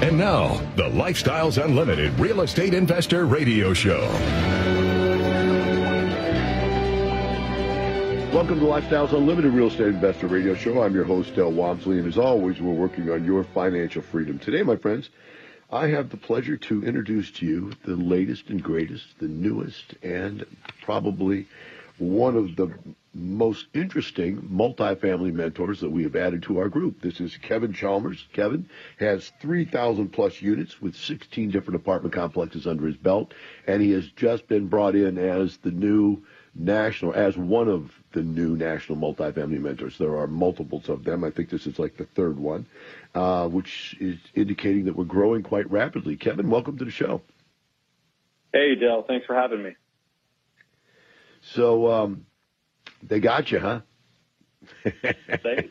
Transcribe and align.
And 0.00 0.16
now, 0.16 0.54
the 0.76 0.84
Lifestyles 0.84 1.62
Unlimited 1.62 2.16
Real 2.20 2.42
Estate 2.42 2.72
Investor 2.72 3.26
Radio 3.26 3.74
Show. 3.74 4.00
Welcome 8.32 8.60
to 8.60 8.66
Lifestyles 8.66 9.12
Unlimited 9.12 9.52
Real 9.52 9.66
Estate 9.66 9.88
Investor 9.88 10.28
Radio 10.28 10.54
Show. 10.54 10.82
I'm 10.82 10.94
your 10.94 11.02
host, 11.02 11.34
Del 11.34 11.50
Walmsley, 11.50 11.98
and 11.98 12.06
as 12.06 12.16
always, 12.16 12.60
we're 12.60 12.74
working 12.74 13.10
on 13.10 13.24
your 13.24 13.42
financial 13.42 14.00
freedom. 14.00 14.38
Today, 14.38 14.62
my 14.62 14.76
friends, 14.76 15.10
I 15.68 15.88
have 15.88 16.10
the 16.10 16.16
pleasure 16.16 16.56
to 16.56 16.84
introduce 16.84 17.32
to 17.32 17.46
you 17.46 17.72
the 17.84 17.96
latest 17.96 18.50
and 18.50 18.62
greatest, 18.62 19.18
the 19.18 19.26
newest, 19.26 19.96
and 20.04 20.46
probably 20.80 21.48
one 21.98 22.36
of 22.36 22.54
the 22.54 22.72
most 23.18 23.66
interesting 23.74 24.40
multifamily 24.42 25.32
mentors 25.32 25.80
that 25.80 25.90
we 25.90 26.04
have 26.04 26.16
added 26.16 26.42
to 26.44 26.58
our 26.58 26.68
group. 26.68 27.02
This 27.02 27.20
is 27.20 27.36
Kevin 27.38 27.72
Chalmers. 27.72 28.26
Kevin 28.32 28.68
has 28.98 29.32
3,000 29.40 30.08
plus 30.08 30.40
units 30.40 30.80
with 30.80 30.94
16 30.94 31.50
different 31.50 31.76
apartment 31.76 32.14
complexes 32.14 32.66
under 32.66 32.86
his 32.86 32.96
belt, 32.96 33.34
and 33.66 33.82
he 33.82 33.90
has 33.90 34.08
just 34.12 34.46
been 34.48 34.68
brought 34.68 34.94
in 34.94 35.18
as 35.18 35.56
the 35.58 35.70
new 35.70 36.22
national, 36.54 37.12
as 37.14 37.36
one 37.36 37.68
of 37.68 37.90
the 38.12 38.22
new 38.22 38.56
national 38.56 38.98
multifamily 38.98 39.60
mentors. 39.60 39.98
There 39.98 40.16
are 40.16 40.26
multiples 40.26 40.88
of 40.88 41.04
them. 41.04 41.24
I 41.24 41.30
think 41.30 41.50
this 41.50 41.66
is 41.66 41.78
like 41.78 41.96
the 41.96 42.06
third 42.06 42.38
one, 42.38 42.66
uh, 43.14 43.48
which 43.48 43.96
is 44.00 44.18
indicating 44.34 44.84
that 44.86 44.96
we're 44.96 45.04
growing 45.04 45.42
quite 45.42 45.70
rapidly. 45.70 46.16
Kevin, 46.16 46.48
welcome 46.50 46.78
to 46.78 46.84
the 46.84 46.90
show. 46.90 47.22
Hey, 48.52 48.74
Del. 48.76 49.02
Thanks 49.02 49.26
for 49.26 49.34
having 49.34 49.62
me. 49.62 49.76
So, 51.40 51.90
um, 51.90 52.26
they 53.02 53.20
got 53.20 53.50
you, 53.50 53.58
huh? 53.58 53.80
they, 54.84 55.70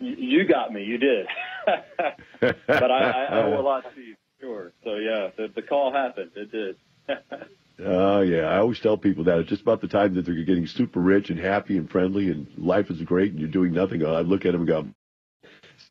you 0.00 0.46
got 0.46 0.72
me. 0.72 0.84
You 0.84 0.98
did. 0.98 1.26
but 2.40 2.90
I, 2.90 3.26
I, 3.30 3.42
owe 3.42 3.60
a 3.60 3.62
lot 3.62 3.84
to 3.94 4.00
you, 4.00 4.14
sure. 4.40 4.72
So 4.84 4.96
yeah, 4.96 5.30
the, 5.36 5.48
the 5.54 5.62
call 5.62 5.92
happened. 5.92 6.30
It 6.36 6.52
did. 6.52 6.76
Oh 7.80 8.16
uh, 8.16 8.20
yeah, 8.22 8.40
I 8.40 8.58
always 8.58 8.80
tell 8.80 8.96
people 8.96 9.22
that 9.24 9.38
it's 9.38 9.48
just 9.48 9.62
about 9.62 9.80
the 9.80 9.86
time 9.86 10.14
that 10.14 10.26
they're 10.26 10.34
getting 10.42 10.66
super 10.66 10.98
rich 10.98 11.30
and 11.30 11.38
happy 11.38 11.76
and 11.76 11.88
friendly 11.88 12.28
and 12.28 12.48
life 12.56 12.90
is 12.90 13.00
great 13.02 13.30
and 13.30 13.38
you're 13.38 13.48
doing 13.48 13.72
nothing. 13.72 14.04
I 14.04 14.22
look 14.22 14.44
at 14.46 14.50
them 14.50 14.62
and 14.62 14.68
go, 14.68 14.88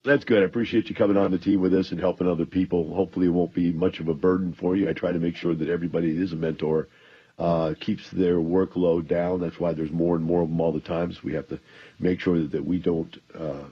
"That's 0.03 0.25
good. 0.25 0.43
I 0.43 0.45
appreciate 0.45 0.89
you 0.89 0.95
coming 0.95 1.15
on 1.15 1.31
the 1.31 1.37
team 1.37 1.61
with 1.61 1.73
us 1.73 1.91
and 1.91 1.99
helping 2.01 2.27
other 2.27 2.45
people. 2.45 2.93
Hopefully, 2.93 3.27
it 3.27 3.29
won't 3.29 3.53
be 3.53 3.71
much 3.71 4.01
of 4.01 4.09
a 4.09 4.13
burden 4.13 4.51
for 4.51 4.75
you. 4.75 4.89
I 4.89 4.93
try 4.93 5.13
to 5.13 5.19
make 5.19 5.37
sure 5.37 5.55
that 5.55 5.69
everybody 5.69 6.09
is 6.09 6.33
a 6.33 6.35
mentor 6.35 6.89
uh, 7.37 7.73
keeps 7.79 8.09
their 8.09 8.37
workload 8.37 9.07
down. 9.07 9.39
That's 9.39 9.59
why 9.59 9.73
there's 9.73 9.91
more 9.91 10.15
and 10.15 10.25
more 10.25 10.41
of 10.41 10.49
them 10.49 10.59
all 10.59 10.71
the 10.71 10.79
time. 10.79 11.11
So 11.13 11.19
we 11.23 11.33
have 11.33 11.47
to 11.49 11.59
make 11.99 12.19
sure 12.19 12.41
that, 12.47 12.65
we 12.65 12.79
don't 12.79 13.15
uh, 13.37 13.65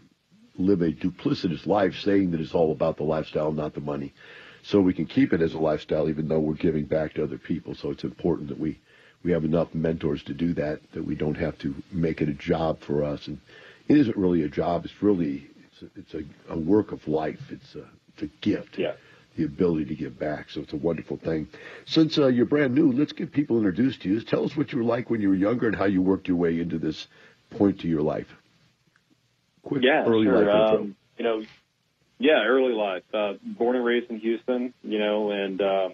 live 0.57 0.81
a 0.81 0.91
duplicitous 0.91 1.65
life 1.65 1.95
saying 1.95 2.31
that 2.31 2.41
it's 2.41 2.53
all 2.53 2.71
about 2.71 2.97
the 2.97 3.03
lifestyle, 3.03 3.51
not 3.51 3.73
the 3.73 3.81
money. 3.81 4.13
So 4.63 4.79
we 4.79 4.93
can 4.93 5.05
keep 5.05 5.33
it 5.33 5.41
as 5.41 5.53
a 5.53 5.59
lifestyle 5.59 6.09
even 6.09 6.27
though 6.27 6.39
we're 6.39 6.53
giving 6.53 6.85
back 6.85 7.13
to 7.15 7.23
other 7.23 7.37
people. 7.37 7.75
So 7.75 7.91
it's 7.91 8.03
important 8.03 8.49
that 8.49 8.59
we, 8.59 8.79
we 9.23 9.31
have 9.31 9.43
enough 9.43 9.73
mentors 9.73 10.23
to 10.23 10.33
do 10.33 10.53
that, 10.55 10.79
that 10.93 11.05
we 11.05 11.15
don't 11.15 11.35
have 11.35 11.57
to 11.59 11.75
make 11.91 12.21
it 12.21 12.29
a 12.29 12.33
job 12.33 12.79
for 12.81 13.03
us. 13.03 13.27
And 13.27 13.39
it 13.87 13.97
isn't 13.97 14.17
really 14.17 14.43
a 14.43 14.49
job. 14.49 14.85
It's 14.85 15.03
really, 15.03 15.47
it's 15.71 15.81
a, 15.81 15.99
it's 15.99 16.13
a, 16.13 16.53
a 16.53 16.57
work 16.57 16.91
of 16.91 17.07
life. 17.07 17.41
It's 17.49 17.75
a, 17.75 17.85
it's 18.13 18.23
a 18.23 18.27
gift. 18.41 18.77
Yeah 18.77 18.93
the 19.35 19.45
ability 19.45 19.85
to 19.85 19.95
give 19.95 20.17
back. 20.17 20.49
So 20.49 20.61
it's 20.61 20.73
a 20.73 20.77
wonderful 20.77 21.17
thing. 21.17 21.47
Since 21.85 22.17
uh, 22.17 22.27
you're 22.27 22.45
brand 22.45 22.73
new, 22.73 22.91
let's 22.91 23.13
get 23.13 23.31
people 23.31 23.57
introduced 23.57 24.01
to 24.03 24.09
you. 24.09 24.21
Tell 24.21 24.45
us 24.45 24.55
what 24.55 24.71
you 24.71 24.79
were 24.79 24.85
like 24.85 25.09
when 25.09 25.21
you 25.21 25.29
were 25.29 25.35
younger 25.35 25.67
and 25.67 25.75
how 25.75 25.85
you 25.85 26.01
worked 26.01 26.27
your 26.27 26.37
way 26.37 26.59
into 26.59 26.79
this 26.79 27.07
point 27.51 27.81
to 27.81 27.87
your 27.87 28.01
life. 28.01 28.27
Quick 29.63 29.83
yeah, 29.83 30.05
early 30.05 30.25
sure. 30.25 30.45
life 30.45 30.79
um, 30.79 30.95
you 31.17 31.23
know, 31.23 31.43
yeah, 32.19 32.43
early 32.45 32.73
life. 32.73 33.03
Uh, 33.13 33.33
born 33.43 33.75
and 33.75 33.85
raised 33.85 34.09
in 34.09 34.19
Houston, 34.19 34.73
you 34.83 34.99
know, 34.99 35.31
and 35.31 35.61
uh, 35.61 35.89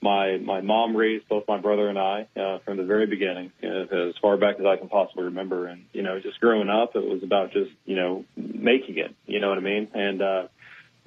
my 0.00 0.36
my 0.38 0.60
mom 0.60 0.96
raised 0.96 1.28
both 1.28 1.44
my 1.48 1.58
brother 1.58 1.88
and 1.88 1.98
I 1.98 2.28
uh, 2.36 2.58
from 2.64 2.76
the 2.76 2.84
very 2.84 3.06
beginning, 3.06 3.52
as 3.62 4.14
far 4.20 4.36
back 4.36 4.56
as 4.58 4.66
I 4.66 4.76
can 4.76 4.88
possibly 4.88 5.24
remember. 5.24 5.66
And 5.66 5.84
you 5.92 6.02
know, 6.02 6.20
just 6.20 6.40
growing 6.40 6.68
up, 6.68 6.96
it 6.96 7.04
was 7.04 7.22
about 7.22 7.52
just 7.52 7.70
you 7.84 7.96
know 7.96 8.24
making 8.36 8.98
it. 8.98 9.14
You 9.26 9.40
know 9.40 9.48
what 9.48 9.58
I 9.58 9.62
mean? 9.62 9.88
And 9.94 10.22
uh, 10.22 10.48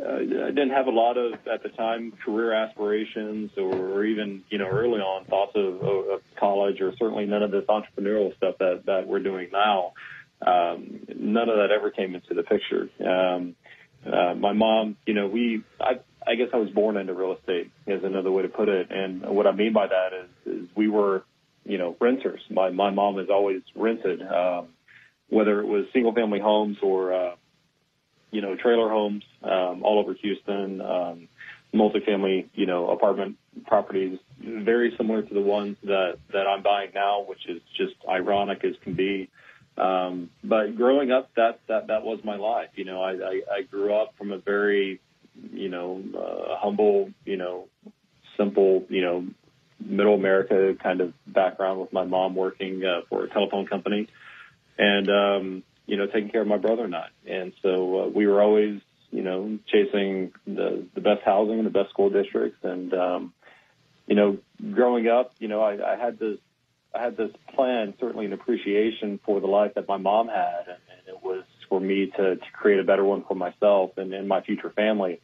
uh, 0.04 0.16
I 0.16 0.50
didn't 0.50 0.72
have 0.72 0.88
a 0.88 0.92
lot 0.92 1.18
of 1.18 1.34
at 1.52 1.64
the 1.64 1.70
time 1.70 2.14
career 2.26 2.54
aspirations 2.54 3.52
or, 3.58 3.74
or 3.74 4.06
even 4.06 4.44
you 4.50 4.58
know 4.58 4.68
early 4.68 5.00
on 5.00 5.26
thoughts 5.26 5.52
of, 5.56 5.82
of 5.82 6.22
college 6.40 6.82
or 6.82 6.94
certainly 6.98 7.26
none 7.26 7.44
of 7.44 7.52
this 7.52 7.66
entrepreneurial 7.66 8.36
stuff 8.38 8.56
that 8.60 8.84
that 8.86 9.08
we're 9.08 9.20
doing 9.20 9.50
now. 9.52 9.94
Um, 10.46 11.02
none 11.16 11.50
of 11.50 11.58
that 11.58 11.70
ever 11.72 11.92
came 11.92 12.16
into 12.16 12.34
the 12.34 12.44
picture. 12.44 12.90
Um, 13.00 13.56
uh, 14.06 14.34
my 14.34 14.54
mom, 14.54 14.98
you 15.06 15.14
know, 15.14 15.28
we 15.28 15.64
I 15.80 16.00
I 16.26 16.36
guess 16.36 16.48
I 16.54 16.58
was 16.58 16.70
born 16.70 16.98
into 16.98 17.14
real 17.14 17.34
estate 17.34 17.72
is 17.86 18.04
another 18.04 18.32
way 18.32 18.44
to 18.44 18.50
put 18.50 18.70
it, 18.70 18.88
and 18.90 19.22
what 19.22 19.46
I 19.46 19.52
mean 19.52 19.74
by 19.74 19.88
that 19.88 20.10
is 20.14 20.54
is 20.54 20.70
we 20.76 20.88
were 20.88 21.24
you 21.64 21.78
know 21.78 21.96
renters. 22.00 22.42
My 22.50 22.70
my 22.70 22.90
mom 22.90 23.18
has 23.18 23.30
always 23.30 23.62
rented, 23.76 24.22
um, 24.22 24.70
whether 25.30 25.60
it 25.62 25.68
was 25.68 25.86
single 25.94 26.14
family 26.14 26.40
homes 26.40 26.78
or 26.82 27.14
uh, 27.14 27.36
you 28.32 28.42
know, 28.42 28.56
trailer 28.56 28.90
homes 28.90 29.24
um, 29.44 29.84
all 29.84 30.00
over 30.00 30.14
Houston, 30.14 30.82
um, 30.82 31.28
multifamily, 31.74 32.48
you 32.54 32.66
know, 32.66 32.90
apartment 32.90 33.38
properties, 33.66 34.20
very 34.40 34.94
similar 34.98 35.22
to 35.22 35.34
the 35.34 35.42
ones 35.42 35.78
that 35.84 36.18
that 36.34 36.48
I'm 36.48 36.64
buying 36.64 36.92
now, 36.94 37.24
which 37.24 37.48
is 37.48 37.62
just 37.78 37.94
ironic 38.10 38.64
as 38.64 38.76
can 38.84 38.94
be. 38.94 39.30
Um, 39.78 40.30
but 40.44 40.76
growing 40.76 41.12
up, 41.12 41.30
that 41.36 41.60
that 41.68 41.88
that 41.88 42.04
was 42.04 42.20
my 42.24 42.36
life. 42.36 42.70
You 42.76 42.86
know, 42.86 43.02
I 43.02 43.12
I, 43.12 43.42
I 43.58 43.62
grew 43.70 43.94
up 43.94 44.14
from 44.18 44.32
a 44.32 44.38
very, 44.38 45.00
you 45.52 45.70
know, 45.70 46.02
uh, 46.18 46.58
humble, 46.58 47.12
you 47.26 47.38
know, 47.38 47.68
simple, 48.38 48.86
you 48.90 49.02
know, 49.02 49.28
middle 49.80 50.16
America 50.16 50.76
kind 50.82 51.02
of 51.02 51.14
background 51.26 51.80
with 51.80 51.94
my 51.94 52.04
mom 52.04 52.36
working 52.36 52.84
uh, 52.84 53.02
for 53.10 53.24
a 53.24 53.30
telephone 53.30 53.66
company, 53.66 54.08
and 54.78 55.10
um, 55.10 55.64
you 55.92 55.98
know, 55.98 56.08
taking 56.08 56.30
care 56.30 56.40
of 56.40 56.48
my 56.48 56.58
brother 56.58 56.86
and 56.86 56.96
I. 56.96 57.08
And 57.28 57.52
so 57.62 58.04
uh, 58.04 58.08
we 58.08 58.26
were 58.26 58.42
always, 58.42 58.80
you 59.12 59.24
know, 59.24 59.60
chasing 59.68 60.32
the 60.48 60.88
the 60.96 61.02
best 61.02 61.22
housing 61.26 61.58
and 61.58 61.66
the 61.66 61.70
best 61.70 61.90
school 61.90 62.10
districts. 62.10 62.60
And 62.64 62.94
um, 62.94 63.34
you 64.08 64.16
know, 64.16 64.38
growing 64.72 65.10
up, 65.10 65.34
you 65.40 65.50
know, 65.50 65.62
I, 65.62 65.96
I 65.96 65.98
had 65.98 66.18
this 66.18 66.38
I 66.96 67.04
had 67.04 67.18
this 67.18 67.32
plan, 67.54 67.94
certainly 68.00 68.26
an 68.26 68.32
appreciation 68.32 69.20
for 69.26 69.42
the 69.42 69.48
life 69.48 69.74
that 69.76 69.86
my 69.90 69.98
mom 69.98 70.30
had, 70.30 70.62
and, 70.68 70.78
and 70.92 71.08
it 71.10 71.22
was 71.22 71.44
for 71.68 71.82
me 71.82 72.06
to, 72.16 72.36
to 72.38 72.52
create 72.54 72.80
a 72.80 72.86
better 72.86 73.04
one 73.04 73.26
for 73.26 73.36
myself 73.36 73.98
and, 73.98 74.14
and 74.14 74.30
my 74.30 74.40
future 74.40 74.70
family. 74.70 75.20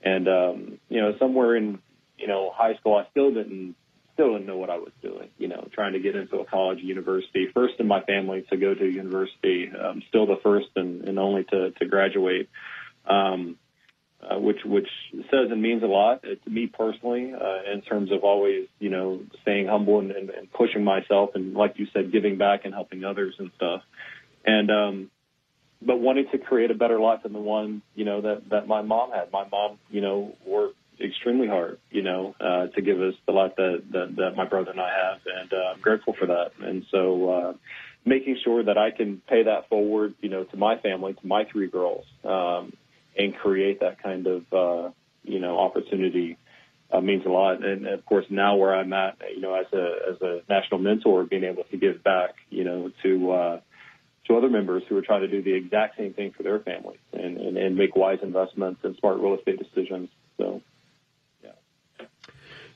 And 0.00 0.28
um, 0.28 0.78
you 0.88 1.00
know, 1.00 1.16
somewhere 1.18 1.56
in 1.56 1.80
you 2.18 2.28
know 2.28 2.52
high 2.54 2.76
school, 2.76 2.94
I 2.94 3.10
still 3.10 3.34
didn't 3.34 3.74
still 4.14 4.32
didn't 4.32 4.46
know 4.46 4.56
what 4.56 4.70
I 4.70 4.78
was 4.78 4.92
doing, 5.02 5.28
you 5.38 5.48
know, 5.48 5.68
trying 5.72 5.92
to 5.92 5.98
get 5.98 6.16
into 6.16 6.38
a 6.38 6.44
college, 6.44 6.78
university, 6.78 7.48
first 7.52 7.74
in 7.78 7.86
my 7.86 8.00
family 8.02 8.46
to 8.50 8.56
go 8.56 8.72
to 8.72 8.84
university, 8.84 9.70
um, 9.70 10.02
still 10.08 10.26
the 10.26 10.38
first 10.42 10.68
and, 10.76 11.06
and 11.06 11.18
only 11.18 11.44
to, 11.44 11.72
to 11.72 11.86
graduate, 11.86 12.48
um, 13.06 13.56
uh, 14.22 14.38
which, 14.38 14.64
which 14.64 14.88
says 15.12 15.50
and 15.50 15.60
means 15.60 15.82
a 15.82 15.86
lot 15.86 16.22
to 16.22 16.50
me 16.50 16.66
personally, 16.66 17.34
uh, 17.34 17.72
in 17.72 17.82
terms 17.82 18.10
of 18.10 18.24
always, 18.24 18.68
you 18.78 18.88
know, 18.88 19.20
staying 19.42 19.66
humble 19.66 19.98
and, 19.98 20.12
and, 20.12 20.30
and 20.30 20.50
pushing 20.52 20.84
myself 20.84 21.30
and 21.34 21.54
like 21.54 21.74
you 21.76 21.86
said, 21.92 22.12
giving 22.12 22.38
back 22.38 22.64
and 22.64 22.72
helping 22.72 23.04
others 23.04 23.34
and 23.38 23.50
stuff. 23.56 23.82
And, 24.46 24.70
um, 24.70 25.10
but 25.82 26.00
wanting 26.00 26.26
to 26.32 26.38
create 26.38 26.70
a 26.70 26.74
better 26.74 26.98
life 26.98 27.24
than 27.24 27.32
the 27.32 27.40
one, 27.40 27.82
you 27.94 28.04
know, 28.04 28.22
that, 28.22 28.48
that 28.48 28.66
my 28.66 28.80
mom 28.80 29.10
had. 29.10 29.30
My 29.32 29.46
mom, 29.46 29.78
you 29.90 30.00
know, 30.00 30.34
worked 30.46 30.76
extremely 31.00 31.46
hard, 31.46 31.78
you 31.90 32.02
know, 32.02 32.34
uh, 32.40 32.66
to 32.68 32.82
give 32.82 33.00
us 33.00 33.14
the 33.26 33.32
life 33.32 33.52
that, 33.56 33.82
that, 33.92 34.16
that 34.16 34.36
my 34.36 34.44
brother 34.46 34.70
and 34.70 34.80
I 34.80 34.90
have. 34.90 35.20
And 35.40 35.52
uh, 35.52 35.72
I'm 35.74 35.80
grateful 35.80 36.14
for 36.18 36.26
that. 36.26 36.52
And 36.60 36.84
so, 36.90 37.30
uh, 37.30 37.52
making 38.04 38.38
sure 38.44 38.62
that 38.62 38.76
I 38.76 38.90
can 38.90 39.22
pay 39.26 39.44
that 39.44 39.68
forward, 39.68 40.14
you 40.20 40.28
know, 40.28 40.44
to 40.44 40.56
my 40.56 40.76
family, 40.78 41.14
to 41.14 41.26
my 41.26 41.44
three 41.44 41.68
girls, 41.68 42.04
um, 42.24 42.72
and 43.16 43.34
create 43.34 43.80
that 43.80 44.02
kind 44.02 44.26
of, 44.26 44.52
uh, 44.52 44.90
you 45.22 45.40
know, 45.40 45.58
opportunity 45.58 46.36
uh, 46.92 47.00
means 47.00 47.24
a 47.24 47.28
lot. 47.28 47.64
And 47.64 47.86
of 47.86 48.04
course, 48.04 48.26
now 48.28 48.56
where 48.56 48.74
I'm 48.74 48.92
at, 48.92 49.16
you 49.34 49.40
know, 49.40 49.54
as 49.54 49.66
a 49.72 49.96
as 50.10 50.20
a 50.20 50.40
national 50.48 50.80
mentor, 50.80 51.24
being 51.24 51.44
able 51.44 51.64
to 51.64 51.76
give 51.76 52.02
back, 52.04 52.34
you 52.50 52.64
know, 52.64 52.90
to 53.02 53.32
uh, 53.32 53.60
to 54.26 54.36
other 54.36 54.50
members 54.50 54.82
who 54.88 54.96
are 54.96 55.02
trying 55.02 55.22
to 55.22 55.28
do 55.28 55.42
the 55.42 55.54
exact 55.54 55.96
same 55.96 56.12
thing 56.12 56.32
for 56.36 56.42
their 56.42 56.58
families 56.58 57.00
and, 57.12 57.36
and, 57.36 57.56
and 57.56 57.76
make 57.76 57.94
wise 57.94 58.18
investments 58.22 58.80
and 58.82 58.96
smart 58.96 59.18
real 59.18 59.36
estate 59.36 59.58
decisions. 59.58 60.08
So. 60.38 60.62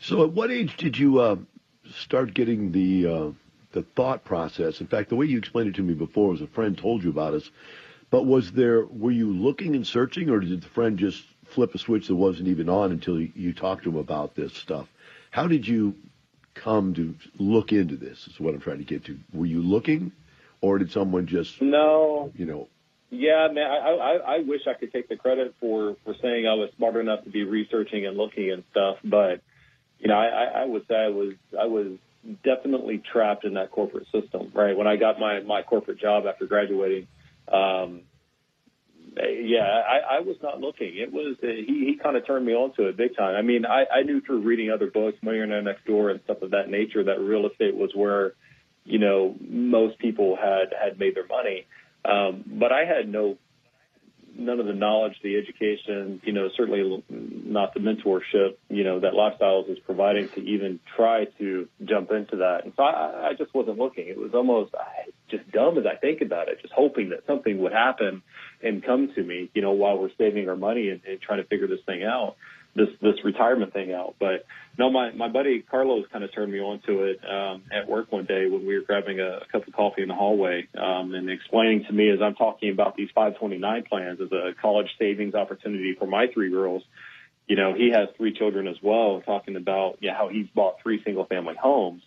So, 0.00 0.25
at 0.25 0.33
what 0.33 0.50
age 0.50 0.77
did 0.77 0.97
you 0.97 1.21
uh, 1.21 1.37
start 1.97 2.35
getting 2.35 2.73
the 2.73 3.06
uh, 3.06 3.31
the 3.73 3.83
thought 3.83 4.25
process? 4.25 4.81
In 4.81 4.87
fact, 4.87 5.09
the 5.09 5.17
way 5.17 5.27
you 5.27 5.39
explained 5.39 5.71
it 5.71 5.75
to 5.77 5.83
me 5.83 5.95
before 5.95 6.29
was 6.29 6.41
a 6.41 6.47
friend 6.47 6.77
told 6.79 7.03
you 7.03 7.11
about 7.11 7.35
us. 7.35 7.50
But 8.11 8.25
was 8.25 8.53
there 8.53 8.87
were 8.87 9.11
you 9.11 9.33
looking 9.33 9.75
and 9.75 9.87
searching, 9.87 10.31
or 10.31 10.41
did 10.41 10.62
the 10.62 10.69
friend 10.69 10.99
just 10.99 11.23
flip 11.47 11.75
a 11.75 11.79
switch 11.79 12.06
that 12.09 12.15
wasn't 12.15 12.49
even 12.49 12.69
on 12.69 12.93
until 12.93 13.21
you, 13.21 13.31
you 13.35 13.53
talked 13.53 13.85
to 13.85 13.91
him 13.91 13.97
about 13.97 14.35
this 14.35 14.55
stuff? 14.55 14.87
How 15.31 15.47
did 15.47 15.67
you 15.67 15.95
come 16.55 16.95
to 16.95 17.15
look 17.39 17.73
into 17.73 17.97
this? 17.97 18.27
Is 18.27 18.41
what 18.41 18.55
I'm 18.55 18.61
trying 18.61 18.79
to 18.79 18.85
get 18.85 19.05
to. 19.06 19.19
Were 19.33 19.47
you 19.47 19.62
looking, 19.62 20.12
or 20.61 20.79
did 20.79 20.93
someone 20.93 21.27
just 21.27 21.61
no? 21.61 22.33
You 22.37 22.47
know. 22.47 22.69
Yeah, 23.11 23.49
man. 23.50 23.71
I, 23.71 23.91
I 23.91 24.37
I 24.37 24.39
wish 24.41 24.62
I 24.67 24.75
could 24.75 24.93
take 24.93 25.09
the 25.09 25.17
credit 25.17 25.55
for 25.61 25.97
for 26.05 26.15
saying 26.23 26.47
I 26.47 26.55
was 26.55 26.71
smart 26.77 26.97
enough 26.97 27.25
to 27.25 27.31
be 27.31 27.43
researching 27.43 28.06
and 28.06 28.17
looking 28.17 28.50
and 28.53 28.65
stuff, 28.71 28.99
but 29.03 29.41
you 29.99 30.09
know, 30.09 30.15
I, 30.15 30.62
I 30.62 30.65
would 30.65 30.87
say 30.89 30.95
I 30.95 31.09
was 31.09 31.35
I 31.59 31.67
was 31.67 31.99
definitely 32.45 33.03
trapped 33.12 33.45
in 33.45 33.55
that 33.55 33.71
corporate 33.71 34.06
system. 34.12 34.50
Right 34.55 34.77
when 34.77 34.87
I 34.87 34.97
got 34.97 35.19
my 35.19 35.41
my 35.41 35.62
corporate 35.62 36.00
job 36.00 36.25
after 36.27 36.47
graduating, 36.47 37.06
um, 37.53 38.03
yeah, 39.17 39.62
I, 39.62 40.17
I 40.17 40.21
was 40.21 40.37
not 40.43 40.61
looking. 40.61 40.97
It 40.97 41.12
was 41.12 41.37
uh, 41.43 41.47
he 41.47 41.87
he 41.87 41.99
kind 42.03 42.17
of 42.17 42.27
turned 42.27 42.47
me 42.47 42.53
on 42.53 42.75
to 42.75 42.87
it 42.89 42.97
big 42.97 43.17
time. 43.17 43.35
I 43.35 43.43
mean, 43.43 43.67
I, 43.67 43.85
I 43.93 44.03
knew 44.03 44.21
through 44.21 44.43
reading 44.43 44.71
other 44.71 44.91
books, 44.91 45.19
Millionaire 45.23 45.62
Next 45.62 45.85
Door 45.87 46.11
and 46.11 46.21
stuff 46.25 46.43
of 46.43 46.50
that 46.53 46.69
nature, 46.69 47.05
that 47.05 47.21
real 47.21 47.47
estate 47.47 47.75
was 47.75 47.91
where 47.95 48.35
you 48.85 48.99
know 48.99 49.35
most 49.41 49.99
people 49.99 50.37
had 50.37 50.73
had 50.81 50.99
made 50.99 51.15
their 51.17 51.27
money. 51.27 51.67
Um, 52.05 52.45
but 52.47 52.73
I 52.73 52.85
had 52.85 53.09
no 53.09 53.39
none 54.38 54.61
of 54.61 54.67
the 54.67 54.73
knowledge, 54.73 55.14
the 55.23 55.37
education, 55.37 56.20
you 56.25 56.32
know, 56.32 56.49
certainly 56.56 57.02
not 57.11 57.75
the 57.75 57.81
mentorship, 57.81 58.56
you 58.69 58.85
know, 58.85 59.00
that 59.00 59.12
Lifestyles 59.12 59.69
is 59.70 59.79
providing 59.81 60.29
to 60.31 60.40
even 60.40 60.79
try 60.96 61.25
to 61.38 61.69
jump 61.85 62.12
into 62.12 62.37
that. 62.37 62.64
And 62.64 62.73
so 62.76 62.85
I, 62.85 63.31
I 63.31 63.32
just 63.37 63.52
wasn't 63.52 63.79
looking. 63.79 64.08
It 64.08 64.17
was 64.17 64.32
almost 64.35 64.75
I, 64.75 65.11
just 65.29 65.50
dumb 65.50 65.76
as 65.76 65.85
I 65.87 65.96
think 65.96 66.20
about 66.20 66.49
it, 66.49 66.62
just 66.62 66.73
hoping 66.73 67.11
that 67.11 67.26
something 67.26 67.58
would 67.58 67.73
happen 67.73 68.23
and 68.62 68.85
come 68.85 69.12
to 69.14 69.23
me, 69.23 69.50
you 69.55 69.62
know, 69.62 69.73
while 69.73 69.99
we're 69.99 70.11
saving 70.17 70.49
our 70.49 70.56
money 70.56 70.88
and, 70.90 71.00
and 71.05 71.20
trying 71.20 71.43
to 71.43 71.49
figure 71.49 71.67
this 71.67 71.81
thing 71.85 72.05
out 72.05 72.37
this 72.75 72.88
this 73.00 73.25
retirement 73.25 73.73
thing 73.73 73.93
out. 73.93 74.17
But 74.19 74.47
no, 74.79 74.91
my 74.91 75.11
my 75.12 75.29
buddy 75.29 75.62
Carlos 75.62 76.06
kind 76.12 76.25
of 76.25 76.32
turned 76.35 76.53
me 76.53 76.61
on 76.61 76.81
to 76.87 77.05
it 77.05 77.20
um, 77.29 77.65
at 77.73 77.88
work 77.88 78.12
one 78.12 78.25
day 78.25 78.49
when 78.49 78.67
we 78.67 78.76
were 78.76 78.85
grabbing 78.85 79.20
a, 79.20 79.38
a 79.38 79.47
cup 79.50 79.67
of 79.67 79.75
coffee 79.75 80.03
in 80.03 80.09
the 80.09 80.15
hallway 80.15 80.69
um, 80.76 81.15
and 81.15 81.31
explaining 81.31 81.85
to 81.85 81.93
me 81.93 82.11
as 82.11 82.20
I'm 82.23 82.35
talking 82.35 82.70
about 82.70 82.97
these 82.97 83.09
529 83.15 83.85
plans 83.85 84.20
as 84.20 84.31
a 84.32 84.53
college 84.61 84.88
savings 84.99 85.35
opportunity 85.35 85.94
for 85.99 86.06
my 86.06 86.26
three 86.32 86.50
girls. 86.50 86.82
You 87.47 87.56
know, 87.56 87.73
he 87.73 87.91
has 87.91 88.09
three 88.19 88.35
children 88.35 88.69
as 88.69 88.76
well, 88.82 89.23
talking 89.25 89.56
about 89.56 89.99
yeah, 90.00 90.14
how 90.14 90.29
he's 90.29 90.47
bought 90.55 90.76
three 90.82 91.03
single 91.03 91.25
family 91.25 91.55
homes 91.61 92.03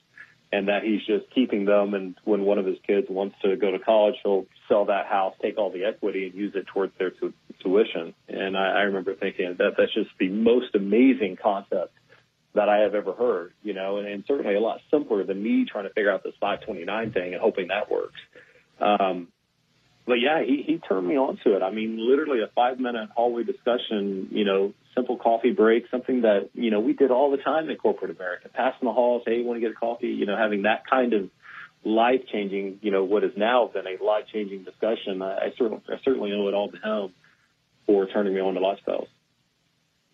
and 0.51 0.67
that 0.67 0.83
he's 0.83 1.05
just 1.05 1.33
keeping 1.33 1.65
them. 1.65 1.93
And 1.93 2.15
when 2.23 2.41
one 2.41 2.57
of 2.57 2.65
his 2.65 2.77
kids 2.85 3.07
wants 3.09 3.35
to 3.43 3.55
go 3.55 3.71
to 3.71 3.79
college, 3.79 4.15
he'll 4.23 4.45
sell 4.67 4.85
that 4.85 5.05
house, 5.05 5.33
take 5.41 5.57
all 5.57 5.71
the 5.71 5.85
equity, 5.85 6.25
and 6.27 6.35
use 6.35 6.53
it 6.55 6.67
towards 6.67 6.93
their 6.97 7.11
tu- 7.11 7.33
tuition. 7.61 8.13
And 8.27 8.57
I, 8.57 8.79
I 8.79 8.81
remember 8.81 9.15
thinking 9.15 9.55
that 9.57 9.75
that's 9.77 9.93
just 9.93 10.09
the 10.19 10.29
most 10.29 10.75
amazing 10.75 11.37
concept 11.41 11.93
that 12.53 12.67
I 12.67 12.79
have 12.79 12.95
ever 12.95 13.13
heard, 13.13 13.53
you 13.63 13.73
know, 13.73 13.97
and, 13.97 14.07
and 14.07 14.23
certainly 14.27 14.55
a 14.55 14.59
lot 14.59 14.81
simpler 14.91 15.23
than 15.23 15.41
me 15.41 15.65
trying 15.71 15.85
to 15.85 15.89
figure 15.91 16.11
out 16.11 16.23
this 16.23 16.33
529 16.41 17.13
thing 17.13 17.33
and 17.33 17.41
hoping 17.41 17.69
that 17.69 17.89
works. 17.89 18.19
Um, 18.81 19.29
but 20.05 20.15
yeah, 20.15 20.43
he, 20.43 20.63
he 20.65 20.77
turned 20.79 21.07
me 21.07 21.15
on 21.15 21.39
to 21.45 21.55
it. 21.55 21.61
I 21.61 21.71
mean, 21.71 21.97
literally 21.97 22.41
a 22.41 22.47
five 22.53 22.79
minute 22.79 23.09
hallway 23.15 23.43
discussion, 23.43 24.27
you 24.31 24.43
know, 24.43 24.73
simple 24.95 25.17
coffee 25.17 25.51
break, 25.51 25.85
something 25.89 26.21
that, 26.21 26.49
you 26.53 26.71
know, 26.71 26.79
we 26.79 26.93
did 26.93 27.11
all 27.11 27.31
the 27.31 27.37
time 27.37 27.69
in 27.69 27.77
corporate 27.77 28.15
America, 28.15 28.49
passing 28.53 28.87
the 28.87 28.93
halls, 28.93 29.23
hey, 29.25 29.37
you 29.37 29.45
want 29.45 29.57
to 29.57 29.61
get 29.61 29.71
a 29.71 29.79
coffee, 29.79 30.07
you 30.07 30.25
know, 30.25 30.37
having 30.37 30.63
that 30.63 30.83
kind 30.89 31.13
of 31.13 31.29
life 31.83 32.21
changing, 32.31 32.79
you 32.81 32.91
know, 32.91 33.03
what 33.03 33.23
has 33.23 33.31
now 33.35 33.67
been 33.67 33.85
a 33.87 34.03
life 34.03 34.25
changing 34.31 34.63
discussion. 34.63 35.21
I, 35.21 35.35
I 35.35 35.53
certainly, 35.57 35.81
I 35.89 35.95
certainly 36.03 36.31
owe 36.33 36.47
it 36.47 36.53
all 36.53 36.69
to 36.69 36.77
him 36.77 37.13
for 37.85 38.05
turning 38.07 38.33
me 38.33 38.41
on 38.41 38.53
to 38.53 38.59
lifestyles. 38.59 39.07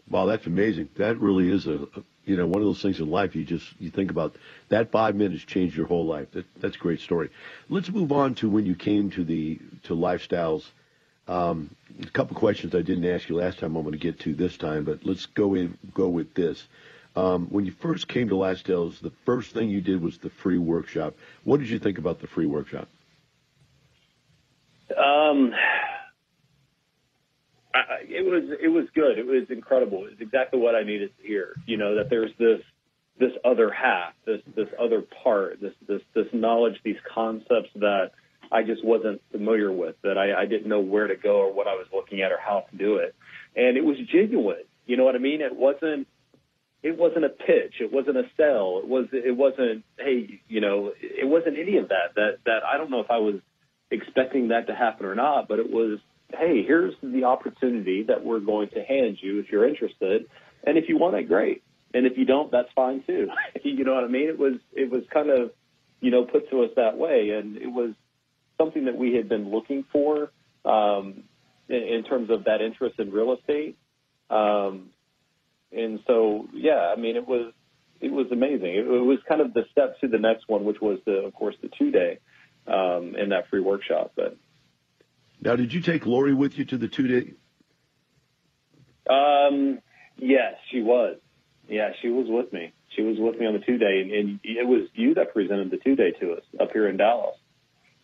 Wow, 0.09 0.25
that's 0.25 0.47
amazing. 0.47 0.89
That 0.95 1.19
really 1.19 1.51
is 1.51 1.67
a, 1.67 1.85
you 2.23 2.37
know, 2.37 2.47
one 2.47 2.61
of 2.61 2.67
those 2.67 2.81
things 2.81 2.99
in 2.99 3.09
life 3.09 3.35
you 3.35 3.43
just 3.43 3.65
you 3.79 3.89
think 3.89 4.09
about 4.11 4.35
that 4.69 4.91
five 4.91 5.15
minutes 5.15 5.43
changed 5.43 5.75
your 5.75 5.87
whole 5.87 6.05
life. 6.05 6.31
That, 6.31 6.45
that's 6.61 6.75
a 6.75 6.79
great 6.79 7.01
story. 7.01 7.29
Let's 7.67 7.89
move 7.89 8.11
on 8.11 8.35
to 8.35 8.49
when 8.49 8.65
you 8.65 8.75
came 8.75 9.09
to 9.11 9.25
the 9.25 9.59
to 9.83 9.95
lifestyles. 9.95 10.63
Um, 11.27 11.75
a 12.01 12.09
couple 12.09 12.35
questions 12.37 12.73
I 12.73 12.81
didn't 12.81 13.05
ask 13.05 13.27
you 13.27 13.35
last 13.35 13.59
time. 13.59 13.75
I'm 13.75 13.83
going 13.83 13.93
to 13.93 13.97
get 13.97 14.19
to 14.21 14.33
this 14.33 14.57
time, 14.57 14.83
but 14.83 15.05
let's 15.05 15.25
go 15.25 15.55
in 15.55 15.77
go 15.93 16.07
with 16.07 16.33
this. 16.33 16.63
Um, 17.15 17.47
when 17.47 17.65
you 17.65 17.71
first 17.71 18.07
came 18.07 18.29
to 18.29 18.35
Lifestyles, 18.35 18.99
the 18.99 19.11
first 19.25 19.53
thing 19.53 19.69
you 19.69 19.81
did 19.81 20.01
was 20.01 20.19
the 20.19 20.29
free 20.29 20.59
workshop. 20.59 21.15
What 21.43 21.59
did 21.59 21.69
you 21.69 21.79
think 21.79 21.97
about 21.97 22.21
the 22.21 22.27
free 22.27 22.45
workshop? 22.45 22.87
Um, 24.91 25.51
I, 27.73 28.03
it 28.07 28.23
was 28.23 28.57
it 28.61 28.69
was 28.69 28.85
good. 28.93 29.17
It 29.17 29.25
was 29.25 29.49
incredible. 29.49 30.05
It 30.05 30.11
was 30.11 30.21
exactly 30.21 30.59
what 30.59 30.75
I 30.75 30.83
needed 30.83 31.11
to 31.17 31.27
hear. 31.27 31.55
You 31.65 31.77
know 31.77 31.95
that 31.95 32.09
there's 32.09 32.31
this 32.37 32.61
this 33.19 33.31
other 33.43 33.71
half, 33.71 34.13
this 34.25 34.41
this 34.55 34.69
other 34.79 35.01
part, 35.23 35.59
this 35.59 35.73
this 35.87 36.01
this 36.13 36.27
knowledge, 36.33 36.79
these 36.83 36.99
concepts 37.13 37.69
that 37.75 38.11
I 38.51 38.63
just 38.63 38.83
wasn't 38.83 39.21
familiar 39.31 39.71
with, 39.71 39.95
that 40.03 40.17
I, 40.17 40.41
I 40.41 40.45
didn't 40.45 40.67
know 40.67 40.79
where 40.79 41.07
to 41.07 41.15
go 41.15 41.37
or 41.37 41.53
what 41.53 41.67
I 41.67 41.73
was 41.73 41.87
looking 41.93 42.21
at 42.21 42.31
or 42.31 42.39
how 42.39 42.65
to 42.69 42.77
do 42.77 42.97
it. 42.97 43.15
And 43.55 43.77
it 43.77 43.83
was 43.83 43.97
genuine. 44.11 44.63
You 44.85 44.97
know 44.97 45.03
what 45.03 45.15
I 45.15 45.19
mean? 45.19 45.41
It 45.41 45.55
wasn't 45.55 46.07
it 46.83 46.97
wasn't 46.97 47.25
a 47.25 47.29
pitch. 47.29 47.75
It 47.81 47.91
wasn't 47.91 48.17
a 48.17 48.23
sell. 48.37 48.79
It 48.81 48.87
was 48.87 49.07
it 49.11 49.35
wasn't 49.35 49.83
hey, 49.99 50.39
you 50.47 50.61
know, 50.61 50.91
it 51.01 51.27
wasn't 51.27 51.57
any 51.57 51.77
of 51.77 51.89
that. 51.89 52.15
That 52.15 52.37
that 52.45 52.59
I 52.63 52.77
don't 52.77 52.89
know 52.89 53.01
if 53.01 53.11
I 53.11 53.17
was 53.17 53.35
expecting 53.91 54.49
that 54.49 54.67
to 54.67 54.75
happen 54.75 55.05
or 55.05 55.15
not, 55.15 55.47
but 55.47 55.59
it 55.59 55.69
was 55.69 55.99
hey, 56.31 56.63
here's 56.65 56.93
the 57.01 57.23
opportunity 57.23 58.03
that 58.03 58.23
we're 58.23 58.39
going 58.39 58.69
to 58.69 58.83
hand 58.83 59.17
you 59.21 59.39
if 59.39 59.49
you're 59.49 59.67
interested. 59.67 60.27
And 60.63 60.77
if 60.77 60.89
you 60.89 60.97
want 60.97 61.15
it, 61.15 61.27
great. 61.27 61.63
And 61.93 62.05
if 62.05 62.17
you 62.17 62.25
don't, 62.25 62.51
that's 62.51 62.69
fine 62.75 63.03
too. 63.07 63.27
you 63.63 63.83
know 63.83 63.93
what 63.93 64.03
I 64.03 64.07
mean? 64.07 64.29
It 64.29 64.37
was 64.39 64.55
it 64.73 64.89
was 64.91 65.03
kind 65.11 65.29
of, 65.29 65.51
you 65.99 66.11
know, 66.11 66.25
put 66.25 66.49
to 66.51 66.63
us 66.63 66.71
that 66.75 66.97
way, 66.97 67.31
and 67.31 67.57
it 67.57 67.67
was 67.67 67.93
something 68.57 68.85
that 68.85 68.97
we 68.97 69.13
had 69.13 69.29
been 69.29 69.51
looking 69.51 69.85
for 69.91 70.31
um, 70.65 71.23
in, 71.69 71.83
in 71.83 72.03
terms 72.03 72.29
of 72.29 72.45
that 72.45 72.61
interest 72.61 72.99
in 72.99 73.11
real 73.11 73.33
estate. 73.33 73.77
Um, 74.29 74.89
and 75.71 75.99
so, 76.07 76.47
yeah, 76.53 76.93
I 76.95 76.99
mean, 76.99 77.15
it 77.15 77.27
was 77.27 77.53
it 77.99 78.11
was 78.11 78.27
amazing. 78.31 78.67
It, 78.67 78.85
it 78.85 79.05
was 79.05 79.19
kind 79.27 79.41
of 79.41 79.53
the 79.53 79.65
step 79.71 79.99
to 80.01 80.07
the 80.07 80.19
next 80.19 80.47
one, 80.47 80.65
which 80.65 80.79
was 80.81 80.99
the, 81.05 81.25
of 81.25 81.33
course, 81.33 81.55
the 81.61 81.69
two 81.77 81.91
day 81.91 82.19
um, 82.67 83.15
in 83.15 83.29
that 83.29 83.49
free 83.49 83.59
workshop. 83.59 84.11
But 84.15 84.37
now, 85.41 85.55
did 85.55 85.73
you 85.73 85.81
take 85.81 86.05
Lori 86.05 86.33
with 86.33 86.57
you 86.57 86.65
to 86.65 86.77
the 86.77 86.87
two 86.87 87.07
day? 87.07 87.33
Um, 89.09 89.79
yes, 90.17 90.55
she 90.71 90.81
was. 90.81 91.17
Yeah, 91.67 91.91
she 92.01 92.09
was 92.09 92.27
with 92.29 92.51
me. 92.53 92.73
She 92.95 93.01
was 93.01 93.17
with 93.19 93.39
me 93.39 93.45
on 93.45 93.53
the 93.53 93.59
two 93.59 93.77
day, 93.77 94.01
and, 94.01 94.11
and 94.11 94.39
it 94.43 94.67
was 94.67 94.87
you 94.93 95.13
that 95.15 95.33
presented 95.33 95.69
the 95.69 95.77
two 95.77 95.95
day 95.95 96.11
to 96.19 96.33
us 96.33 96.43
up 96.59 96.71
here 96.71 96.87
in 96.87 96.97
Dallas. 96.97 97.35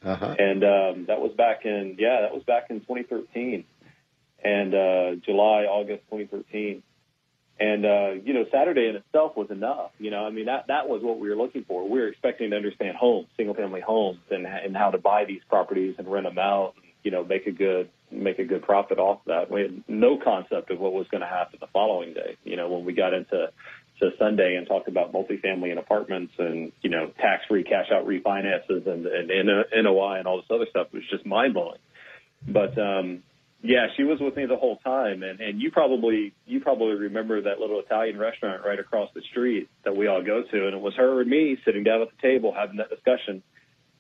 Uh-huh. 0.04 0.36
And 0.38 0.64
um, 0.64 1.06
that 1.08 1.20
was 1.20 1.32
back 1.38 1.66
in 1.66 1.96
yeah, 1.98 2.22
that 2.22 2.34
was 2.34 2.44
back 2.44 2.66
in 2.70 2.82
2013, 2.82 3.64
and 4.44 4.74
uh, 4.74 5.16
July, 5.26 5.64
August 5.64 6.04
2013. 6.12 6.84
And 7.60 7.86
uh, 7.86 8.12
you 8.24 8.34
know, 8.34 8.46
Saturday 8.52 8.88
in 8.88 8.96
itself 8.96 9.38
was 9.38 9.50
enough. 9.52 9.92
You 10.00 10.12
know, 10.12 10.26
I 10.26 10.32
mean 10.32 10.46
that 10.46 10.68
that 10.68 10.90
was 10.90 11.02
what 11.04 11.20
we 11.20 11.30
were 11.30 11.36
looking 11.36 11.64
for. 11.66 11.88
We 11.88 12.00
were 12.00 12.08
expecting 12.08 12.50
to 12.50 12.56
understand 12.56 12.98
homes, 12.98 13.28
single 13.38 13.56
family 13.56 13.82
homes, 13.82 14.20
and 14.32 14.46
and 14.46 14.76
how 14.76 14.92
to 14.92 14.98
buy 14.98 15.26
these 15.26 15.42
properties 15.48 15.96
and 15.98 16.12
rent 16.12 16.26
them 16.26 16.40
out. 16.40 16.74
And, 16.76 16.86
you 17.04 17.12
know, 17.12 17.24
make 17.24 17.46
a 17.48 17.52
good 17.52 17.90
make 18.12 18.40
a 18.40 18.44
good 18.44 18.64
profit 18.64 18.98
off 18.98 19.20
that. 19.28 19.52
We 19.52 19.62
had 19.62 19.84
no 19.88 20.18
concept 20.18 20.72
of 20.72 20.80
what 20.80 20.94
was 20.94 21.08
going 21.10 21.22
to 21.22 21.28
happen 21.28 21.60
the 21.60 21.68
following 21.68 22.14
day. 22.14 22.38
You 22.44 22.58
know, 22.58 22.70
when 22.70 22.86
we 22.86 22.94
got 22.94 23.14
into 23.14 23.52
to 24.04 24.18
Sunday 24.18 24.56
and 24.56 24.68
talked 24.68 24.88
about 24.88 25.14
multifamily 25.14 25.70
and 25.70 25.80
apartments 25.80 26.34
and 26.38 26.72
you 26.82 26.90
know 26.90 27.12
tax 27.20 27.44
free 27.48 27.64
cash 27.64 27.88
out 27.92 28.06
refinances 28.06 28.88
and, 28.88 29.06
and, 29.06 29.32
and 29.32 29.84
NOI 29.84 30.20
and 30.20 30.28
all 30.28 30.38
this 30.38 30.46
other 30.52 30.66
stuff, 30.70 30.88
it 30.92 30.98
was 30.98 31.10
just 31.10 31.26
mind 31.26 31.54
blowing. 31.54 31.80
But 32.48 32.78
um, 32.78 33.24
yeah, 33.62 33.88
she 33.96 34.04
was 34.04 34.20
with 34.20 34.36
me 34.36 34.46
the 34.46 34.58
whole 34.58 34.78
time, 34.78 35.24
and 35.24 35.40
and 35.40 35.62
you 35.62 35.72
probably 35.72 36.34
you 36.46 36.60
probably 36.60 36.96
remember 36.96 37.42
that 37.42 37.60
little 37.60 37.80
Italian 37.80 38.18
restaurant 38.18 38.64
right 38.66 38.80
across 38.80 39.10
the 39.16 39.22
street 39.32 39.70
that 39.86 39.96
we 39.96 40.08
all 40.08 40.22
go 40.22 40.44
to, 40.44 40.66
and 40.68 40.76
it 40.76 40.82
was 40.82 40.94
her 40.96 41.22
and 41.22 41.30
me 41.30 41.58
sitting 41.66 41.84
down 41.84 42.02
at 42.02 42.10
the 42.10 42.22
table 42.22 42.54
having 42.56 42.78
that 42.78 42.90
discussion 42.90 43.42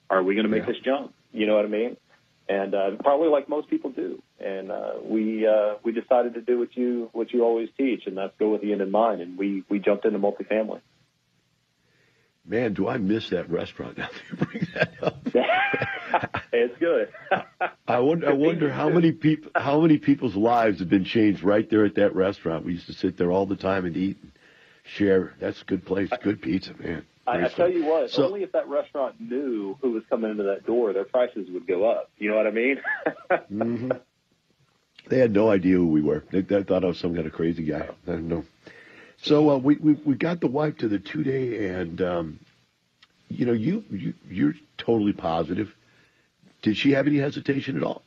are 0.10 0.22
we 0.22 0.36
going 0.36 0.45
to 0.45 0.50
make 0.51 0.62
Yeah. 0.63 0.74
this 0.74 0.81
jump? 0.83 1.13
You 1.31 1.48
know 1.48 1.55
what 1.55 1.65
I 1.65 1.69
mean? 1.69 1.98
And 2.50 2.75
uh, 2.75 2.91
probably 3.01 3.29
like 3.29 3.47
most 3.47 3.69
people 3.69 3.91
do. 3.91 4.21
And 4.39 4.69
uh, 4.69 4.93
we 5.01 5.47
uh, 5.47 5.75
we 5.83 5.93
decided 5.93 6.33
to 6.33 6.41
do 6.41 6.59
what 6.59 6.75
you 6.75 7.09
what 7.13 7.31
you 7.31 7.43
always 7.43 7.69
teach, 7.77 8.03
and 8.05 8.17
that's 8.17 8.33
go 8.38 8.50
with 8.50 8.62
the 8.62 8.73
end 8.73 8.81
in 8.81 8.91
mind. 8.91 9.21
And 9.21 9.38
we 9.38 9.63
we 9.69 9.79
jumped 9.79 10.05
into 10.05 10.19
multifamily. 10.19 10.81
Man, 12.45 12.73
do 12.73 12.89
I 12.89 12.97
miss 12.97 13.29
that 13.29 13.50
restaurant 13.50 13.97
now 13.97 14.09
that 14.12 14.21
you 14.29 14.45
bring 14.45 14.67
that 14.75 14.91
up. 15.01 15.17
it's 16.51 16.77
good. 16.77 17.07
I 17.88 18.00
wonder. 18.00 18.29
I 18.29 18.33
wonder 18.33 18.69
how 18.69 18.89
many 18.89 19.13
people, 19.13 19.51
how 19.55 19.79
many 19.79 19.97
people's 19.97 20.35
lives 20.35 20.79
have 20.79 20.89
been 20.89 21.05
changed 21.05 21.43
right 21.43 21.69
there 21.69 21.85
at 21.85 21.95
that 21.95 22.13
restaurant. 22.13 22.65
We 22.65 22.73
used 22.73 22.88
to 22.88 22.93
sit 22.93 23.17
there 23.17 23.31
all 23.31 23.45
the 23.45 23.55
time 23.55 23.85
and 23.85 23.95
eat 23.95 24.17
and 24.21 24.31
share. 24.83 25.33
That's 25.39 25.62
a 25.62 25.65
good 25.65 25.85
place. 25.85 26.09
Good 26.21 26.41
pizza, 26.41 26.73
man. 26.77 27.05
I, 27.25 27.46
I 27.46 27.48
tell 27.48 27.72
you 27.72 27.86
what, 27.86 28.10
So- 28.12 28.25
only 28.25 28.44
if 28.44 28.51
that 28.51 28.68
restaurant 28.68 29.15
knew 29.20 29.77
who 29.82 29.92
was 29.92 30.03
coming 30.10 30.32
into 30.32 30.44
that 30.44 30.65
door, 30.65 30.92
their 30.94 31.06
prices 31.06 31.48
would 31.51 31.65
go 31.65 31.89
up. 31.89 32.12
You 32.18 32.30
know 32.30 32.36
what 32.36 32.48
I 32.48 32.51
mean? 32.51 32.82
hmm 33.48 33.92
They 35.10 35.20
had 35.20 35.32
no 35.34 35.50
idea 35.50 35.75
who 35.77 35.88
we 35.88 36.01
were. 36.01 36.24
They, 36.32 36.42
they 36.42 36.63
thought 36.63 36.84
I 36.84 36.88
was 36.88 37.00
some 37.00 37.15
kind 37.15 37.25
of 37.27 37.34
crazy 37.34 37.63
guy. 37.63 37.88
I 38.08 38.12
don't 38.12 38.27
know. 38.27 38.44
So 39.18 39.51
uh, 39.51 39.58
we, 39.58 39.77
we 39.77 39.94
we 39.94 40.15
got 40.15 40.42
the 40.42 40.48
wife 40.48 40.77
to 40.80 40.89
the 40.89 41.00
two 41.00 41.24
day, 41.24 41.70
and 41.70 42.01
um, 42.01 42.39
you 43.30 43.46
know 43.46 43.53
you 43.53 43.86
you 43.89 44.13
you're 44.30 44.53
totally 44.77 45.13
positive. 45.13 45.74
Did 46.62 46.75
she 46.75 46.92
have 46.92 47.08
any 47.08 47.20
hesitation 47.20 47.77
at 47.77 47.84
all? 47.84 48.03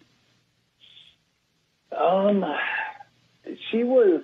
Um, 1.97 2.45
she 3.71 3.83
was 3.83 4.23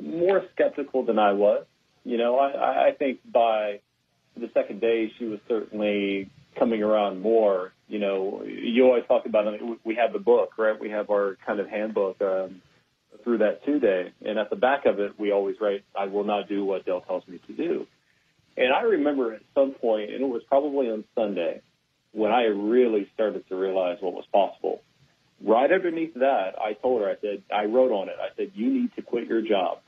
more 0.00 0.44
skeptical 0.52 1.04
than 1.04 1.18
I 1.18 1.32
was. 1.32 1.64
You 2.04 2.18
know, 2.18 2.38
I, 2.38 2.88
I 2.88 2.92
think 2.92 3.20
by 3.30 3.80
the 4.36 4.50
second 4.54 4.80
day, 4.80 5.10
she 5.18 5.24
was 5.26 5.40
certainly 5.48 6.30
coming 6.58 6.82
around 6.82 7.20
more. 7.20 7.72
You 7.88 7.98
know, 7.98 8.42
you 8.44 8.84
always 8.84 9.04
talk 9.06 9.26
about 9.26 9.46
it. 9.46 9.60
We 9.84 9.96
have 9.96 10.12
the 10.12 10.18
book, 10.18 10.52
right? 10.58 10.78
We 10.78 10.90
have 10.90 11.10
our 11.10 11.36
kind 11.46 11.60
of 11.60 11.68
handbook 11.68 12.20
um, 12.20 12.62
through 13.22 13.38
that 13.38 13.64
two 13.64 13.78
day, 13.78 14.12
and 14.24 14.38
at 14.38 14.50
the 14.50 14.56
back 14.56 14.86
of 14.86 14.98
it, 14.98 15.18
we 15.18 15.32
always 15.32 15.56
write, 15.60 15.84
"I 15.98 16.06
will 16.06 16.24
not 16.24 16.48
do 16.48 16.64
what 16.64 16.84
Dale 16.84 17.00
tells 17.02 17.26
me 17.28 17.40
to 17.46 17.52
do." 17.52 17.86
And 18.56 18.72
I 18.72 18.82
remember 18.82 19.34
at 19.34 19.42
some 19.54 19.72
point, 19.72 20.10
and 20.10 20.22
it 20.22 20.28
was 20.28 20.42
probably 20.48 20.88
on 20.88 21.04
Sunday, 21.14 21.60
when 22.12 22.30
I 22.30 22.44
really 22.44 23.08
started 23.14 23.48
to 23.48 23.56
realize 23.56 23.98
what 24.00 24.14
was 24.14 24.24
possible 24.32 24.80
right 25.44 25.70
underneath 25.70 26.14
that, 26.14 26.54
I 26.58 26.72
told 26.74 27.02
her, 27.02 27.10
I 27.10 27.14
said, 27.20 27.42
I 27.54 27.64
wrote 27.64 27.92
on 27.92 28.08
it, 28.08 28.16
I 28.20 28.34
said, 28.36 28.52
you 28.54 28.72
need 28.72 28.94
to 28.96 29.02
quit 29.02 29.26
your 29.26 29.42
job. 29.42 29.78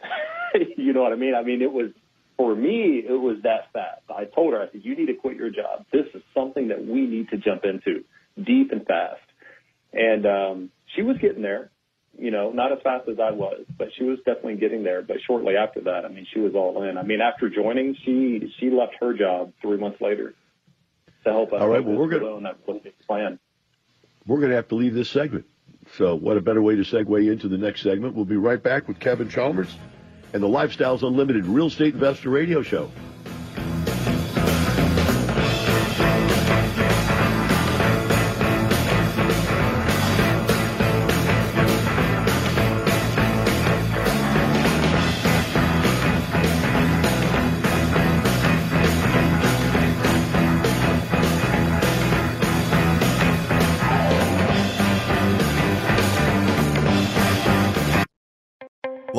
you 0.76 0.92
know 0.92 1.02
what 1.02 1.12
I 1.12 1.16
mean? 1.16 1.34
I 1.34 1.42
mean, 1.42 1.62
it 1.62 1.72
was, 1.72 1.90
for 2.36 2.54
me, 2.54 3.02
it 3.06 3.12
was 3.20 3.38
that 3.42 3.72
fast. 3.72 4.02
I 4.14 4.24
told 4.24 4.52
her, 4.52 4.60
I 4.60 4.70
said, 4.70 4.82
you 4.84 4.94
need 4.96 5.06
to 5.06 5.14
quit 5.14 5.36
your 5.36 5.50
job. 5.50 5.86
This 5.92 6.06
is 6.14 6.22
something 6.34 6.68
that 6.68 6.86
we 6.86 7.06
need 7.06 7.30
to 7.30 7.38
jump 7.38 7.64
into 7.64 8.04
deep 8.42 8.72
and 8.72 8.86
fast. 8.86 9.20
And 9.92 10.26
um, 10.26 10.70
she 10.94 11.02
was 11.02 11.16
getting 11.18 11.42
there, 11.42 11.70
you 12.18 12.30
know, 12.30 12.50
not 12.50 12.72
as 12.72 12.78
fast 12.82 13.08
as 13.08 13.18
I 13.18 13.30
was, 13.30 13.64
but 13.78 13.88
she 13.96 14.04
was 14.04 14.18
definitely 14.18 14.56
getting 14.56 14.84
there. 14.84 15.00
But 15.00 15.18
shortly 15.26 15.56
after 15.56 15.80
that, 15.82 16.04
I 16.04 16.08
mean, 16.08 16.26
she 16.32 16.40
was 16.40 16.54
all 16.54 16.82
in. 16.82 16.98
I 16.98 17.02
mean, 17.02 17.20
after 17.20 17.48
joining, 17.48 17.96
she 18.04 18.52
she 18.60 18.70
left 18.70 18.94
her 19.00 19.14
job 19.14 19.52
three 19.62 19.78
months 19.78 20.00
later 20.00 20.34
to 21.24 21.32
help 21.32 21.52
us. 21.54 21.62
All 21.62 21.68
right, 21.68 21.84
well, 21.84 21.96
we're 21.96 22.08
that 22.08 22.22
was 22.22 22.82
plan. 23.06 23.38
We're 24.26 24.38
going 24.38 24.50
to 24.50 24.56
have 24.56 24.68
to 24.68 24.74
leave 24.74 24.92
this 24.92 25.08
segment. 25.08 25.46
So 25.96 26.16
what 26.16 26.36
a 26.36 26.40
better 26.40 26.60
way 26.60 26.74
to 26.74 26.82
segue 26.82 27.30
into 27.30 27.48
the 27.48 27.58
next 27.58 27.82
segment? 27.82 28.14
We'll 28.14 28.24
be 28.24 28.36
right 28.36 28.60
back 28.60 28.88
with 28.88 28.98
Kevin 28.98 29.28
Chalmers 29.28 29.72
and 30.36 30.44
the 30.44 30.48
Lifestyles 30.48 31.02
Unlimited 31.02 31.46
Real 31.46 31.68
Estate 31.68 31.94
Investor 31.94 32.28
Radio 32.28 32.60
Show. 32.60 32.90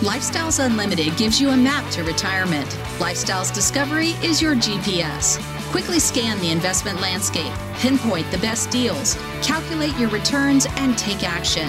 Lifestyles 0.00 0.64
Unlimited 0.64 1.14
gives 1.18 1.38
you 1.38 1.50
a 1.50 1.56
map 1.56 1.90
to 1.90 2.02
retirement. 2.02 2.66
Lifestyles 2.98 3.52
Discovery 3.52 4.12
is 4.22 4.40
your 4.40 4.54
GPS. 4.54 5.38
Quickly 5.70 5.98
scan 5.98 6.40
the 6.40 6.50
investment 6.50 7.02
landscape, 7.02 7.52
pinpoint 7.74 8.30
the 8.30 8.38
best 8.38 8.70
deals, 8.70 9.12
calculate 9.42 9.94
your 9.98 10.08
returns, 10.08 10.66
and 10.76 10.96
take 10.96 11.22
action. 11.22 11.68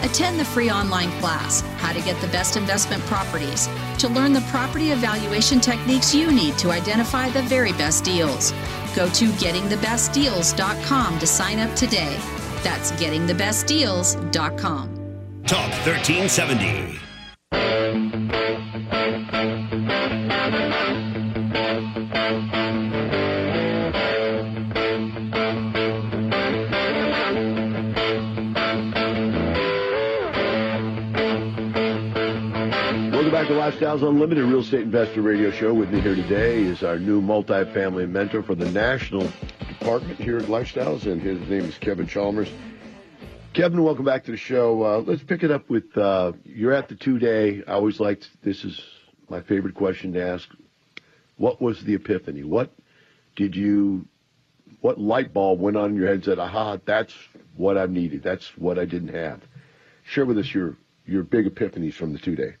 Attend 0.00 0.40
the 0.40 0.44
free 0.44 0.70
online 0.70 1.10
class, 1.20 1.60
How 1.76 1.92
to 1.92 2.00
Get 2.00 2.18
the 2.22 2.28
Best 2.28 2.56
Investment 2.56 3.02
Properties, 3.02 3.68
to 3.98 4.08
learn 4.08 4.32
the 4.32 4.40
property 4.48 4.92
evaluation 4.92 5.60
techniques 5.60 6.14
you 6.14 6.32
need 6.32 6.56
to 6.56 6.70
identify 6.70 7.28
the 7.28 7.42
very 7.42 7.72
best 7.72 8.04
deals. 8.04 8.52
Go 8.94 9.06
to 9.10 9.28
gettingthebestdeals.com 9.32 11.18
to 11.18 11.26
sign 11.26 11.58
up 11.58 11.76
today. 11.76 12.18
That's 12.62 12.92
gettingthebestdeals.com. 12.92 15.42
Talk 15.44 15.70
1370. 15.84 17.05
Welcome 33.16 33.30
back 33.32 33.46
to 33.48 33.54
Lifestyles 33.54 34.08
Unlimited 34.08 34.44
Real 34.44 34.60
Estate 34.60 34.82
Investor 34.82 35.22
Radio 35.22 35.50
Show. 35.50 35.72
With 35.72 35.90
me 35.90 36.00
here 36.00 36.14
today 36.14 36.62
is 36.62 36.82
our 36.82 36.98
new 36.98 37.20
multifamily 37.20 38.08
mentor 38.08 38.42
for 38.42 38.54
the 38.54 38.70
national 38.70 39.26
department 39.68 40.18
here 40.18 40.36
at 40.38 40.44
Lifestyles, 40.44 41.10
and 41.10 41.20
his 41.22 41.40
name 41.48 41.64
is 41.64 41.78
Kevin 41.78 42.06
Chalmers. 42.06 42.50
Kevin, 43.56 43.82
welcome 43.82 44.04
back 44.04 44.24
to 44.24 44.32
the 44.32 44.36
show. 44.36 44.82
Uh, 44.82 44.98
let's 44.98 45.22
pick 45.22 45.42
it 45.42 45.50
up 45.50 45.70
with 45.70 45.96
uh, 45.96 46.32
you're 46.44 46.74
at 46.74 46.90
the 46.90 46.94
two 46.94 47.18
day. 47.18 47.62
I 47.66 47.72
always 47.72 47.98
liked 47.98 48.28
this 48.42 48.62
is 48.66 48.78
my 49.30 49.40
favorite 49.40 49.74
question 49.74 50.12
to 50.12 50.22
ask. 50.22 50.46
What 51.38 51.62
was 51.62 51.82
the 51.82 51.94
epiphany? 51.94 52.44
What 52.44 52.70
did 53.34 53.56
you? 53.56 54.06
What 54.82 55.00
light 55.00 55.32
bulb 55.32 55.58
went 55.58 55.78
on 55.78 55.92
in 55.92 55.96
your 55.96 56.06
head 56.06 56.16
and 56.16 56.24
said, 56.24 56.38
"Aha, 56.38 56.80
that's 56.84 57.14
what 57.56 57.78
I 57.78 57.86
needed. 57.86 58.22
That's 58.22 58.46
what 58.58 58.78
I 58.78 58.84
didn't 58.84 59.14
have." 59.14 59.40
Share 60.04 60.26
with 60.26 60.36
us 60.36 60.54
your 60.54 60.76
your 61.06 61.22
big 61.22 61.46
epiphanies 61.46 61.94
from 61.94 62.12
the 62.12 62.18
two 62.18 62.36
day. 62.36 62.56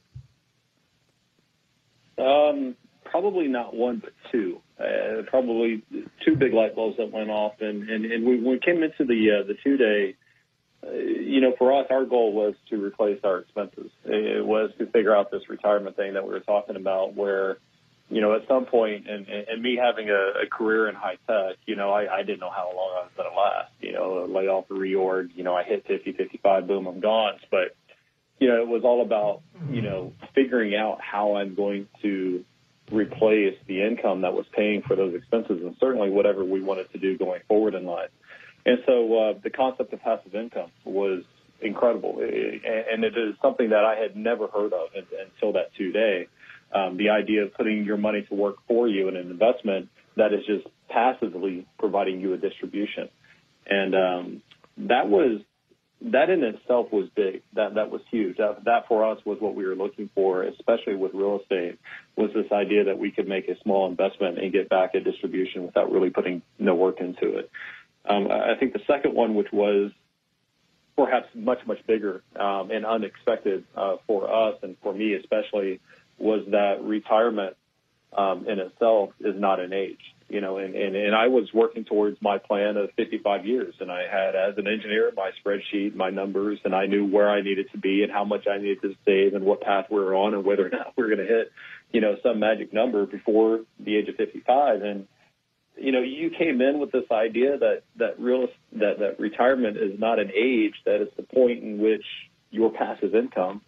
Um, 2.16 2.74
probably 3.04 3.48
not 3.48 3.76
one, 3.76 3.98
but 3.98 4.14
two. 4.32 4.62
Uh, 4.80 5.24
probably 5.28 5.82
two 6.24 6.36
big 6.36 6.54
light 6.54 6.74
bulbs 6.74 6.96
that 6.96 7.12
went 7.12 7.28
off, 7.28 7.52
and 7.60 7.86
and, 7.86 8.06
and 8.06 8.24
we, 8.24 8.40
we 8.40 8.58
came 8.58 8.82
into 8.82 9.04
the 9.04 9.42
uh, 9.42 9.46
the 9.46 9.56
two 9.62 9.76
day, 9.76 10.16
Uh, 10.86 10.92
you 10.92 11.40
know, 11.40 11.54
for 11.58 11.72
us, 11.72 11.86
our 11.90 12.04
goal 12.04 12.32
was 12.32 12.54
to 12.70 12.82
replace 12.82 13.20
our 13.24 13.38
expenses. 13.38 13.90
It 14.04 14.44
was 14.44 14.70
to 14.78 14.86
figure 14.86 15.14
out 15.14 15.30
this 15.30 15.48
retirement 15.48 15.96
thing 15.96 16.14
that 16.14 16.24
we 16.24 16.30
were 16.30 16.40
talking 16.40 16.76
about, 16.76 17.14
where 17.14 17.58
you 18.08 18.20
know, 18.20 18.36
at 18.36 18.46
some 18.46 18.66
point, 18.66 19.08
and, 19.08 19.26
and 19.26 19.60
me 19.60 19.76
having 19.82 20.10
a, 20.10 20.44
a 20.44 20.46
career 20.48 20.88
in 20.88 20.94
high 20.94 21.18
tech, 21.26 21.56
you 21.66 21.74
know, 21.74 21.90
I, 21.90 22.18
I 22.18 22.22
didn't 22.22 22.38
know 22.38 22.50
how 22.50 22.70
long 22.74 22.92
I 22.96 23.02
was 23.02 23.10
going 23.16 23.28
to 23.28 23.36
last. 23.36 23.72
You 23.80 23.92
know, 23.92 24.26
layoff, 24.30 24.68
reorg, 24.68 25.30
you 25.34 25.42
know, 25.42 25.56
I 25.56 25.64
hit 25.64 25.86
50, 25.88 26.12
55, 26.12 26.68
boom, 26.68 26.86
I'm 26.86 27.00
gone. 27.00 27.34
But 27.50 27.74
you 28.38 28.48
know, 28.48 28.60
it 28.60 28.68
was 28.68 28.82
all 28.84 29.02
about, 29.02 29.42
you 29.70 29.82
know, 29.82 30.12
figuring 30.34 30.74
out 30.74 31.00
how 31.00 31.36
I'm 31.36 31.54
going 31.54 31.88
to 32.02 32.44
replace 32.92 33.56
the 33.66 33.82
income 33.82 34.20
that 34.20 34.34
was 34.34 34.46
paying 34.52 34.82
for 34.82 34.94
those 34.94 35.14
expenses 35.14 35.60
and 35.62 35.74
certainly 35.80 36.10
whatever 36.10 36.44
we 36.44 36.60
wanted 36.60 36.92
to 36.92 36.98
do 36.98 37.16
going 37.16 37.40
forward 37.48 37.74
in 37.74 37.86
life. 37.86 38.10
And 38.66 38.78
so 38.84 39.14
uh, 39.16 39.34
the 39.42 39.50
concept 39.50 39.92
of 39.92 40.02
passive 40.02 40.34
income 40.34 40.72
was 40.84 41.22
incredible. 41.62 42.18
And 42.18 43.04
it 43.04 43.16
is 43.16 43.36
something 43.40 43.70
that 43.70 43.84
I 43.84 43.94
had 43.94 44.16
never 44.16 44.48
heard 44.48 44.72
of 44.72 44.88
until 44.94 45.52
that 45.52 45.70
two 45.78 45.92
day. 45.92 46.26
Um, 46.74 46.96
the 46.96 47.10
idea 47.10 47.44
of 47.44 47.54
putting 47.54 47.84
your 47.84 47.96
money 47.96 48.26
to 48.28 48.34
work 48.34 48.56
for 48.66 48.88
you 48.88 49.08
in 49.08 49.16
an 49.16 49.30
investment 49.30 49.88
that 50.16 50.32
is 50.32 50.44
just 50.46 50.66
passively 50.88 51.64
providing 51.78 52.20
you 52.20 52.34
a 52.34 52.36
distribution. 52.36 53.08
And 53.66 53.94
um, 53.94 54.42
that 54.78 55.08
was 55.08 55.42
that 56.02 56.28
in 56.28 56.42
itself 56.42 56.88
was 56.92 57.08
big. 57.14 57.42
That 57.54 57.74
that 57.76 57.90
was 57.90 58.00
huge. 58.10 58.36
That, 58.38 58.64
that 58.64 58.88
for 58.88 59.08
us 59.10 59.18
was 59.24 59.38
what 59.40 59.54
we 59.54 59.64
were 59.64 59.76
looking 59.76 60.10
for, 60.14 60.42
especially 60.42 60.96
with 60.96 61.14
real 61.14 61.40
estate, 61.40 61.78
was 62.16 62.30
this 62.34 62.50
idea 62.52 62.84
that 62.84 62.98
we 62.98 63.12
could 63.12 63.28
make 63.28 63.48
a 63.48 63.58
small 63.62 63.88
investment 63.88 64.38
and 64.38 64.52
get 64.52 64.68
back 64.68 64.94
a 64.94 65.00
distribution 65.00 65.64
without 65.64 65.90
really 65.90 66.10
putting 66.10 66.42
no 66.58 66.74
work 66.74 67.00
into 67.00 67.38
it. 67.38 67.50
Um, 68.08 68.28
I 68.30 68.54
think 68.58 68.72
the 68.72 68.82
second 68.86 69.14
one, 69.14 69.34
which 69.34 69.52
was 69.52 69.90
perhaps 70.96 71.28
much 71.34 71.58
much 71.66 71.84
bigger 71.86 72.22
um, 72.38 72.70
and 72.70 72.86
unexpected 72.86 73.64
uh, 73.76 73.96
for 74.06 74.32
us 74.32 74.56
and 74.62 74.76
for 74.82 74.94
me 74.94 75.14
especially, 75.14 75.80
was 76.18 76.46
that 76.50 76.82
retirement 76.82 77.56
um, 78.16 78.46
in 78.48 78.58
itself 78.58 79.10
is 79.20 79.34
not 79.38 79.60
an 79.60 79.72
age 79.72 80.00
you 80.28 80.40
know, 80.40 80.58
and, 80.58 80.74
and, 80.74 80.96
and 80.96 81.14
I 81.14 81.28
was 81.28 81.48
working 81.54 81.84
towards 81.84 82.20
my 82.20 82.38
plan 82.38 82.76
of 82.76 82.90
55 82.96 83.46
years. 83.46 83.74
And 83.78 83.92
I 83.92 84.02
had, 84.10 84.34
as 84.34 84.58
an 84.58 84.66
engineer, 84.66 85.12
my 85.16 85.30
spreadsheet, 85.40 85.94
my 85.94 86.10
numbers, 86.10 86.58
and 86.64 86.74
I 86.74 86.86
knew 86.86 87.06
where 87.06 87.30
I 87.30 87.42
needed 87.42 87.70
to 87.72 87.78
be 87.78 88.02
and 88.02 88.10
how 88.10 88.24
much 88.24 88.46
I 88.48 88.58
needed 88.58 88.82
to 88.82 88.94
save 89.04 89.34
and 89.34 89.44
what 89.44 89.60
path 89.60 89.86
we 89.88 89.98
were 89.98 90.14
on 90.14 90.34
and 90.34 90.44
whether 90.44 90.66
or 90.66 90.70
not 90.70 90.94
we 90.96 91.04
are 91.04 91.08
going 91.08 91.26
to 91.26 91.32
hit, 91.32 91.52
you 91.92 92.00
know, 92.00 92.16
some 92.22 92.40
magic 92.40 92.72
number 92.72 93.06
before 93.06 93.60
the 93.78 93.96
age 93.96 94.08
of 94.08 94.16
55. 94.16 94.82
And, 94.82 95.06
you 95.76 95.92
know, 95.92 96.00
you 96.00 96.30
came 96.30 96.60
in 96.60 96.78
with 96.78 96.92
this 96.92 97.10
idea 97.10 97.58
that, 97.58 97.82
that 97.96 98.18
real, 98.18 98.48
that, 98.72 98.98
that 98.98 99.20
retirement 99.20 99.76
is 99.76 99.98
not 99.98 100.18
an 100.18 100.30
age, 100.34 100.74
that 100.84 101.00
it's 101.00 101.14
the 101.16 101.22
point 101.22 101.62
in 101.62 101.78
which 101.78 102.04
your 102.50 102.70
passive 102.70 103.14
income 103.14 103.62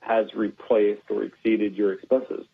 has 0.00 0.26
replaced 0.34 1.02
or 1.10 1.24
exceeded 1.24 1.74
your 1.74 1.92
expenses 1.92 2.46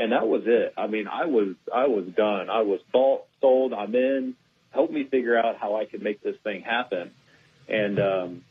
and 0.00 0.12
that 0.12 0.26
was 0.26 0.42
it. 0.46 0.72
I 0.78 0.86
mean, 0.86 1.06
I 1.06 1.26
was 1.26 1.54
I 1.72 1.86
was 1.86 2.06
done. 2.16 2.48
I 2.48 2.62
was 2.62 2.80
bought, 2.90 3.24
sold. 3.40 3.74
I'm 3.74 3.94
in. 3.94 4.34
Help 4.70 4.90
me 4.90 5.04
figure 5.04 5.38
out 5.38 5.58
how 5.58 5.76
I 5.76 5.84
could 5.84 6.02
make 6.02 6.22
this 6.22 6.36
thing 6.42 6.62
happen. 6.62 7.10
And 7.68 8.00
um, 8.00 8.44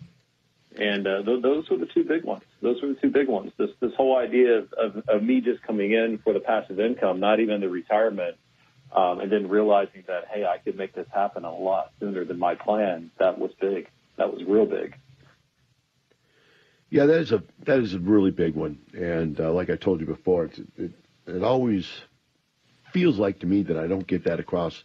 and 0.77 1.07
uh, 1.07 1.23
th- 1.23 1.41
those 1.41 1.67
were 1.69 1.77
the 1.77 1.87
two 1.87 2.03
big 2.03 2.23
ones. 2.23 2.43
Those 2.61 2.79
were 2.83 2.89
the 2.89 2.99
two 3.01 3.09
big 3.09 3.27
ones. 3.27 3.51
This 3.57 3.71
this 3.79 3.93
whole 3.97 4.15
idea 4.15 4.59
of, 4.59 4.73
of, 4.73 5.09
of 5.09 5.23
me 5.23 5.41
just 5.41 5.63
coming 5.63 5.91
in 5.91 6.19
for 6.23 6.33
the 6.33 6.39
passive 6.39 6.79
income, 6.79 7.19
not 7.19 7.39
even 7.39 7.61
the 7.61 7.69
retirement, 7.69 8.37
um, 8.95 9.19
and 9.19 9.31
then 9.31 9.47
realizing 9.49 10.03
that 10.07 10.25
hey, 10.33 10.45
I 10.45 10.57
could 10.57 10.77
make 10.77 10.93
this 10.93 11.07
happen 11.13 11.43
a 11.45 11.55
lot 11.55 11.91
sooner 11.99 12.25
than 12.25 12.39
my 12.39 12.55
plan. 12.55 13.11
That 13.19 13.37
was 13.39 13.51
big. 13.59 13.89
That 14.17 14.33
was 14.33 14.43
real 14.47 14.65
big. 14.65 14.95
Yeah, 16.89 17.05
that 17.05 17.19
is 17.19 17.31
a 17.31 17.43
that 17.65 17.79
is 17.79 17.93
a 17.93 17.99
really 17.99 18.31
big 18.31 18.55
one. 18.55 18.79
And 18.93 19.39
uh, 19.39 19.51
like 19.51 19.69
I 19.69 19.75
told 19.75 19.99
you 19.99 20.07
before, 20.07 20.45
it's, 20.45 20.59
it, 20.77 20.91
it 21.27 21.43
always 21.43 21.87
feels 22.91 23.19
like 23.19 23.39
to 23.39 23.45
me 23.45 23.63
that 23.63 23.77
I 23.77 23.87
don't 23.87 24.07
get 24.07 24.23
that 24.23 24.39
across 24.39 24.83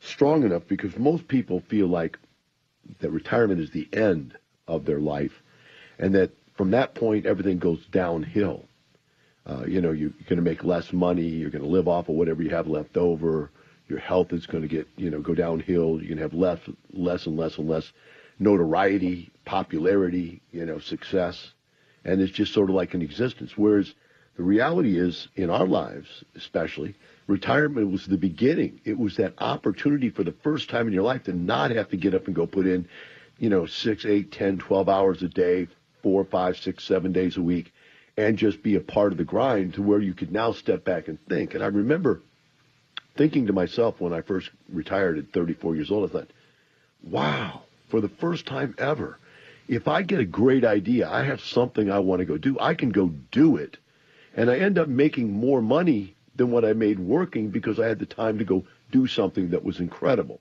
strong 0.00 0.44
enough 0.44 0.62
because 0.68 0.96
most 0.96 1.26
people 1.28 1.60
feel 1.68 1.88
like 1.88 2.18
that 3.00 3.10
retirement 3.10 3.60
is 3.60 3.70
the 3.70 3.88
end 3.92 4.36
of 4.68 4.84
their 4.84 5.00
life 5.00 5.42
and 5.98 6.14
that 6.14 6.30
from 6.56 6.70
that 6.72 6.94
point 6.94 7.26
everything 7.26 7.58
goes 7.58 7.84
downhill. 7.86 8.64
Uh, 9.44 9.64
you 9.66 9.80
know, 9.80 9.90
you're 9.90 10.10
going 10.28 10.36
to 10.36 10.42
make 10.42 10.62
less 10.62 10.92
money, 10.92 11.26
you're 11.26 11.50
going 11.50 11.64
to 11.64 11.68
live 11.68 11.88
off 11.88 12.08
of 12.08 12.14
whatever 12.14 12.42
you 12.42 12.50
have 12.50 12.68
left 12.68 12.96
over, 12.96 13.50
your 13.88 13.98
health 13.98 14.32
is 14.32 14.46
going 14.46 14.62
to 14.62 14.68
get, 14.68 14.86
you 14.96 15.10
know, 15.10 15.20
go 15.20 15.34
downhill, 15.34 15.98
you're 15.98 16.14
going 16.14 16.16
to 16.16 16.22
have 16.22 16.34
less, 16.34 16.60
less 16.92 17.26
and 17.26 17.36
less 17.36 17.58
and 17.58 17.68
less 17.68 17.92
notoriety, 18.38 19.30
popularity, 19.44 20.40
you 20.52 20.64
know, 20.64 20.78
success, 20.78 21.52
and 22.04 22.20
it's 22.20 22.32
just 22.32 22.54
sort 22.54 22.70
of 22.70 22.76
like 22.76 22.94
an 22.94 23.02
existence. 23.02 23.52
Whereas 23.56 23.92
the 24.36 24.42
reality 24.42 24.98
is, 24.98 25.28
in 25.36 25.50
our 25.50 25.66
lives, 25.66 26.24
especially, 26.36 26.94
retirement 27.26 27.90
was 27.90 28.06
the 28.06 28.16
beginning. 28.16 28.80
It 28.84 28.98
was 28.98 29.16
that 29.16 29.34
opportunity 29.38 30.10
for 30.10 30.24
the 30.24 30.34
first 30.42 30.70
time 30.70 30.86
in 30.86 30.92
your 30.92 31.02
life 31.02 31.24
to 31.24 31.32
not 31.32 31.70
have 31.72 31.88
to 31.90 31.96
get 31.96 32.14
up 32.14 32.26
and 32.26 32.34
go 32.34 32.46
put 32.46 32.66
in, 32.66 32.88
you 33.38 33.50
know, 33.50 33.66
six, 33.66 34.04
eight, 34.06 34.32
ten, 34.32 34.58
twelve 34.58 34.88
hours 34.88 35.22
a 35.22 35.28
day, 35.28 35.68
four, 36.02 36.24
five, 36.24 36.56
six, 36.56 36.84
seven 36.84 37.12
days 37.12 37.36
a 37.36 37.42
week, 37.42 37.72
and 38.16 38.36
just 38.36 38.62
be 38.62 38.76
a 38.76 38.80
part 38.80 39.12
of 39.12 39.18
the 39.18 39.24
grind 39.24 39.74
to 39.74 39.82
where 39.82 40.00
you 40.00 40.14
could 40.14 40.32
now 40.32 40.52
step 40.52 40.84
back 40.84 41.08
and 41.08 41.18
think. 41.26 41.54
And 41.54 41.62
I 41.62 41.68
remember 41.68 42.20
thinking 43.16 43.46
to 43.46 43.52
myself 43.52 44.00
when 44.00 44.12
I 44.12 44.20
first 44.20 44.50
retired 44.68 45.18
at 45.18 45.32
34 45.32 45.76
years 45.76 45.90
old, 45.90 46.10
I 46.10 46.12
thought, 46.12 46.30
wow, 47.02 47.62
for 47.88 48.00
the 48.00 48.08
first 48.08 48.46
time 48.46 48.74
ever, 48.78 49.18
if 49.68 49.88
I 49.88 50.02
get 50.02 50.20
a 50.20 50.24
great 50.24 50.64
idea, 50.64 51.08
I 51.08 51.24
have 51.24 51.40
something 51.40 51.90
I 51.90 52.00
want 52.00 52.20
to 52.20 52.26
go 52.26 52.36
do, 52.36 52.58
I 52.60 52.74
can 52.74 52.90
go 52.90 53.08
do 53.30 53.56
it 53.56 53.78
and 54.34 54.50
I 54.50 54.58
end 54.58 54.78
up 54.78 54.88
making 54.88 55.32
more 55.32 55.60
money 55.60 56.14
than 56.36 56.50
what 56.50 56.64
I 56.64 56.72
made 56.72 56.98
working 56.98 57.50
because 57.50 57.78
I 57.78 57.86
had 57.86 57.98
the 57.98 58.06
time 58.06 58.38
to 58.38 58.44
go 58.44 58.64
do 58.90 59.06
something 59.06 59.50
that 59.50 59.64
was 59.64 59.80
incredible. 59.80 60.40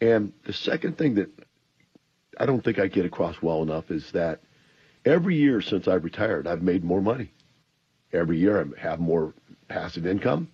And 0.00 0.32
the 0.44 0.52
second 0.52 0.98
thing 0.98 1.14
that 1.14 1.30
I 2.38 2.46
don't 2.46 2.62
think 2.62 2.78
I 2.78 2.86
get 2.86 3.06
across 3.06 3.40
well 3.42 3.62
enough 3.62 3.90
is 3.90 4.10
that 4.12 4.40
every 5.08 5.36
year 5.36 5.60
since 5.62 5.88
I've 5.88 6.04
retired, 6.04 6.46
I've 6.46 6.62
made 6.62 6.84
more 6.84 7.00
money. 7.00 7.32
Every 8.12 8.38
year 8.38 8.60
I 8.60 8.80
have 8.80 9.00
more 9.00 9.32
passive 9.68 10.06
income. 10.06 10.48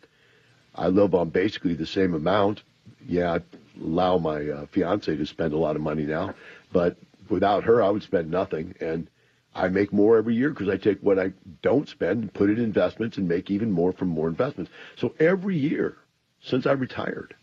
I 0.75 0.89
live 0.89 1.15
on 1.15 1.31
basically 1.31 1.75
the 1.75 1.87
same 1.87 2.15
amount. 2.15 2.63
Yeah, 3.07 3.35
I 3.35 3.41
allow 3.81 4.19
my 4.19 4.49
uh, 4.49 4.67
fiance 4.73 5.15
to 5.15 5.27
spend 5.27 5.53
a 5.53 5.59
lot 5.59 5.77
of 5.77 5.83
money 5.83 6.05
now, 6.05 6.35
but 6.73 6.97
without 7.29 7.65
her, 7.65 7.83
I 7.83 7.91
would 7.91 8.03
spend 8.03 8.31
nothing. 8.31 8.75
And 8.81 9.09
I 9.55 9.69
make 9.69 9.93
more 9.93 10.17
every 10.17 10.35
year 10.35 10.51
because 10.51 10.69
I 10.69 10.77
take 10.77 11.01
what 11.01 11.19
I 11.19 11.33
don't 11.63 11.89
spend 11.89 12.23
and 12.23 12.35
put 12.35 12.51
it 12.51 12.59
in 12.59 12.65
investments 12.65 13.19
and 13.19 13.29
make 13.29 13.51
even 13.51 13.71
more 13.71 13.93
from 13.93 14.09
more 14.09 14.29
investments. 14.29 14.71
So 14.97 15.15
every 15.19 15.57
year 15.57 15.97
since 16.43 16.67
I 16.67 16.73
retired, 16.73 17.35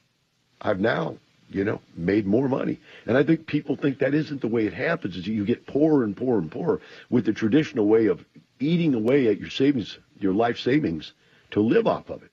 I've 0.62 0.80
now, 0.80 1.17
you 1.52 1.64
know, 1.64 1.82
made 1.96 2.26
more 2.26 2.48
money. 2.48 2.80
And 3.06 3.18
I 3.18 3.24
think 3.24 3.46
people 3.46 3.76
think 3.76 4.00
that 4.00 4.14
isn't 4.14 4.42
the 4.42 4.48
way 4.48 4.66
it 4.66 4.74
happens 4.74 5.18
is 5.18 5.28
you 5.28 5.46
get 5.46 5.68
poorer 5.68 6.04
and 6.04 6.16
poorer 6.16 6.40
and 6.40 6.52
poorer 6.52 6.82
with 7.10 7.26
the 7.26 7.34
traditional 7.34 7.88
way 7.88 8.08
of 8.08 8.24
eating 8.60 8.94
away 8.94 9.28
at 9.28 9.40
your 9.40 9.50
savings, 9.50 9.98
your 10.20 10.34
life 10.34 10.60
savings 10.60 11.14
to 11.52 11.60
live 11.60 11.88
off 11.88 12.10
of 12.10 12.24
it. 12.24 12.32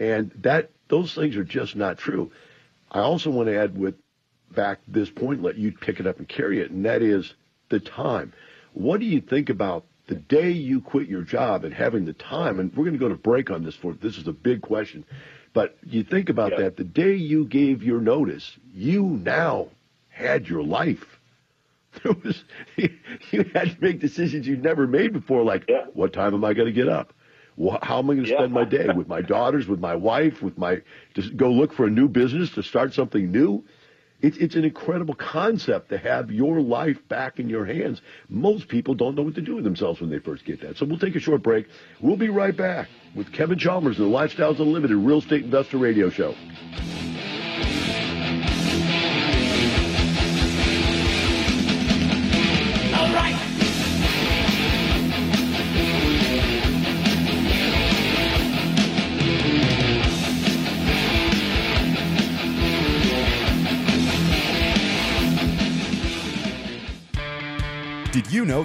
And 0.00 0.30
that 0.42 0.70
those 0.88 1.14
things 1.14 1.36
are 1.36 1.44
just 1.44 1.76
not 1.76 1.98
true. 1.98 2.30
I 2.90 3.00
also 3.00 3.30
want 3.30 3.48
to 3.48 3.58
add 3.58 3.76
with 3.76 3.94
back 4.50 4.80
this 4.88 5.10
point, 5.10 5.42
let 5.42 5.56
you 5.56 5.72
pick 5.72 6.00
it 6.00 6.06
up 6.06 6.18
and 6.18 6.28
carry 6.28 6.60
it, 6.60 6.70
and 6.70 6.84
that 6.86 7.02
is 7.02 7.34
the 7.68 7.80
time. 7.80 8.32
What 8.72 9.00
do 9.00 9.06
you 9.06 9.20
think 9.20 9.50
about 9.50 9.84
the 10.06 10.14
day 10.14 10.50
you 10.50 10.80
quit 10.80 11.08
your 11.08 11.22
job 11.22 11.64
and 11.64 11.74
having 11.74 12.06
the 12.06 12.14
time? 12.14 12.58
And 12.60 12.74
we're 12.74 12.84
going 12.84 12.94
to 12.94 12.98
go 12.98 13.08
to 13.08 13.14
break 13.14 13.50
on 13.50 13.62
this 13.62 13.74
for 13.74 13.92
this 13.92 14.16
is 14.16 14.26
a 14.26 14.32
big 14.32 14.62
question. 14.62 15.04
But 15.58 15.76
you 15.82 16.04
think 16.04 16.28
about 16.28 16.52
yeah. 16.52 16.58
that. 16.58 16.76
The 16.76 16.84
day 16.84 17.16
you 17.16 17.44
gave 17.44 17.82
your 17.82 18.00
notice, 18.00 18.56
you 18.72 19.02
now 19.24 19.66
had 20.08 20.48
your 20.48 20.62
life. 20.62 21.04
There 22.04 22.12
was 22.22 22.44
you 22.76 23.50
had 23.54 23.70
to 23.70 23.76
make 23.80 23.98
decisions 23.98 24.46
you'd 24.46 24.62
never 24.62 24.86
made 24.86 25.12
before, 25.12 25.42
like 25.42 25.64
yeah. 25.68 25.86
what 25.94 26.12
time 26.12 26.32
am 26.32 26.44
I 26.44 26.52
going 26.54 26.66
to 26.66 26.72
get 26.72 26.88
up? 26.88 27.12
How 27.82 27.98
am 27.98 28.10
I 28.10 28.14
going 28.14 28.26
to 28.26 28.28
spend 28.28 28.50
yeah. 28.50 28.60
my 28.60 28.64
day 28.64 28.88
with 28.94 29.08
my 29.08 29.20
daughters, 29.20 29.66
with 29.66 29.80
my 29.80 29.96
wife, 29.96 30.40
with 30.40 30.56
my 30.58 30.80
to 31.14 31.30
go 31.30 31.50
look 31.50 31.72
for 31.72 31.86
a 31.86 31.90
new 31.90 32.06
business 32.06 32.50
to 32.52 32.62
start 32.62 32.94
something 32.94 33.32
new? 33.32 33.64
It's, 34.20 34.36
it's 34.38 34.56
an 34.56 34.64
incredible 34.64 35.14
concept 35.14 35.90
to 35.90 35.98
have 35.98 36.30
your 36.30 36.60
life 36.60 36.96
back 37.08 37.38
in 37.38 37.48
your 37.48 37.64
hands. 37.64 38.00
Most 38.28 38.68
people 38.68 38.94
don't 38.94 39.14
know 39.14 39.22
what 39.22 39.36
to 39.36 39.40
do 39.40 39.54
with 39.54 39.64
themselves 39.64 40.00
when 40.00 40.10
they 40.10 40.18
first 40.18 40.44
get 40.44 40.60
that. 40.62 40.76
So 40.76 40.86
we'll 40.86 40.98
take 40.98 41.14
a 41.14 41.20
short 41.20 41.42
break. 41.42 41.66
We'll 42.00 42.16
be 42.16 42.28
right 42.28 42.56
back 42.56 42.88
with 43.14 43.32
Kevin 43.32 43.58
Chalmers 43.58 43.98
and 43.98 44.12
the 44.12 44.16
Lifestyles 44.16 44.58
Unlimited 44.58 44.96
Real 44.96 45.18
Estate 45.18 45.44
Investor 45.44 45.78
Radio 45.78 46.10
Show. 46.10 46.34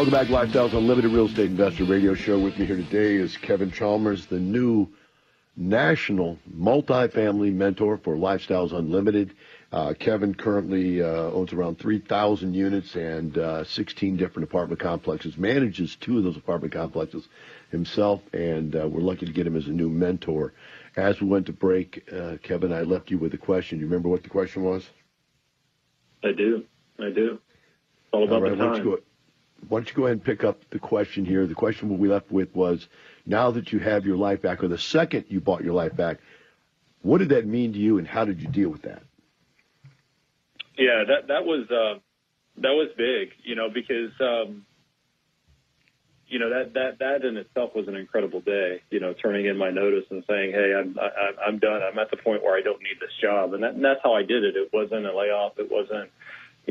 Welcome 0.00 0.14
back, 0.14 0.28
Lifestyles 0.28 0.72
Unlimited 0.72 1.12
Real 1.12 1.26
Estate 1.26 1.50
Investor 1.50 1.84
Radio 1.84 2.14
Show. 2.14 2.38
With 2.38 2.58
me 2.58 2.64
here 2.64 2.76
today 2.76 3.16
is 3.16 3.36
Kevin 3.36 3.70
Chalmers, 3.70 4.24
the 4.24 4.40
new 4.40 4.88
national 5.58 6.38
multifamily 6.50 7.52
mentor 7.52 7.98
for 7.98 8.16
Lifestyles 8.16 8.72
Unlimited. 8.72 9.34
Uh, 9.70 9.92
Kevin 9.92 10.32
currently 10.34 11.02
uh, 11.02 11.30
owns 11.32 11.52
around 11.52 11.78
3,000 11.78 12.54
units 12.54 12.94
and 12.94 13.36
uh, 13.36 13.62
16 13.64 14.16
different 14.16 14.48
apartment 14.48 14.80
complexes, 14.80 15.36
manages 15.36 15.94
two 15.96 16.16
of 16.16 16.24
those 16.24 16.38
apartment 16.38 16.72
complexes 16.72 17.28
himself, 17.70 18.22
and 18.32 18.74
uh, 18.74 18.88
we're 18.88 19.02
lucky 19.02 19.26
to 19.26 19.32
get 19.32 19.46
him 19.46 19.54
as 19.54 19.66
a 19.66 19.70
new 19.70 19.90
mentor. 19.90 20.54
As 20.96 21.20
we 21.20 21.26
went 21.26 21.44
to 21.44 21.52
break, 21.52 22.08
uh, 22.10 22.38
Kevin, 22.42 22.72
I 22.72 22.80
left 22.80 23.10
you 23.10 23.18
with 23.18 23.34
a 23.34 23.38
question. 23.38 23.76
Do 23.76 23.84
you 23.84 23.90
remember 23.90 24.08
what 24.08 24.22
the 24.22 24.30
question 24.30 24.62
was? 24.62 24.82
I 26.24 26.32
do. 26.32 26.64
I 26.98 27.10
do. 27.10 27.38
All 28.12 28.24
about 28.24 28.36
all 28.36 28.42
right, 28.48 28.56
the 28.56 28.64
time 28.64 28.96
why 29.68 29.78
don't 29.78 29.88
you 29.88 29.94
go 29.94 30.04
ahead 30.04 30.16
and 30.16 30.24
pick 30.24 30.44
up 30.44 30.68
the 30.70 30.78
question 30.78 31.24
here? 31.24 31.46
The 31.46 31.54
question 31.54 31.98
we 31.98 32.08
left 32.08 32.30
with 32.30 32.54
was, 32.54 32.88
now 33.26 33.50
that 33.52 33.72
you 33.72 33.78
have 33.78 34.06
your 34.06 34.16
life 34.16 34.42
back, 34.42 34.62
or 34.62 34.68
the 34.68 34.78
second 34.78 35.26
you 35.28 35.40
bought 35.40 35.62
your 35.62 35.74
life 35.74 35.94
back, 35.96 36.18
what 37.02 37.18
did 37.18 37.30
that 37.30 37.46
mean 37.46 37.72
to 37.72 37.78
you, 37.78 37.98
and 37.98 38.06
how 38.06 38.24
did 38.24 38.40
you 38.40 38.48
deal 38.48 38.68
with 38.68 38.82
that? 38.82 39.02
Yeah, 40.76 41.04
that 41.06 41.28
that 41.28 41.44
was 41.44 41.70
uh, 41.70 41.98
that 42.58 42.72
was 42.72 42.88
big, 42.96 43.30
you 43.42 43.54
know, 43.54 43.68
because 43.72 44.12
um, 44.20 44.64
you 46.26 46.38
know 46.38 46.50
that 46.50 46.74
that 46.74 46.98
that 47.00 47.24
in 47.24 47.36
itself 47.36 47.74
was 47.74 47.88
an 47.88 47.96
incredible 47.96 48.40
day. 48.40 48.82
You 48.90 49.00
know, 49.00 49.14
turning 49.14 49.46
in 49.46 49.58
my 49.58 49.70
notice 49.70 50.04
and 50.10 50.24
saying, 50.28 50.52
"Hey, 50.52 50.74
I'm 50.78 50.98
I, 50.98 51.46
I'm 51.46 51.58
done. 51.58 51.82
I'm 51.82 51.98
at 51.98 52.10
the 52.10 52.16
point 52.16 52.42
where 52.42 52.56
I 52.56 52.62
don't 52.62 52.80
need 52.80 52.98
this 53.00 53.12
job," 53.20 53.52
and, 53.52 53.62
that, 53.62 53.74
and 53.74 53.84
that's 53.84 54.00
how 54.02 54.14
I 54.14 54.22
did 54.22 54.44
it. 54.44 54.56
It 54.56 54.70
wasn't 54.72 55.06
a 55.06 55.16
layoff. 55.16 55.58
It 55.58 55.70
wasn't 55.70 56.10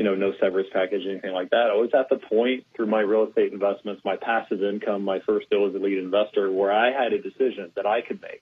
you 0.00 0.06
know, 0.06 0.14
no 0.14 0.32
severance 0.40 0.70
package, 0.72 1.02
anything 1.06 1.34
like 1.34 1.50
that. 1.50 1.68
I 1.70 1.74
was 1.74 1.90
at 1.92 2.08
the 2.08 2.16
point 2.16 2.64
through 2.74 2.86
my 2.86 3.00
real 3.00 3.28
estate 3.28 3.52
investments, 3.52 4.00
my 4.02 4.16
passive 4.16 4.62
income, 4.62 5.04
my 5.04 5.18
first 5.26 5.50
deal 5.50 5.68
as 5.68 5.74
a 5.74 5.78
lead 5.78 5.98
investor, 5.98 6.50
where 6.50 6.72
I 6.72 6.90
had 6.90 7.12
a 7.12 7.20
decision 7.20 7.70
that 7.76 7.84
I 7.84 8.00
could 8.00 8.22
make, 8.22 8.40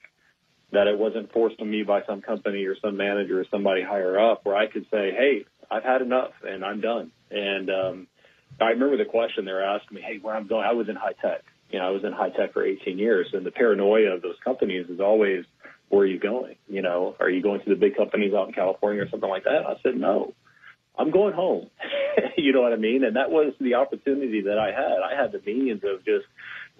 that 0.70 0.86
it 0.86 0.96
wasn't 0.96 1.32
forced 1.32 1.60
on 1.60 1.68
me 1.68 1.82
by 1.82 2.02
some 2.06 2.22
company 2.22 2.64
or 2.66 2.76
some 2.80 2.96
manager 2.96 3.40
or 3.40 3.44
somebody 3.50 3.82
higher 3.82 4.20
up, 4.20 4.46
where 4.46 4.54
I 4.54 4.68
could 4.68 4.84
say, 4.84 5.10
hey, 5.10 5.46
I've 5.68 5.82
had 5.82 6.00
enough 6.00 6.30
and 6.44 6.64
I'm 6.64 6.80
done. 6.80 7.10
And 7.32 7.68
um, 7.70 8.06
I 8.60 8.66
remember 8.66 8.96
the 8.96 9.10
question 9.10 9.44
they 9.44 9.50
were 9.50 9.60
asking 9.60 9.96
me, 9.96 10.02
hey, 10.02 10.18
where 10.22 10.36
I'm 10.36 10.46
going, 10.46 10.64
I 10.64 10.74
was 10.74 10.88
in 10.88 10.94
high 10.94 11.14
tech. 11.20 11.42
You 11.70 11.80
know, 11.80 11.88
I 11.88 11.90
was 11.90 12.04
in 12.04 12.12
high 12.12 12.30
tech 12.30 12.52
for 12.52 12.64
18 12.64 12.98
years, 12.98 13.30
and 13.32 13.44
the 13.44 13.50
paranoia 13.50 14.14
of 14.14 14.22
those 14.22 14.36
companies 14.44 14.86
is 14.88 15.00
always, 15.00 15.44
where 15.88 16.02
are 16.02 16.06
you 16.06 16.20
going? 16.20 16.54
You 16.68 16.82
know, 16.82 17.16
are 17.18 17.28
you 17.28 17.42
going 17.42 17.62
to 17.64 17.68
the 17.68 17.74
big 17.74 17.96
companies 17.96 18.32
out 18.32 18.46
in 18.46 18.54
California 18.54 19.02
or 19.02 19.08
something 19.08 19.28
like 19.28 19.42
that? 19.42 19.66
I 19.66 19.74
said, 19.82 19.96
no. 19.96 20.34
I'm 20.98 21.10
going 21.10 21.34
home. 21.34 21.70
you 22.36 22.52
know 22.52 22.62
what 22.62 22.72
I 22.72 22.76
mean? 22.76 23.04
And 23.04 23.16
that 23.16 23.30
was 23.30 23.54
the 23.60 23.74
opportunity 23.74 24.42
that 24.42 24.58
I 24.58 24.72
had. 24.72 24.98
I 25.02 25.20
had 25.20 25.32
the 25.32 25.40
means 25.40 25.82
of 25.84 26.04
just 26.04 26.26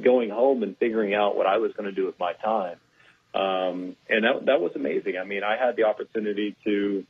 going 0.03 0.31
home 0.31 0.63
and 0.63 0.77
figuring 0.77 1.15
out 1.15 1.37
what 1.37 1.47
I 1.47 1.59
was 1.59 1.73
going 1.73 1.89
to 1.89 1.95
do 1.95 2.07
with 2.07 2.19
my 2.19 2.33
time. 2.33 2.79
Um, 3.35 3.97
and 4.09 4.25
that, 4.25 4.47
that 4.47 4.61
was 4.61 4.73
amazing. 4.75 5.15
I 5.21 5.25
mean, 5.25 5.43
I 5.45 5.57
had 5.57 5.77
the 5.77 5.85
opportunity 5.85 6.57
to 6.65 7.05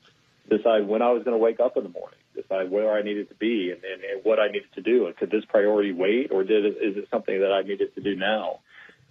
decide 0.48 0.86
when 0.86 1.02
I 1.02 1.12
was 1.12 1.22
going 1.22 1.34
to 1.34 1.42
wake 1.42 1.60
up 1.60 1.76
in 1.76 1.84
the 1.84 1.88
morning, 1.88 2.18
decide 2.34 2.70
where 2.70 2.92
I 2.92 3.02
needed 3.02 3.28
to 3.28 3.34
be 3.34 3.70
and, 3.70 3.82
and, 3.84 4.02
and 4.02 4.24
what 4.24 4.38
I 4.38 4.48
needed 4.48 4.72
to 4.74 4.82
do. 4.82 5.06
And 5.06 5.16
could 5.16 5.30
this 5.30 5.44
priority 5.46 5.92
wait 5.92 6.30
or 6.30 6.44
did 6.44 6.64
it, 6.64 6.76
is 6.82 6.96
it 6.96 7.08
something 7.10 7.40
that 7.40 7.52
I 7.52 7.62
needed 7.62 7.94
to 7.94 8.00
do 8.00 8.16
now? 8.16 8.60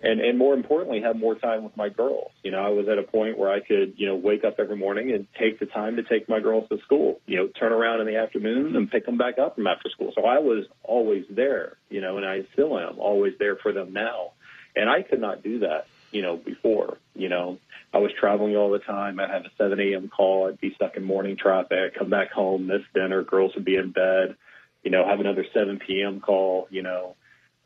And 0.01 0.19
and 0.19 0.37
more 0.37 0.53
importantly 0.53 1.01
have 1.01 1.15
more 1.15 1.35
time 1.35 1.63
with 1.63 1.75
my 1.75 1.89
girls. 1.89 2.31
You 2.43 2.51
know 2.51 2.59
i 2.59 2.69
was 2.69 2.87
at 2.87 2.97
a 2.97 3.03
point 3.03 3.37
where 3.37 3.51
i 3.51 3.59
could 3.59 3.93
you 3.97 4.07
know 4.07 4.15
wake 4.15 4.43
up 4.43 4.55
every 4.59 4.75
morning 4.75 5.11
and 5.11 5.27
take 5.37 5.59
the 5.59 5.65
time 5.65 5.95
to 5.97 6.03
take 6.03 6.29
my 6.29 6.39
girls 6.39 6.69
to 6.69 6.79
school 6.81 7.19
you 7.25 7.37
know 7.37 7.47
turn 7.47 7.71
around 7.71 8.01
in 8.01 8.07
the 8.07 8.15
afternoon 8.17 8.75
and 8.75 8.89
pick 8.89 9.05
them 9.05 9.17
back 9.17 9.37
up 9.37 9.55
from 9.55 9.67
after 9.67 9.89
school. 9.89 10.11
So 10.15 10.25
i 10.25 10.39
was 10.39 10.65
always 10.83 11.25
there 11.29 11.77
you 11.89 12.01
know 12.01 12.17
and 12.17 12.25
i 12.25 12.43
still 12.53 12.77
am 12.77 12.99
always 12.99 13.33
there 13.39 13.55
for 13.55 13.71
them 13.71 13.93
now. 13.93 14.31
And 14.75 14.89
i 14.89 15.01
could 15.01 15.21
not 15.21 15.43
do 15.43 15.59
that 15.59 15.87
you 16.11 16.21
know 16.21 16.37
before 16.37 16.97
you 17.15 17.29
know. 17.29 17.59
I 17.93 17.99
was 17.99 18.11
traveling 18.19 18.55
all 18.57 18.69
the 18.69 18.79
time. 18.79 19.17
I'd 19.17 19.29
have 19.29 19.45
a 19.45 19.51
7 19.57 19.79
a.m 19.79 20.09
call. 20.09 20.49
I'd 20.49 20.59
be 20.59 20.73
stuck 20.75 20.97
in 20.97 21.03
morning 21.03 21.37
traffic 21.37 21.95
come 21.97 22.09
back 22.09 22.31
home 22.31 22.67
miss 22.67 22.81
dinner 22.93 23.23
girls 23.23 23.55
would 23.55 23.65
be 23.65 23.75
in 23.75 23.91
bed 23.91 24.35
you 24.83 24.91
know 24.91 25.05
have 25.07 25.19
another 25.19 25.45
7 25.53 25.79
p.m 25.79 26.19
call 26.19 26.67
you 26.69 26.83
know 26.83 27.15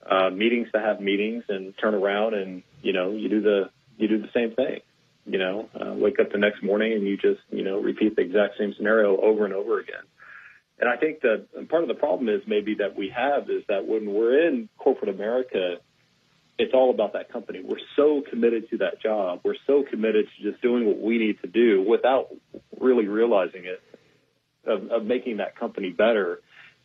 uh, 0.10 0.30
meetings 0.30 0.68
to 0.74 0.80
have 0.80 1.00
meetings 1.00 1.44
and 1.50 1.74
turn 1.78 1.94
around 1.94 2.34
and 2.34 2.64
you 2.82 2.94
know 2.94 3.12
you 3.12 3.30
do 3.30 3.42
the 3.42 3.70
you 3.98 4.08
do 4.08 4.22
the 4.22 4.30
same 4.34 4.52
thing. 4.56 4.82
You 5.26 5.38
know, 5.38 5.70
uh, 5.80 5.94
wake 5.94 6.20
up 6.20 6.32
the 6.32 6.40
next 6.40 6.64
morning 6.64 6.94
and 6.94 7.06
you 7.06 7.16
just 7.16 7.42
you 7.52 7.64
know 7.64 7.80
repeat 7.80 8.16
the 8.16 8.24
exact 8.24 8.58
same 8.58 8.74
scenario 8.76 9.18
over 9.18 9.46
and 9.46 9.54
over 9.54 9.80
again. 9.80 10.04
And 10.80 10.90
I 10.90 10.98
think 10.98 11.22
that 11.22 11.70
part 11.70 11.84
of 11.84 11.88
the 11.88 11.96
problem 11.96 12.28
is 12.28 12.42
maybe 12.48 12.76
that 12.80 12.96
we 12.96 13.14
have 13.16 13.50
is 13.52 13.64
that 13.70 13.88
when 13.88 14.12
we're 14.12 14.48
in 14.48 14.68
corporate 14.80 15.14
America, 15.14 15.76
it's 16.58 16.74
all 16.74 16.90
about 16.90 17.14
that 17.14 17.32
company. 17.32 17.62
We're 17.64 17.78
so 17.96 18.24
committed 18.28 18.68
to 18.72 18.78
that 18.80 19.00
job. 19.00 19.42
We're 19.44 19.56
so 19.68 19.84
committed 19.88 20.26
to 20.26 20.52
just 20.52 20.62
doing 20.64 20.88
what 20.88 21.00
we 21.00 21.20
need 21.20 21.40
to 21.42 21.48
do 21.48 21.84
without 21.88 22.30
really 22.80 23.08
realizing 23.08 23.66
it, 23.66 23.82
of, 24.66 24.92
of 24.92 25.06
making 25.06 25.38
that 25.38 25.56
company 25.56 25.92
better 25.92 26.42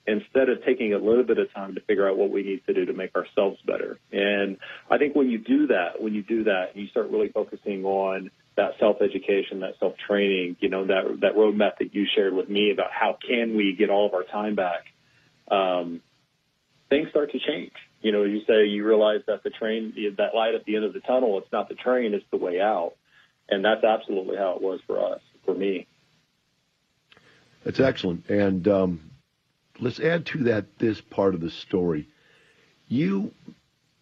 instead 0.06 0.48
of 0.48 0.64
taking 0.64 0.94
a 0.94 0.98
little 0.98 1.24
bit 1.24 1.38
of 1.38 1.52
time 1.52 1.74
to 1.74 1.80
figure 1.80 2.08
out 2.08 2.16
what 2.16 2.30
we 2.30 2.42
need 2.42 2.64
to 2.66 2.74
do 2.74 2.84
to 2.84 2.92
make 2.92 3.14
ourselves 3.16 3.58
better. 3.66 3.98
And 4.12 4.58
I 4.90 4.98
think 4.98 5.16
when 5.16 5.28
you 5.28 5.38
do 5.38 5.66
that, 5.68 6.00
when 6.00 6.14
you 6.14 6.22
do 6.22 6.44
that, 6.44 6.76
you 6.76 6.86
start 6.88 7.10
really 7.10 7.28
focusing 7.28 7.84
on 7.84 8.30
that 8.56 8.72
self-education, 8.78 9.60
that 9.60 9.74
self-training, 9.80 10.56
you 10.60 10.68
know, 10.68 10.86
that 10.86 11.18
that 11.20 11.34
roadmap 11.34 11.78
that 11.80 11.94
you 11.94 12.06
shared 12.14 12.32
with 12.32 12.48
me 12.48 12.70
about 12.72 12.90
how 12.90 13.18
can 13.26 13.56
we 13.56 13.74
get 13.76 13.90
all 13.90 14.06
of 14.06 14.14
our 14.14 14.24
time 14.24 14.54
back. 14.54 14.86
Um, 15.50 16.00
things 16.88 17.08
start 17.10 17.32
to 17.32 17.38
change. 17.38 17.72
You 18.00 18.12
know, 18.12 18.22
you 18.22 18.42
say 18.46 18.66
you 18.66 18.86
realize 18.86 19.20
that 19.26 19.42
the 19.42 19.50
train, 19.50 19.92
that 20.16 20.34
light 20.34 20.54
at 20.54 20.64
the 20.64 20.76
end 20.76 20.84
of 20.84 20.92
the 20.92 21.00
tunnel, 21.00 21.38
it's 21.38 21.52
not 21.52 21.68
the 21.68 21.74
train, 21.74 22.14
it's 22.14 22.24
the 22.30 22.36
way 22.36 22.60
out. 22.60 22.94
And 23.48 23.64
that's 23.64 23.84
absolutely 23.84 24.36
how 24.36 24.56
it 24.56 24.62
was 24.62 24.80
for 24.86 25.04
us, 25.12 25.20
for 25.44 25.54
me. 25.54 25.86
That's 27.64 27.80
excellent. 27.80 28.28
And 28.28 28.66
um, 28.68 29.00
let's 29.80 30.00
add 30.00 30.26
to 30.26 30.44
that 30.44 30.78
this 30.78 31.00
part 31.00 31.34
of 31.34 31.40
the 31.40 31.50
story. 31.50 32.08
You 32.88 33.32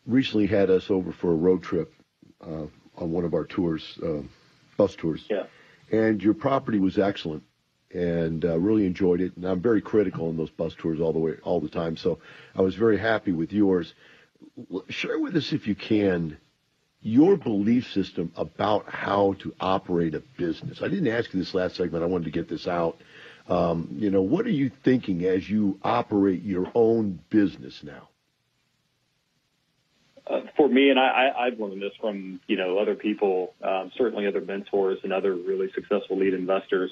recently 0.07 0.47
had 0.47 0.71
us 0.71 0.91
over 0.91 1.13
for 1.13 1.31
a 1.31 1.37
road 1.37 1.63
trip 1.63 1.93
uh, 2.41 2.67
on 2.97 3.11
one 3.11 3.25
of 3.25 3.35
our 3.35 3.45
tours, 3.45 3.99
uh, 4.03 4.23
bus 4.77 4.95
tours. 4.95 5.25
Yeah. 5.29 5.45
And 5.91 6.23
your 6.23 6.35
property 6.35 6.79
was 6.79 6.99
excellent, 6.99 7.43
and 7.93 8.45
uh, 8.45 8.59
really 8.59 8.87
enjoyed 8.87 9.21
it. 9.21 9.37
And 9.37 9.45
I'm 9.45 9.61
very 9.61 9.81
critical 9.81 10.29
on 10.29 10.37
those 10.37 10.51
bus 10.51 10.75
tours 10.79 11.01
all 11.01 11.13
the 11.13 11.19
way, 11.19 11.35
all 11.43 11.61
the 11.61 11.69
time. 11.69 11.97
So 11.97 12.19
I 12.55 12.63
was 12.63 12.75
very 12.75 12.99
happy 12.99 13.33
with 13.33 13.53
yours. 13.53 13.95
Share 14.89 15.19
with 15.19 15.37
us, 15.37 15.53
if 15.53 15.67
you 15.67 15.75
can, 15.75 16.37
your 17.01 17.37
belief 17.37 17.93
system 17.93 18.33
about 18.37 18.89
how 18.89 19.35
to 19.41 19.55
operate 19.61 20.15
a 20.15 20.23
business. 20.39 20.81
I 20.83 20.89
didn't 20.89 21.09
ask 21.09 21.33
you 21.33 21.41
this 21.41 21.55
last 21.55 21.77
segment. 21.77 22.03
I 22.03 22.07
wanted 22.07 22.25
to 22.25 22.31
get 22.31 22.49
this 22.49 22.67
out. 22.67 22.99
Um, 23.49 23.89
you 23.99 24.11
know, 24.11 24.23
what 24.23 24.47
are 24.47 24.51
you 24.51 24.71
thinking 24.85 25.25
as 25.25 25.49
you 25.49 25.79
operate 25.83 26.43
your 26.43 26.71
own 26.75 27.21
business 27.29 27.83
now? 27.83 28.09
Uh, 30.27 30.41
for 30.57 30.69
me, 30.69 30.89
and 30.89 30.99
I, 30.99 31.31
I've 31.39 31.61
learned 31.61 31.83
this 31.83 31.93
from 32.01 32.41
you 32.47 32.57
know 32.57 32.79
other 32.79 32.95
people, 32.95 33.53
um, 33.63 33.93
certainly 33.99 34.27
other 34.27 34.41
mentors 34.41 34.99
and 35.03 35.13
other 35.13 35.35
really 35.35 35.71
successful 35.75 36.19
lead 36.19 36.33
investors, 36.33 36.91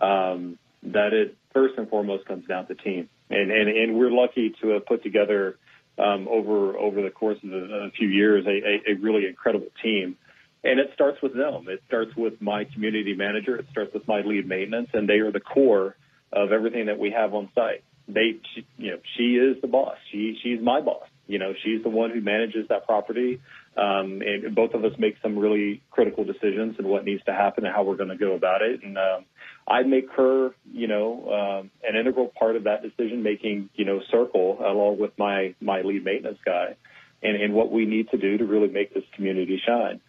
um, 0.00 0.56
that 0.84 1.12
it 1.12 1.36
first 1.52 1.74
and 1.78 1.88
foremost 1.88 2.26
comes 2.26 2.46
down 2.46 2.68
to 2.68 2.76
team, 2.76 3.08
and 3.28 3.50
and, 3.50 3.68
and 3.68 3.98
we're 3.98 4.12
lucky 4.12 4.54
to 4.62 4.68
have 4.68 4.86
put 4.86 5.02
together 5.02 5.56
um, 5.98 6.28
over 6.28 6.78
over 6.78 7.02
the 7.02 7.10
course 7.10 7.38
of 7.42 7.52
a, 7.52 7.86
a 7.86 7.90
few 7.90 8.06
years 8.06 8.46
a, 8.46 8.50
a, 8.50 8.92
a 8.92 8.94
really 9.00 9.26
incredible 9.26 9.68
team. 9.82 10.16
And 10.62 10.78
it 10.78 10.90
starts 10.94 11.22
with 11.22 11.34
them. 11.34 11.66
It 11.68 11.82
starts 11.86 12.14
with 12.16 12.40
my 12.40 12.64
community 12.64 13.14
manager. 13.14 13.56
It 13.56 13.66
starts 13.70 13.94
with 13.94 14.06
my 14.06 14.20
lead 14.20 14.46
maintenance, 14.46 14.90
and 14.92 15.08
they 15.08 15.20
are 15.20 15.32
the 15.32 15.40
core 15.40 15.96
of 16.32 16.52
everything 16.52 16.86
that 16.86 16.98
we 16.98 17.10
have 17.10 17.34
on 17.34 17.48
site. 17.54 17.82
They, 18.08 18.40
she, 18.54 18.66
you 18.76 18.90
know, 18.90 18.98
she 19.16 19.36
is 19.36 19.60
the 19.62 19.68
boss. 19.68 19.96
She, 20.10 20.38
she's 20.42 20.60
my 20.60 20.80
boss. 20.80 21.06
You 21.26 21.38
know, 21.38 21.54
she's 21.62 21.82
the 21.82 21.88
one 21.88 22.10
who 22.10 22.20
manages 22.20 22.66
that 22.68 22.86
property. 22.86 23.40
Um, 23.76 24.20
and 24.20 24.52
both 24.54 24.74
of 24.74 24.84
us 24.84 24.92
make 24.98 25.14
some 25.22 25.38
really 25.38 25.80
critical 25.90 26.24
decisions 26.24 26.74
and 26.78 26.88
what 26.88 27.04
needs 27.04 27.22
to 27.24 27.32
happen 27.32 27.64
and 27.64 27.74
how 27.74 27.84
we're 27.84 27.96
going 27.96 28.08
to 28.08 28.16
go 28.16 28.34
about 28.34 28.62
it. 28.62 28.82
And 28.82 28.98
um, 28.98 29.24
I 29.66 29.84
make 29.84 30.10
her, 30.16 30.50
you 30.72 30.88
know, 30.88 31.30
um, 31.62 31.70
an 31.88 31.96
integral 31.96 32.32
part 32.36 32.56
of 32.56 32.64
that 32.64 32.82
decision 32.82 33.22
making, 33.22 33.70
you 33.74 33.84
know, 33.84 34.00
circle 34.10 34.58
along 34.60 34.98
with 34.98 35.12
my 35.18 35.54
my 35.60 35.82
lead 35.82 36.04
maintenance 36.04 36.38
guy, 36.44 36.74
and, 37.22 37.40
and 37.40 37.54
what 37.54 37.70
we 37.70 37.86
need 37.86 38.10
to 38.10 38.18
do 38.18 38.38
to 38.38 38.44
really 38.44 38.68
make 38.68 38.92
this 38.92 39.04
community 39.14 39.62
shine. 39.64 40.00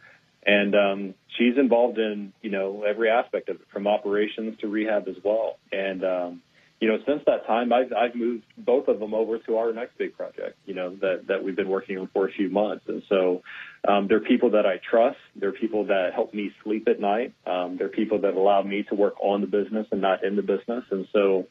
And 0.44 0.76
um, 0.76 1.14
she's 1.38 1.58
involved 1.58 2.00
in, 2.00 2.34
you 2.42 2.50
know, 2.50 2.84
every 2.84 3.10
aspect 3.10 3.50
of 3.50 3.58
it, 3.58 3.68
from 3.72 3.88
operations 3.88 4.60
to 4.62 4.68
rehab 4.68 5.08
as 5.08 5.18
well. 5.24 5.58
And 5.72 6.04
um, 6.04 6.42
you 6.82 6.88
know, 6.88 6.98
since 7.08 7.22
that 7.28 7.46
time, 7.46 7.72
I've, 7.72 7.94
I've 7.94 8.16
moved 8.16 8.44
both 8.58 8.88
of 8.88 9.00
them 9.00 9.14
over 9.14 9.38
to 9.38 9.58
our 9.58 9.72
next 9.72 10.00
big 10.00 10.18
project, 10.18 10.58
you 10.66 10.74
know, 10.74 10.96
that, 10.96 11.28
that 11.28 11.44
we've 11.44 11.56
been 11.56 11.70
working 11.70 12.00
on 12.00 12.10
for 12.12 12.28
a 12.28 12.32
few 12.32 12.50
months. 12.50 12.86
And 12.88 13.04
so 13.08 13.44
um, 13.88 14.08
they're 14.08 14.20
people 14.20 14.50
that 14.52 14.66
I 14.66 14.82
trust. 14.90 15.20
They're 15.36 15.52
people 15.52 15.86
that 15.86 16.10
help 16.16 16.34
me 16.34 16.52
sleep 16.64 16.88
at 16.88 17.00
night. 17.00 17.36
Um, 17.46 17.78
they're 17.78 17.88
people 17.88 18.22
that 18.22 18.34
allow 18.34 18.64
me 18.64 18.82
to 18.90 18.96
work 18.96 19.14
on 19.22 19.42
the 19.42 19.48
business 19.48 19.86
and 19.92 20.02
not 20.02 20.24
in 20.24 20.36
the 20.36 20.42
business. 20.42 20.84
And 20.90 21.08
so 21.14 21.46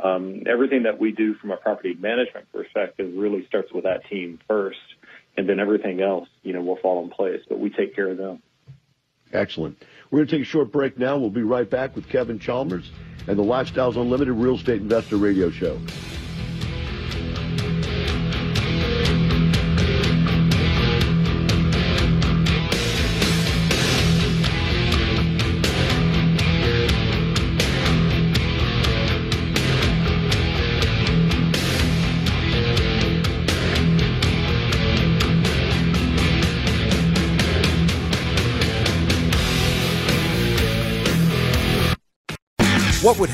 um, 0.00 0.44
everything 0.46 0.84
that 0.84 1.00
we 1.00 1.10
do 1.10 1.34
from 1.34 1.50
a 1.50 1.56
property 1.56 1.94
management 1.98 2.52
perspective 2.52 3.12
really 3.16 3.44
starts 3.48 3.72
with 3.72 3.82
that 3.84 4.08
team 4.08 4.38
first. 4.46 4.78
And 5.36 5.48
then 5.48 5.60
everything 5.60 6.00
else, 6.00 6.28
you 6.42 6.52
know, 6.52 6.62
will 6.62 6.76
fall 6.76 7.04
in 7.04 7.10
place. 7.10 7.42
But 7.48 7.58
we 7.58 7.70
take 7.70 7.94
care 7.94 8.08
of 8.08 8.16
them. 8.16 8.42
Excellent. 9.32 9.82
We're 10.10 10.20
going 10.20 10.28
to 10.28 10.36
take 10.36 10.42
a 10.42 10.48
short 10.48 10.72
break 10.72 10.98
now. 10.98 11.18
We'll 11.18 11.30
be 11.30 11.42
right 11.42 11.68
back 11.68 11.94
with 11.94 12.08
Kevin 12.08 12.38
Chalmers 12.38 12.90
and 13.26 13.38
the 13.38 13.42
Lifestyles 13.42 13.96
Unlimited 13.96 14.34
Real 14.34 14.54
Estate 14.54 14.80
Investor 14.80 15.16
Radio 15.16 15.50
Show. 15.50 15.78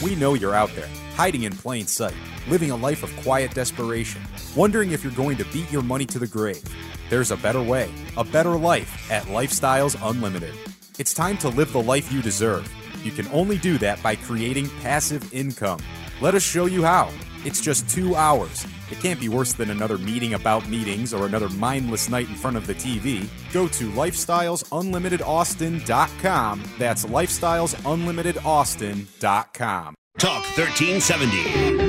We 0.00 0.14
know 0.14 0.34
you're 0.34 0.54
out 0.54 0.72
there, 0.76 0.88
hiding 1.16 1.42
in 1.42 1.52
plain 1.52 1.88
sight, 1.88 2.14
living 2.48 2.70
a 2.70 2.76
life 2.76 3.02
of 3.02 3.14
quiet 3.24 3.52
desperation, 3.52 4.22
wondering 4.54 4.92
if 4.92 5.02
you're 5.02 5.12
going 5.12 5.36
to 5.38 5.44
beat 5.46 5.68
your 5.72 5.82
money 5.82 6.06
to 6.06 6.20
the 6.20 6.26
grave. 6.26 6.62
There's 7.10 7.32
a 7.32 7.36
better 7.36 7.60
way, 7.60 7.90
a 8.16 8.22
better 8.22 8.56
life 8.56 9.10
at 9.10 9.24
Lifestyles 9.24 9.96
Unlimited. 10.08 10.54
It's 11.00 11.12
time 11.12 11.36
to 11.38 11.48
live 11.48 11.72
the 11.72 11.82
life 11.82 12.12
you 12.12 12.22
deserve. 12.22 12.72
You 13.04 13.10
can 13.10 13.26
only 13.28 13.58
do 13.58 13.76
that 13.78 14.00
by 14.00 14.14
creating 14.14 14.70
passive 14.82 15.34
income. 15.34 15.80
Let 16.20 16.36
us 16.36 16.44
show 16.44 16.66
you 16.66 16.84
how. 16.84 17.10
It's 17.44 17.60
just 17.60 17.88
two 17.88 18.14
hours. 18.14 18.64
It 18.90 18.98
can't 19.00 19.20
be 19.20 19.28
worse 19.28 19.52
than 19.52 19.70
another 19.70 19.98
meeting 19.98 20.34
about 20.34 20.68
meetings 20.68 21.14
or 21.14 21.26
another 21.26 21.48
mindless 21.50 22.08
night 22.08 22.28
in 22.28 22.34
front 22.34 22.56
of 22.56 22.66
the 22.66 22.74
TV. 22.74 23.28
Go 23.52 23.68
to 23.68 23.90
lifestylesunlimitedaustin.com. 23.90 26.62
That's 26.78 27.04
lifestylesunlimitedaustin.com. 27.04 29.94
Talk 30.18 30.42
1370. 30.56 31.88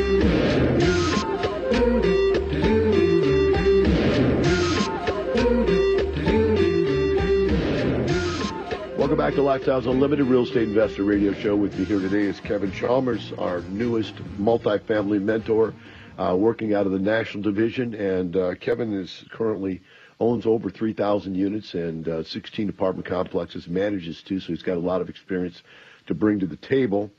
Welcome 9.00 9.18
back 9.18 9.34
to 9.34 9.42
Lifestyles 9.42 9.90
Unlimited 9.90 10.28
Real 10.28 10.44
Estate 10.44 10.68
Investor 10.68 11.04
Radio 11.04 11.34
Show. 11.34 11.56
With 11.56 11.76
me 11.80 11.86
here 11.86 12.00
today 12.00 12.26
is 12.26 12.40
Kevin 12.40 12.72
Chalmers, 12.72 13.34
our 13.40 13.62
newest 13.62 14.14
multifamily 14.40 15.20
mentor, 15.20 15.74
uh, 16.20 16.36
working 16.36 16.74
out 16.74 16.86
of 16.86 16.92
the 16.92 17.00
national 17.00 17.42
division. 17.44 17.94
And 17.94 18.36
uh, 18.36 18.56
Kevin 18.56 18.94
is 18.94 19.24
currently 19.32 19.82
owns 20.20 20.46
over 20.46 20.70
3,000 20.70 21.34
units 21.34 21.74
and 21.74 22.08
uh, 22.08 22.24
16 22.24 22.70
apartment 22.70 23.08
complexes, 23.08 23.68
manages 23.68 24.22
too, 24.22 24.40
so 24.40 24.48
he's 24.48 24.64
got 24.64 24.78
a 24.78 24.82
lot 24.82 25.02
of 25.02 25.10
experience 25.10 25.64
to 26.08 26.14
bring 26.14 26.40
to 26.40 26.48
the 26.48 26.58
table 26.58 27.10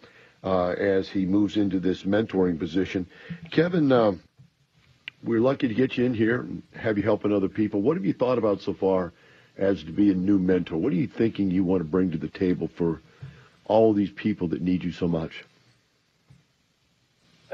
uh, 0.44 0.70
as 0.70 1.08
he 1.08 1.24
moves 1.24 1.56
into 1.56 1.80
this 1.80 2.02
mentoring 2.02 2.58
position. 2.58 3.06
Kevin, 3.50 3.90
uh, 3.90 4.12
we're 5.24 5.40
lucky 5.40 5.68
to 5.68 5.74
get 5.74 5.96
you 5.96 6.04
in 6.04 6.12
here 6.12 6.40
and 6.40 6.62
have 6.74 6.98
you 6.98 7.02
helping 7.02 7.32
other 7.32 7.48
people. 7.48 7.80
What 7.80 7.96
have 7.96 8.04
you 8.04 8.12
thought 8.12 8.38
about 8.38 8.60
so 8.60 8.74
far? 8.74 9.12
as 9.60 9.82
to 9.84 9.92
be 9.92 10.10
a 10.10 10.14
new 10.14 10.38
mentor? 10.38 10.78
What 10.78 10.92
are 10.92 10.96
you 10.96 11.06
thinking 11.06 11.50
you 11.50 11.62
want 11.62 11.80
to 11.80 11.84
bring 11.84 12.10
to 12.12 12.18
the 12.18 12.28
table 12.28 12.68
for 12.76 13.00
all 13.66 13.92
these 13.92 14.10
people 14.10 14.48
that 14.48 14.62
need 14.62 14.82
you 14.82 14.90
so 14.90 15.06
much? 15.06 15.44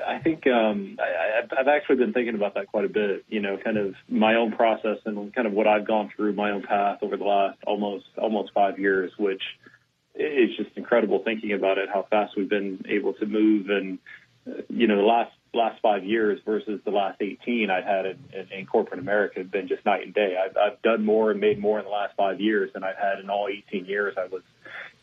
I 0.06 0.18
think 0.18 0.46
um, 0.46 0.98
I, 1.00 1.42
I've 1.58 1.68
actually 1.68 1.96
been 1.96 2.12
thinking 2.12 2.34
about 2.34 2.54
that 2.54 2.68
quite 2.68 2.84
a 2.84 2.88
bit. 2.88 3.24
You 3.28 3.40
know, 3.40 3.56
kind 3.56 3.76
of 3.76 3.94
my 4.08 4.36
own 4.36 4.52
process 4.52 4.98
and 5.04 5.34
kind 5.34 5.46
of 5.46 5.52
what 5.52 5.66
I've 5.66 5.86
gone 5.86 6.10
through, 6.14 6.34
my 6.34 6.50
own 6.50 6.62
path 6.62 6.98
over 7.02 7.16
the 7.16 7.24
last 7.24 7.58
almost 7.66 8.06
almost 8.16 8.52
five 8.52 8.78
years, 8.78 9.12
which 9.18 9.42
is 10.14 10.56
just 10.56 10.70
incredible 10.76 11.22
thinking 11.24 11.52
about 11.52 11.78
it. 11.78 11.88
How 11.92 12.06
fast 12.08 12.34
we've 12.36 12.48
been 12.48 12.84
able 12.88 13.14
to 13.14 13.26
move, 13.26 13.68
and 13.68 13.98
uh, 14.46 14.62
you 14.68 14.86
know, 14.86 14.96
the 14.96 15.02
last 15.02 15.32
last 15.54 15.80
five 15.80 16.04
years 16.04 16.38
versus 16.44 16.80
the 16.84 16.90
last 16.90 17.20
18 17.20 17.70
I've 17.70 17.84
had 17.84 18.06
in, 18.06 18.18
in, 18.32 18.58
in 18.58 18.66
corporate 18.66 19.00
America 19.00 19.38
have 19.38 19.50
been 19.50 19.68
just 19.68 19.84
night 19.84 20.04
and 20.04 20.14
day. 20.14 20.36
I've, 20.36 20.56
I've 20.56 20.82
done 20.82 21.04
more 21.04 21.30
and 21.30 21.40
made 21.40 21.58
more 21.58 21.78
in 21.78 21.84
the 21.84 21.90
last 21.90 22.14
five 22.16 22.40
years 22.40 22.70
than 22.74 22.84
I've 22.84 22.98
had 22.98 23.18
in 23.20 23.30
all 23.30 23.48
18 23.48 23.86
years 23.86 24.14
I 24.18 24.26
was 24.26 24.42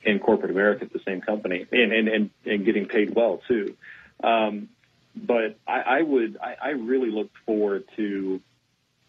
in 0.03 0.19
corporate 0.19 0.51
America 0.51 0.85
at 0.85 0.93
the 0.93 0.99
same 1.05 1.21
company 1.21 1.65
and, 1.71 1.91
and, 1.91 2.07
and, 2.07 2.29
and 2.45 2.65
getting 2.65 2.85
paid 2.85 3.15
well 3.15 3.41
too. 3.47 3.75
Um, 4.23 4.69
but 5.15 5.57
I, 5.67 5.81
I 5.81 6.01
would, 6.01 6.37
I, 6.41 6.55
I 6.61 6.69
really 6.69 7.11
look 7.11 7.29
forward 7.45 7.85
to 7.95 8.41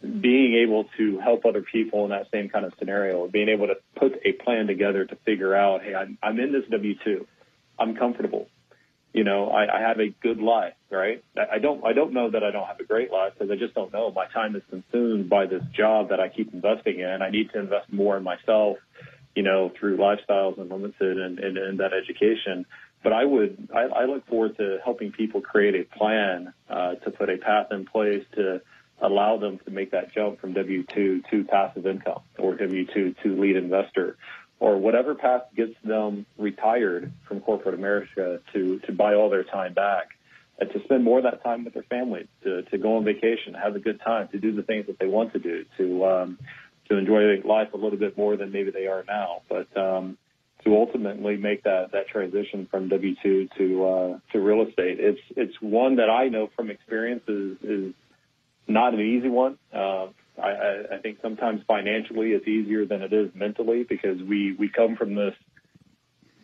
being 0.03 0.63
able 0.67 0.85
to 0.99 1.19
help 1.19 1.47
other 1.47 1.63
people 1.63 2.05
in 2.05 2.11
that 2.11 2.27
same 2.31 2.51
kind 2.51 2.67
of 2.67 2.75
scenario, 2.79 3.27
being 3.29 3.49
able 3.49 3.69
to 3.69 3.77
put 3.97 4.13
a 4.25 4.33
plan 4.33 4.67
together 4.67 5.05
to 5.05 5.17
figure 5.25 5.55
out, 5.55 5.83
hey, 5.83 5.95
I'm, 5.95 6.19
I'm 6.23 6.39
in 6.39 6.53
this 6.53 6.65
W-2. 6.71 7.27
I'm 7.79 7.97
comfortable 7.97 8.49
you 9.15 9.23
know, 9.23 9.49
I, 9.49 9.79
I 9.79 9.81
have 9.81 10.01
a 10.01 10.09
good 10.09 10.41
life, 10.41 10.75
right? 10.91 11.23
I, 11.37 11.61
don't, 11.61 11.85
I 11.87 11.93
don't 11.93 12.13
know 12.13 12.31
that 12.31 12.43
I 12.43 12.51
don't 12.51 12.67
have 12.67 12.81
a 12.81 12.85
great 12.85 13.13
life 13.13 13.35
because 13.35 13.49
I 13.49 13.55
just 13.55 13.73
don't 13.73 13.93
know. 13.93 14.11
My 14.11 14.27
time 14.27 14.57
is 14.57 14.63
consumed 14.69 15.31
by 15.31 15.47
this 15.47 15.63
job 15.73 16.09
that 16.09 16.19
I 16.19 16.29
keep 16.29 16.53
investing 16.53 16.99
in. 16.99 17.23
I 17.23 17.31
need 17.31 17.51
to 17.53 17.61
invest 17.61 17.93
more 17.93 18.17
in 18.17 18.25
myself, 18.25 18.79
you 19.37 19.45
know, 19.45 19.71
through 19.79 19.99
lifestyles 19.99 20.61
unlimited 20.61 21.17
and, 21.17 21.39
and, 21.39 21.57
and 21.57 21.79
that 21.79 21.93
education. 21.93 22.67
But 23.05 23.13
I 23.13 23.25
would, 23.25 23.69
I, 23.73 23.83
I 23.83 24.05
look 24.07 24.27
forward 24.27 24.57
to 24.57 24.79
helping 24.83 25.13
people 25.13 25.41
create 25.41 25.77
a 25.77 25.85
plan 25.97 26.53
uh, 26.69 26.95
to 26.97 27.11
put 27.11 27.31
a 27.31 27.37
path 27.37 27.67
in 27.71 27.85
place 27.85 28.25
to 28.35 28.63
allow 29.01 29.37
them 29.37 29.61
to 29.67 29.71
make 29.71 29.93
that 29.93 30.13
jump 30.13 30.41
from 30.41 30.55
W2 30.55 31.29
to 31.31 31.45
passive 31.45 31.87
income 31.87 32.23
or 32.39 32.57
W2 32.57 33.23
to 33.23 33.41
lead 33.41 33.57
investor 33.57 34.17
or 34.59 34.79
whatever 34.79 35.15
path 35.15 35.43
gets 35.55 35.75
them 35.85 36.25
retired 36.39 37.13
from 37.29 37.41
corporate 37.41 37.75
America 37.75 38.41
to, 38.53 38.79
to 38.81 38.93
buy 38.93 39.15
all 39.15 39.29
their 39.29 39.45
time 39.45 39.75
back, 39.75 40.09
and 40.59 40.71
to 40.71 40.83
spend 40.85 41.05
more 41.05 41.19
of 41.19 41.25
that 41.25 41.43
time 41.43 41.65
with 41.65 41.75
their 41.75 41.83
family 41.83 42.27
to, 42.45 42.63
to 42.63 42.79
go 42.79 42.97
on 42.97 43.05
vacation, 43.05 43.53
have 43.55 43.77
a 43.77 43.81
good 43.81 44.01
time, 44.01 44.29
to 44.29 44.39
do 44.39 44.53
the 44.53 44.63
things 44.63 44.87
that 44.87 44.99
they 44.99 45.07
want 45.07 45.33
to 45.33 45.39
do, 45.39 45.65
to 45.77 46.07
um, 46.07 46.39
to 46.89 46.97
enjoy 46.97 47.41
life 47.45 47.73
a 47.73 47.77
little 47.77 47.99
bit 47.99 48.17
more 48.17 48.37
than 48.37 48.53
maybe 48.53 48.71
they 48.71 48.87
are 48.87 49.05
now, 49.09 49.41
but 49.49 49.75
um, 49.77 50.19
to 50.65 50.77
ultimately 50.77 51.37
make 51.37 51.65
that 51.65 51.93
that 51.93 52.09
transition 52.09 52.67
from 52.71 52.89
W 52.89 53.15
two 53.23 53.49
to 53.59 53.87
uh, 53.87 54.19
to 54.33 54.41
real 54.41 54.67
estate. 54.67 54.99
It's 55.01 55.21
it's 55.37 55.55
one 55.61 55.97
that 55.97 56.11
I 56.11 56.29
know 56.29 56.51
from 56.57 56.71
experience 56.71 57.23
is, 57.29 57.57
is 57.63 57.95
not 58.67 58.95
an 58.95 59.01
easy 59.01 59.29
one. 59.29 59.59
Uh, 59.73 60.07
I, 60.41 60.85
I 60.95 60.99
think 61.03 61.19
sometimes 61.23 61.63
financially 61.67 62.33
it's 62.33 62.49
easier 62.49 62.87
than 62.87 63.03
it 63.03 63.13
is 63.13 63.31
mentally 63.35 63.85
because 63.89 64.21
we, 64.21 64.53
we 64.59 64.69
come 64.69 64.97
from 64.97 65.15
this 65.15 65.35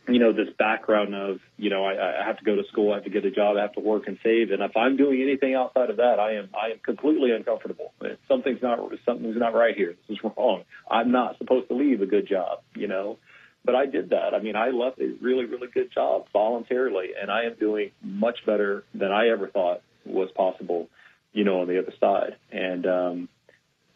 you 0.08 0.18
know, 0.18 0.32
this 0.32 0.48
background 0.58 1.14
of, 1.14 1.38
you 1.56 1.70
know, 1.70 1.84
I, 1.84 2.22
I 2.22 2.26
have 2.26 2.38
to 2.38 2.44
go 2.44 2.56
to 2.56 2.62
school, 2.72 2.92
I 2.92 2.96
have 2.96 3.04
to 3.04 3.10
get 3.10 3.24
a 3.24 3.30
job, 3.30 3.56
I 3.56 3.62
have 3.62 3.74
to 3.74 3.80
work 3.80 4.04
and 4.06 4.18
save, 4.24 4.50
and 4.50 4.62
if 4.62 4.76
I'm 4.76 4.96
doing 4.96 5.22
anything 5.22 5.54
outside 5.54 5.90
of 5.90 5.98
that, 5.98 6.18
I 6.18 6.34
am 6.34 6.48
I 6.54 6.72
am 6.72 6.78
completely 6.84 7.30
uncomfortable. 7.32 7.92
Something's 8.26 8.62
not 8.62 8.78
something's 9.04 9.36
not 9.36 9.54
right 9.54 9.76
here. 9.76 9.94
This 10.08 10.18
is 10.18 10.24
wrong. 10.24 10.64
I'm 10.90 11.12
not 11.12 11.38
supposed 11.38 11.68
to 11.68 11.74
leave 11.74 12.00
a 12.00 12.06
good 12.06 12.26
job, 12.28 12.60
you 12.74 12.88
know. 12.88 13.18
But 13.64 13.74
I 13.74 13.86
did 13.86 14.10
that. 14.10 14.34
I 14.34 14.40
mean, 14.40 14.56
I 14.56 14.70
left 14.70 14.98
a 15.00 15.14
really, 15.20 15.44
really 15.44 15.68
good 15.68 15.92
job 15.92 16.26
voluntarily, 16.32 17.10
and 17.20 17.30
I 17.30 17.44
am 17.44 17.54
doing 17.54 17.90
much 18.02 18.46
better 18.46 18.84
than 18.94 19.12
I 19.12 19.28
ever 19.28 19.48
thought 19.48 19.82
was 20.04 20.30
possible, 20.34 20.88
you 21.32 21.44
know, 21.44 21.60
on 21.60 21.68
the 21.68 21.78
other 21.78 21.92
side. 22.00 22.36
And 22.50 22.86
um, 22.86 23.28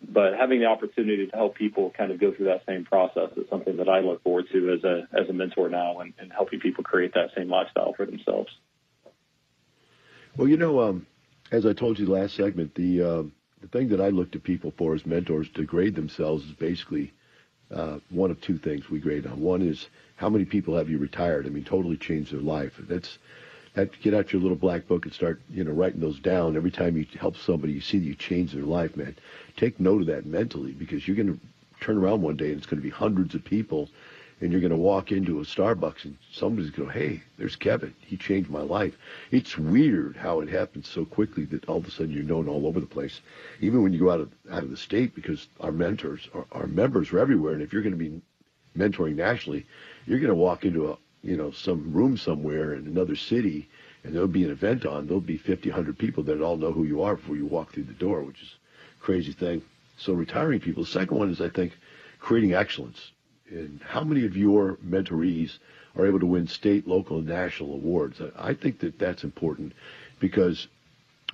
but 0.07 0.35
having 0.35 0.61
the 0.61 0.67
opportunity 0.67 1.27
to 1.27 1.37
help 1.37 1.55
people 1.55 1.93
kind 1.97 2.13
of 2.13 2.21
go 2.21 2.33
through 2.33 2.47
that 2.47 2.63
same 2.67 2.85
process 2.85 3.31
is 3.37 3.49
something 3.49 3.79
that 3.79 3.89
I 3.89 4.01
look 4.01 4.23
forward 4.23 4.47
to 4.53 4.73
as 4.73 4.85
a 4.85 5.09
as 5.19 5.29
a 5.29 5.33
mentor 5.33 5.69
now, 5.69 6.01
and, 6.01 6.13
and 6.19 6.33
helping 6.33 6.61
people 6.61 6.85
create 6.85 7.15
that 7.15 7.31
same 7.37 7.49
lifestyle 7.49 7.95
for 7.95 8.05
themselves. 8.05 8.51
Well, 10.37 10.49
you 10.49 10.57
know, 10.57 10.81
um, 10.81 11.07
as 11.53 11.65
I 11.65 11.73
told 11.73 11.99
you 11.99 12.07
last 12.07 12.35
segment, 12.35 12.75
the 12.75 13.03
uh, 13.03 13.23
the 13.61 13.69
thing 13.69 13.89
that 13.89 14.01
I 14.01 14.09
look 14.09 14.33
to 14.33 14.41
people 14.41 14.75
for 14.77 14.95
as 14.95 15.07
mentors 15.07 15.49
to 15.55 15.65
grade 15.65 15.95
themselves 15.95 16.45
is 16.45 16.53
basically 16.53 17.13
uh, 17.75 17.99
one 18.11 18.31
of 18.31 18.41
two 18.41 18.57
things 18.57 18.89
we 18.89 19.01
grade 19.01 19.27
on. 19.27 19.41
One 19.41 19.63
is 19.63 19.89
how 20.17 20.29
many 20.29 20.45
people 20.45 20.77
have 20.77 20.89
you 20.89 20.99
retired? 20.99 21.47
I 21.47 21.51
mean, 21.51 21.65
totally 21.65 21.97
changed 21.97 22.33
their 22.33 22.41
life. 22.41 22.73
That's 22.79 23.19
that 23.75 23.91
get 24.01 24.15
out 24.15 24.33
your 24.33 24.41
little 24.41 24.57
black 24.57 24.87
book 24.87 25.05
and 25.05 25.13
start, 25.13 25.41
you 25.51 25.65
know, 25.65 25.73
writing 25.73 26.01
those 26.01 26.21
down. 26.21 26.57
Every 26.57 26.71
time 26.71 26.97
you 26.97 27.05
help 27.19 27.37
somebody, 27.37 27.73
you 27.73 27.81
see 27.81 27.99
that 27.99 28.05
you 28.05 28.15
change 28.15 28.53
their 28.53 28.63
life, 28.63 28.97
man. 28.97 29.17
Take 29.57 29.81
note 29.81 30.03
of 30.03 30.07
that 30.07 30.27
mentally 30.27 30.73
because 30.73 31.07
you're 31.07 31.17
going 31.17 31.35
to 31.35 31.41
turn 31.81 31.99
around 31.99 32.23
one 32.23 32.37
day 32.37 32.51
and 32.51 32.59
it's 32.59 32.67
going 32.67 32.81
to 32.81 32.85
be 32.85 32.91
hundreds 32.91 33.35
of 33.35 33.45
people 33.45 33.89
and 34.41 34.51
you're 34.51 34.61
going 34.61 34.71
to 34.71 34.77
walk 34.77 35.13
into 35.13 35.41
a 35.41 35.45
Starbucks 35.45 36.05
and 36.05 36.17
somebody's 36.33 36.71
going 36.71 36.89
to 36.89 36.95
go, 36.95 37.01
hey, 37.01 37.23
there's 37.39 37.57
Kevin. 37.57 37.95
He 38.01 38.17
changed 38.17 38.51
my 38.51 38.61
life. 38.61 38.97
It's 39.31 39.57
weird 39.57 40.17
how 40.17 40.41
it 40.41 40.49
happens 40.49 40.89
so 40.89 41.05
quickly 41.05 41.45
that 41.47 41.65
all 41.67 41.79
of 41.79 41.87
a 41.87 41.91
sudden 41.91 42.13
you're 42.13 42.25
known 42.25 42.49
all 42.49 42.67
over 42.67 42.81
the 42.81 42.87
place, 42.87 43.21
even 43.61 43.83
when 43.83 43.93
you 43.93 44.01
go 44.01 44.11
out 44.11 44.21
of 44.21 44.31
out 44.51 44.63
of 44.63 44.71
the 44.71 44.77
state, 44.77 45.15
because 45.15 45.49
our 45.61 45.73
mentors, 45.73 46.29
our, 46.35 46.47
our 46.53 46.67
members 46.67 47.13
are 47.13 47.19
everywhere. 47.19 47.55
And 47.55 47.63
if 47.63 47.73
you're 47.73 47.83
going 47.83 47.99
to 47.99 48.11
be 48.11 48.21
mentoring 48.77 49.17
nationally, 49.17 49.67
you're 50.07 50.19
going 50.19 50.29
to 50.29 50.35
walk 50.35 50.65
into 50.65 50.91
a 50.91 50.99
you 51.25 51.37
know, 51.39 51.51
some 51.51 51.91
room 51.93 52.17
somewhere 52.19 52.75
in 52.75 52.87
another 52.87 53.17
city, 53.17 53.69
and 54.05 54.15
there'll 54.15 54.29
be 54.29 54.45
an 54.45 54.51
event 54.51 54.85
on. 54.85 55.07
There'll 55.07 55.23
be 55.23 55.39
50, 55.39 55.71
100 55.71 55.99
people 55.99 56.23
that 56.25 56.43
all 56.43 56.59
know 56.59 56.71
who 56.71 56.85
you 56.85 57.03
are 57.03 57.17
before 57.17 57.37
you 57.37 57.47
walk 57.47 57.73
through 57.73 57.85
the 57.85 57.95
door, 57.95 58.23
which 58.23 58.43
is 58.43 58.57
a 59.01 59.03
crazy 59.03 59.33
thing. 59.33 59.63
So 59.97 60.13
retiring 60.13 60.61
people. 60.61 60.83
The 60.83 60.91
second 60.91 61.17
one 61.17 61.31
is, 61.31 61.41
I 61.41 61.49
think, 61.49 61.73
creating 62.19 62.53
excellence. 62.53 63.13
And 63.55 63.81
how 63.83 64.03
many 64.03 64.27
of 64.27 64.37
your 64.37 64.77
mentorees 64.85 65.59
are 65.97 66.07
able 66.07 66.21
to 66.21 66.27
win 66.27 66.49
state, 66.49 66.89
local, 66.89 67.19
and 67.19 67.29
national 67.29 67.75
awards? 67.75 68.21
I 68.37 68.55
think 68.55 68.81
that 68.81 68.99
that's 68.99 69.23
important 69.23 69.73
because 70.19 70.67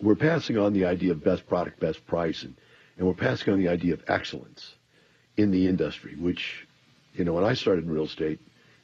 we're 0.01 0.17
passing 0.17 0.59
on 0.59 0.73
the 0.73 0.85
idea 0.85 1.13
of 1.13 1.25
best 1.25 1.47
product, 1.49 1.81
best 1.81 2.07
price, 2.07 2.43
and, 2.43 2.55
and 2.99 3.07
we're 3.07 3.15
passing 3.15 3.53
on 3.53 3.59
the 3.59 3.69
idea 3.69 3.95
of 3.95 4.03
excellence 4.07 4.75
in 5.37 5.51
the 5.51 5.67
industry, 5.67 6.15
which, 6.17 6.67
you 7.15 7.25
know, 7.25 7.33
when 7.33 7.45
I 7.45 7.55
started 7.55 7.85
in 7.85 7.91
real 7.91 8.05
estate, 8.05 8.39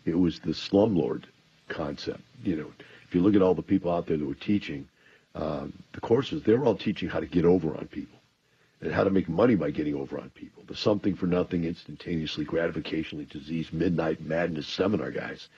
it 0.05 0.18
was 0.18 0.40
the 0.40 0.53
slumlord 0.53 1.25
concept. 1.68 2.22
You 2.42 2.57
know, 2.57 2.72
if 3.07 3.14
you 3.14 3.20
look 3.20 3.35
at 3.35 3.42
all 3.42 3.55
the 3.55 3.62
people 3.62 3.92
out 3.92 4.07
there 4.07 4.16
that 4.16 4.27
were 4.27 4.35
teaching 4.35 4.88
um, 5.35 5.75
the 5.92 6.01
courses, 6.01 6.42
they 6.42 6.55
were 6.55 6.64
all 6.64 6.77
teaching 6.77 7.09
how 7.09 7.20
to 7.20 7.27
get 7.27 7.44
over 7.44 7.77
on 7.77 7.87
people 7.88 8.15
and 8.81 8.93
how 8.93 9.05
to 9.05 9.11
make 9.11 9.29
money 9.29 9.55
by 9.55 9.71
getting 9.71 9.95
over 9.95 10.19
on 10.19 10.31
people. 10.31 10.62
The 10.67 10.77
something 10.77 11.17
for 11.17 11.27
nothing, 11.27 11.65
instantaneously, 11.65 12.45
gratificationally 12.45 13.29
disease, 13.29 13.73
midnight 13.73 14.21
madness 14.21 14.67
seminar 14.67 15.11
guys 15.11 15.49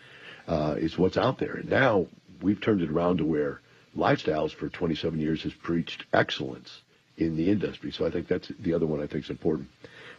uh, 0.47 0.77
is 0.79 0.97
what's 0.97 1.17
out 1.17 1.39
there. 1.39 1.55
And 1.55 1.69
now 1.69 2.07
we've 2.41 2.61
turned 2.61 2.83
it 2.83 2.91
around 2.91 3.19
to 3.19 3.25
where 3.25 3.61
lifestyles 3.97 4.53
for 4.53 4.69
27 4.69 5.19
years 5.19 5.43
has 5.43 5.53
preached 5.53 6.05
excellence 6.13 6.83
in 7.17 7.37
the 7.37 7.51
industry. 7.51 7.91
So 7.91 8.07
I 8.07 8.11
think 8.11 8.29
that's 8.29 8.51
the 8.61 8.75
other 8.75 8.87
one 8.87 9.03
I 9.03 9.07
think 9.07 9.25
is 9.25 9.31
important. 9.31 9.69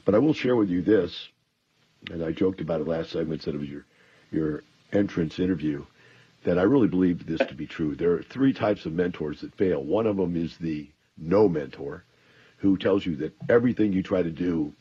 But 0.05 0.15
I 0.15 0.19
will 0.19 0.33
share 0.33 0.55
with 0.55 0.69
you 0.69 0.81
this, 0.81 1.29
and 2.11 2.23
I 2.23 2.31
joked 2.31 2.61
about 2.61 2.81
it 2.81 2.87
last 2.87 3.11
segment, 3.11 3.41
said 3.41 3.55
it 3.55 3.59
was 3.59 3.69
your 3.69 3.85
your 4.31 4.63
entrance 4.91 5.39
interview 5.39 5.85
that 6.43 6.57
I 6.57 6.63
really 6.63 6.87
believe 6.87 7.25
this 7.25 7.39
to 7.47 7.53
be 7.53 7.67
true. 7.67 7.95
There 7.95 8.13
are 8.13 8.23
three 8.23 8.53
types 8.53 8.85
of 8.85 8.93
mentors 8.93 9.41
that 9.41 9.55
fail. 9.55 9.83
One 9.83 10.07
of 10.07 10.17
them 10.17 10.35
is 10.35 10.55
the 10.57 10.87
no 11.17 11.49
mentor, 11.49 12.03
who 12.59 12.77
tells 12.77 13.05
you 13.05 13.15
that 13.17 13.33
everything 13.49 13.93
you 13.93 14.03
try 14.03 14.21
to 14.21 14.31
do 14.31 14.73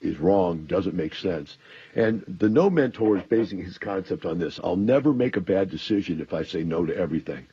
is 0.00 0.18
wrong, 0.18 0.64
doesn't 0.64 0.94
make 0.94 1.14
sense. 1.14 1.56
And 1.94 2.24
the 2.26 2.48
no 2.48 2.70
mentor 2.70 3.16
is 3.16 3.24
basing 3.24 3.62
his 3.62 3.78
concept 3.78 4.24
on 4.24 4.38
this. 4.38 4.60
I'll 4.62 4.76
never 4.76 5.12
make 5.12 5.36
a 5.36 5.40
bad 5.40 5.70
decision 5.70 6.20
if 6.20 6.32
I 6.32 6.44
say 6.44 6.62
no 6.62 6.86
to 6.86 6.96
everything, 6.96 7.46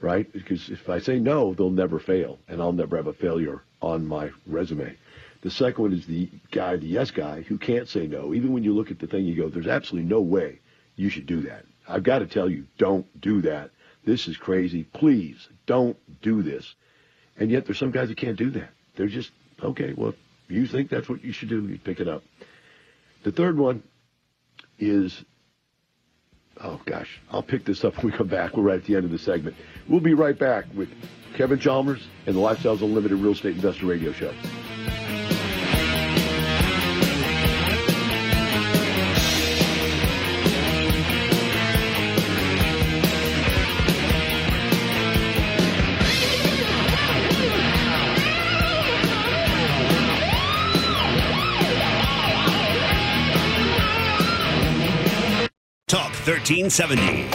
right? 0.00 0.30
Because 0.32 0.68
if 0.68 0.88
I 0.88 1.00
say 1.00 1.18
no, 1.18 1.54
they'll 1.54 1.70
never 1.70 1.98
fail, 1.98 2.38
and 2.48 2.62
I'll 2.62 2.72
never 2.72 2.96
have 2.96 3.08
a 3.08 3.12
failure 3.12 3.62
on 3.80 4.06
my 4.06 4.30
resume. 4.46 4.96
The 5.42 5.50
second 5.50 5.82
one 5.82 5.92
is 5.92 6.06
the 6.06 6.28
guy, 6.52 6.76
the 6.76 6.86
yes 6.86 7.10
guy, 7.10 7.42
who 7.42 7.58
can't 7.58 7.88
say 7.88 8.06
no. 8.06 8.32
Even 8.32 8.52
when 8.52 8.62
you 8.62 8.72
look 8.72 8.92
at 8.92 9.00
the 9.00 9.08
thing, 9.08 9.24
you 9.24 9.34
go, 9.34 9.48
there's 9.48 9.66
absolutely 9.66 10.08
no 10.08 10.20
way 10.20 10.60
you 10.94 11.08
should 11.08 11.26
do 11.26 11.40
that. 11.42 11.64
I've 11.88 12.04
got 12.04 12.20
to 12.20 12.26
tell 12.26 12.48
you, 12.48 12.66
don't 12.78 13.20
do 13.20 13.42
that. 13.42 13.70
This 14.04 14.28
is 14.28 14.36
crazy. 14.36 14.84
Please 14.84 15.48
don't 15.66 15.96
do 16.22 16.42
this. 16.42 16.74
And 17.36 17.50
yet 17.50 17.64
there's 17.64 17.78
some 17.78 17.90
guys 17.90 18.08
who 18.08 18.14
can't 18.14 18.38
do 18.38 18.50
that. 18.50 18.70
They're 18.96 19.08
just, 19.08 19.30
okay, 19.62 19.94
well, 19.96 20.14
you 20.48 20.66
think 20.66 20.90
that's 20.90 21.08
what 21.08 21.24
you 21.24 21.32
should 21.32 21.48
do, 21.48 21.66
you 21.66 21.78
pick 21.78 22.00
it 22.00 22.08
up. 22.08 22.22
The 23.24 23.32
third 23.32 23.56
one 23.56 23.82
is, 24.78 25.24
oh 26.60 26.80
gosh, 26.84 27.20
I'll 27.30 27.42
pick 27.42 27.64
this 27.64 27.84
up 27.84 27.96
when 27.96 28.12
we 28.12 28.18
come 28.18 28.28
back. 28.28 28.56
We're 28.56 28.64
right 28.64 28.78
at 28.78 28.84
the 28.84 28.96
end 28.96 29.04
of 29.04 29.10
the 29.10 29.18
segment. 29.18 29.56
We'll 29.88 30.00
be 30.00 30.14
right 30.14 30.38
back 30.38 30.66
with 30.74 30.88
Kevin 31.36 31.58
Chalmers 31.58 32.06
and 32.26 32.36
the 32.36 32.40
Lifestyles 32.40 32.82
Unlimited 32.82 33.18
Real 33.18 33.32
Estate 33.32 33.54
Investor 33.54 33.86
Radio 33.86 34.12
Show. 34.12 34.32
1370. 56.44 57.28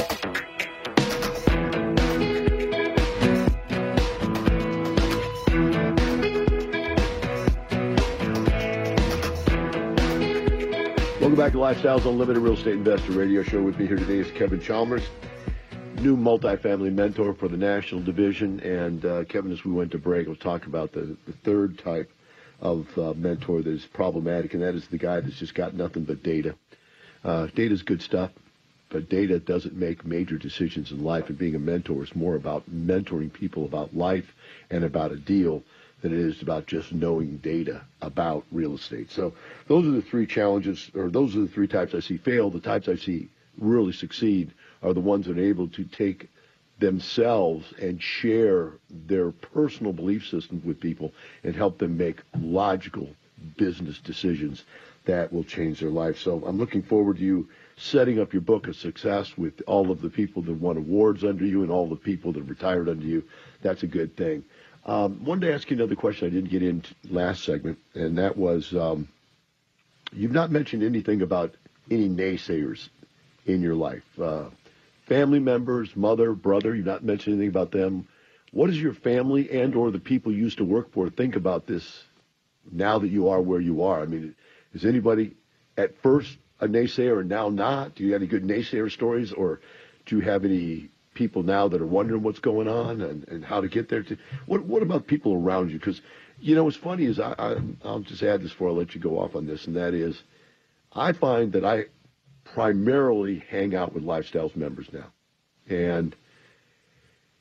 Welcome 11.21 11.37
back 11.37 11.53
to 11.53 11.57
Lifestyles 11.57 12.05
Unlimited 12.05 12.43
Real 12.43 12.55
Estate 12.55 12.73
Investor 12.73 13.13
Radio 13.13 13.43
Show. 13.43 13.63
With 13.63 13.79
me 13.79 13.87
here 13.87 13.95
today 13.95 14.17
is 14.17 14.29
Kevin 14.31 14.59
Chalmers, 14.59 15.03
new 16.01 16.17
multifamily 16.17 16.91
mentor 16.91 17.33
for 17.33 17.47
the 17.47 17.55
national 17.55 18.01
division. 18.01 18.59
And 18.59 19.05
uh, 19.05 19.23
Kevin, 19.23 19.53
as 19.53 19.63
we 19.63 19.71
went 19.71 19.91
to 19.91 19.97
break, 19.97 20.27
was 20.27 20.37
talking 20.37 20.67
about 20.67 20.91
the, 20.91 21.15
the 21.25 21.33
third 21.45 21.77
type 21.77 22.11
of 22.59 22.85
uh, 22.97 23.13
mentor 23.13 23.61
that 23.61 23.71
is 23.71 23.85
problematic, 23.85 24.53
and 24.53 24.61
that 24.61 24.75
is 24.75 24.85
the 24.89 24.97
guy 24.97 25.21
that's 25.21 25.39
just 25.39 25.55
got 25.55 25.73
nothing 25.73 26.03
but 26.03 26.23
data. 26.23 26.55
Uh, 27.23 27.47
data 27.55 27.73
is 27.73 27.83
good 27.83 28.01
stuff 28.01 28.31
but 28.89 29.09
data 29.09 29.39
doesn't 29.39 29.75
make 29.75 30.05
major 30.05 30.37
decisions 30.37 30.91
in 30.91 31.03
life. 31.03 31.29
And 31.29 31.37
being 31.37 31.55
a 31.55 31.59
mentor 31.59 32.03
is 32.03 32.15
more 32.15 32.35
about 32.35 32.69
mentoring 32.69 33.31
people 33.31 33.65
about 33.65 33.95
life 33.95 34.33
and 34.69 34.83
about 34.83 35.11
a 35.11 35.17
deal 35.17 35.63
than 36.01 36.13
it 36.13 36.19
is 36.19 36.41
about 36.41 36.67
just 36.67 36.93
knowing 36.93 37.37
data 37.37 37.81
about 38.01 38.45
real 38.51 38.75
estate. 38.75 39.11
So 39.11 39.33
those 39.67 39.85
are 39.85 39.91
the 39.91 40.01
three 40.01 40.27
challenges, 40.27 40.89
or 40.95 41.09
those 41.09 41.35
are 41.35 41.41
the 41.41 41.47
three 41.47 41.67
types 41.67 41.95
I 41.95 41.99
see 41.99 42.17
fail. 42.17 42.49
The 42.49 42.59
types 42.59 42.87
I 42.87 42.95
see 42.95 43.29
really 43.57 43.93
succeed 43.93 44.53
are 44.83 44.93
the 44.93 44.99
ones 44.99 45.25
that 45.25 45.37
are 45.37 45.43
able 45.43 45.67
to 45.69 45.83
take 45.83 46.29
themselves 46.79 47.73
and 47.81 48.01
share 48.01 48.73
their 48.89 49.31
personal 49.31 49.91
belief 49.91 50.27
systems 50.27 50.63
with 50.63 50.79
people 50.79 51.11
and 51.43 51.55
help 51.55 51.79
them 51.79 51.97
make 51.97 52.21
logical 52.39 53.09
business 53.57 53.97
decisions 53.99 54.63
that 55.05 55.33
will 55.33 55.43
change 55.43 55.79
their 55.79 55.89
life. 55.89 56.19
So 56.19 56.43
I'm 56.45 56.59
looking 56.59 56.83
forward 56.83 57.17
to 57.17 57.23
you 57.23 57.47
setting 57.77 58.19
up 58.19 58.33
your 58.33 58.41
book 58.41 58.67
of 58.67 58.75
success 58.75 59.37
with 59.37 59.61
all 59.67 59.91
of 59.91 60.01
the 60.01 60.09
people 60.09 60.41
that 60.41 60.53
won 60.53 60.77
awards 60.77 61.23
under 61.23 61.45
you 61.45 61.61
and 61.61 61.71
all 61.71 61.87
the 61.87 61.95
people 61.95 62.33
that 62.33 62.41
retired 62.43 62.89
under 62.89 63.05
you. 63.05 63.23
That's 63.61 63.83
a 63.83 63.87
good 63.87 64.17
thing. 64.17 64.43
Um, 64.85 65.23
wanted 65.23 65.47
to 65.47 65.53
ask 65.53 65.69
you 65.69 65.77
another 65.77 65.95
question 65.95 66.27
I 66.27 66.31
didn't 66.31 66.49
get 66.49 66.63
in 66.63 66.83
last 67.09 67.43
segment, 67.43 67.77
and 67.93 68.17
that 68.17 68.35
was 68.35 68.73
um, 68.73 69.07
you've 70.11 70.31
not 70.31 70.49
mentioned 70.49 70.81
anything 70.81 71.21
about 71.21 71.53
any 71.91 72.09
naysayers 72.09 72.89
in 73.45 73.61
your 73.61 73.75
life. 73.75 74.03
Uh, 74.19 74.45
family 75.05 75.39
members, 75.39 75.95
mother, 75.95 76.33
brother, 76.33 76.73
you've 76.73 76.85
not 76.85 77.03
mentioned 77.03 77.35
anything 77.35 77.49
about 77.49 77.71
them. 77.71 78.07
What 78.51 78.67
does 78.67 78.81
your 78.81 78.93
family 78.93 79.51
and 79.51 79.75
or 79.75 79.91
the 79.91 79.99
people 79.99 80.31
you 80.31 80.39
used 80.39 80.57
to 80.57 80.65
work 80.65 80.91
for 80.93 81.09
think 81.09 81.35
about 81.35 81.67
this 81.67 82.03
now 82.71 82.97
that 82.97 83.09
you 83.09 83.27
are 83.27 83.41
where 83.41 83.59
you 83.61 83.83
are? 83.83 84.01
I 84.01 84.05
mean, 84.05 84.35
is 84.73 84.85
anybody 84.85 85.35
at 85.77 86.01
first 86.01 86.37
a 86.59 86.67
naysayer 86.67 87.19
and 87.19 87.29
now 87.29 87.49
not? 87.49 87.95
Do 87.95 88.03
you 88.03 88.13
have 88.13 88.21
any 88.21 88.27
good 88.27 88.43
naysayer 88.43 88.91
stories, 88.91 89.31
or 89.31 89.59
do 90.05 90.17
you 90.17 90.21
have 90.21 90.45
any 90.45 90.89
people 91.13 91.43
now 91.43 91.67
that 91.67 91.81
are 91.81 91.87
wondering 91.87 92.23
what's 92.23 92.39
going 92.39 92.67
on 92.67 93.01
and, 93.01 93.27
and 93.27 93.43
how 93.43 93.61
to 93.61 93.67
get 93.67 93.89
there? 93.89 94.03
To, 94.03 94.17
what 94.45 94.63
What 94.63 94.83
about 94.83 95.07
people 95.07 95.33
around 95.33 95.71
you? 95.71 95.79
Because 95.79 96.01
you 96.39 96.55
know 96.55 96.63
what's 96.63 96.77
funny 96.77 97.05
is 97.05 97.19
I, 97.19 97.33
I 97.37 97.57
I'll 97.83 97.99
just 97.99 98.23
add 98.23 98.41
this 98.41 98.51
before 98.51 98.69
I 98.69 98.73
let 98.73 98.95
you 98.95 99.01
go 99.01 99.19
off 99.19 99.35
on 99.35 99.45
this, 99.45 99.65
and 99.67 99.75
that 99.75 99.93
is 99.93 100.21
I 100.93 101.13
find 101.13 101.53
that 101.53 101.65
I 101.65 101.85
primarily 102.43 103.43
hang 103.49 103.75
out 103.75 103.93
with 103.93 104.03
lifestyles 104.03 104.55
members 104.55 104.87
now, 104.91 105.11
and 105.67 106.15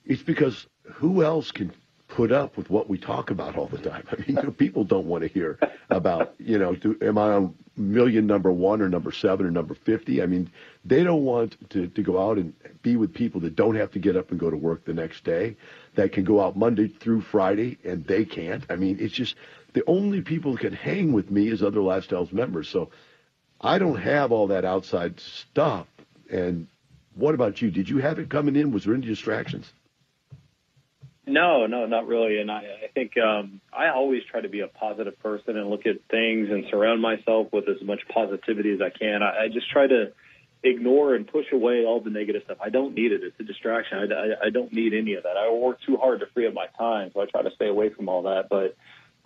it's 0.04 0.22
because 0.22 0.66
who 0.94 1.22
else 1.22 1.50
can 1.52 1.72
put 2.16 2.32
up 2.32 2.56
with 2.56 2.70
what 2.70 2.88
we 2.88 2.96
talk 2.96 3.30
about 3.30 3.58
all 3.58 3.66
the 3.66 3.76
time. 3.76 4.02
I 4.10 4.16
mean, 4.16 4.24
you 4.28 4.42
know, 4.42 4.50
people 4.50 4.84
don't 4.84 5.04
want 5.04 5.22
to 5.22 5.28
hear 5.28 5.58
about, 5.90 6.34
you 6.38 6.58
know, 6.58 6.74
do, 6.74 6.96
am 7.02 7.18
I 7.18 7.32
on 7.32 7.54
million 7.76 8.26
number 8.26 8.50
one 8.50 8.80
or 8.80 8.88
number 8.88 9.12
seven 9.12 9.44
or 9.44 9.50
number 9.50 9.74
50? 9.74 10.22
I 10.22 10.26
mean, 10.26 10.50
they 10.82 11.04
don't 11.04 11.24
want 11.24 11.56
to, 11.70 11.88
to 11.88 12.02
go 12.02 12.18
out 12.18 12.38
and 12.38 12.54
be 12.80 12.96
with 12.96 13.12
people 13.12 13.42
that 13.42 13.54
don't 13.54 13.74
have 13.74 13.90
to 13.92 13.98
get 13.98 14.16
up 14.16 14.30
and 14.30 14.40
go 14.40 14.48
to 14.48 14.56
work 14.56 14.86
the 14.86 14.94
next 14.94 15.24
day, 15.24 15.56
that 15.94 16.12
can 16.12 16.24
go 16.24 16.40
out 16.40 16.56
Monday 16.56 16.88
through 16.88 17.20
Friday, 17.20 17.76
and 17.84 18.06
they 18.06 18.24
can't. 18.24 18.64
I 18.70 18.76
mean, 18.76 18.96
it's 18.98 19.12
just 19.12 19.34
the 19.74 19.84
only 19.86 20.22
people 20.22 20.52
that 20.52 20.62
can 20.62 20.72
hang 20.72 21.12
with 21.12 21.30
me 21.30 21.48
is 21.48 21.62
other 21.62 21.80
lifestyles 21.80 22.32
members. 22.32 22.66
So 22.66 22.88
I 23.60 23.76
don't 23.76 24.00
have 24.00 24.32
all 24.32 24.46
that 24.46 24.64
outside 24.64 25.20
stuff. 25.20 25.86
And 26.30 26.66
what 27.14 27.34
about 27.34 27.60
you? 27.60 27.70
Did 27.70 27.90
you 27.90 27.98
have 27.98 28.18
it 28.18 28.30
coming 28.30 28.56
in? 28.56 28.72
Was 28.72 28.84
there 28.84 28.94
any 28.94 29.06
distractions? 29.06 29.70
No, 31.26 31.66
no, 31.66 31.86
not 31.86 32.06
really. 32.06 32.38
And 32.38 32.50
I, 32.50 32.62
I 32.84 32.88
think 32.94 33.18
um, 33.18 33.60
I 33.72 33.88
always 33.88 34.22
try 34.30 34.40
to 34.40 34.48
be 34.48 34.60
a 34.60 34.68
positive 34.68 35.18
person 35.20 35.56
and 35.56 35.68
look 35.68 35.84
at 35.84 35.96
things 36.08 36.48
and 36.50 36.64
surround 36.70 37.02
myself 37.02 37.48
with 37.52 37.68
as 37.68 37.82
much 37.82 38.00
positivity 38.08 38.72
as 38.72 38.80
I 38.80 38.90
can. 38.96 39.22
I, 39.24 39.44
I 39.44 39.48
just 39.48 39.68
try 39.70 39.88
to 39.88 40.12
ignore 40.62 41.14
and 41.14 41.26
push 41.26 41.46
away 41.52 41.84
all 41.84 42.00
the 42.00 42.10
negative 42.10 42.42
stuff. 42.44 42.58
I 42.60 42.70
don't 42.70 42.94
need 42.94 43.10
it. 43.10 43.22
It's 43.24 43.38
a 43.40 43.42
distraction. 43.42 43.98
I, 43.98 44.14
I, 44.14 44.46
I 44.46 44.50
don't 44.50 44.72
need 44.72 44.94
any 44.94 45.14
of 45.14 45.24
that. 45.24 45.36
I 45.36 45.50
work 45.50 45.78
too 45.84 45.96
hard 45.96 46.20
to 46.20 46.26
free 46.26 46.46
up 46.46 46.54
my 46.54 46.66
time, 46.78 47.10
so 47.12 47.20
I 47.20 47.26
try 47.26 47.42
to 47.42 47.50
stay 47.56 47.68
away 47.68 47.88
from 47.90 48.08
all 48.08 48.22
that. 48.22 48.48
But 48.48 48.76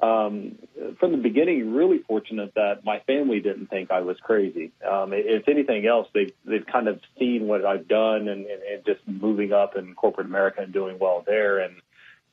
um, 0.04 0.56
from 0.98 1.12
the 1.12 1.18
beginning, 1.18 1.74
really 1.74 1.98
fortunate 1.98 2.54
that 2.54 2.84
my 2.84 3.00
family 3.00 3.40
didn't 3.40 3.66
think 3.66 3.90
I 3.90 4.00
was 4.00 4.16
crazy. 4.22 4.72
Um, 4.88 5.12
if 5.12 5.48
anything 5.48 5.86
else, 5.86 6.08
they've 6.14 6.32
they've 6.46 6.64
kind 6.64 6.88
of 6.88 7.00
seen 7.18 7.46
what 7.46 7.66
I've 7.66 7.86
done 7.88 8.28
and, 8.28 8.46
and, 8.46 8.62
and 8.62 8.86
just 8.86 9.06
moving 9.06 9.52
up 9.52 9.76
in 9.76 9.94
corporate 9.94 10.26
America 10.26 10.62
and 10.62 10.72
doing 10.72 10.98
well 10.98 11.22
there. 11.26 11.58
And 11.58 11.74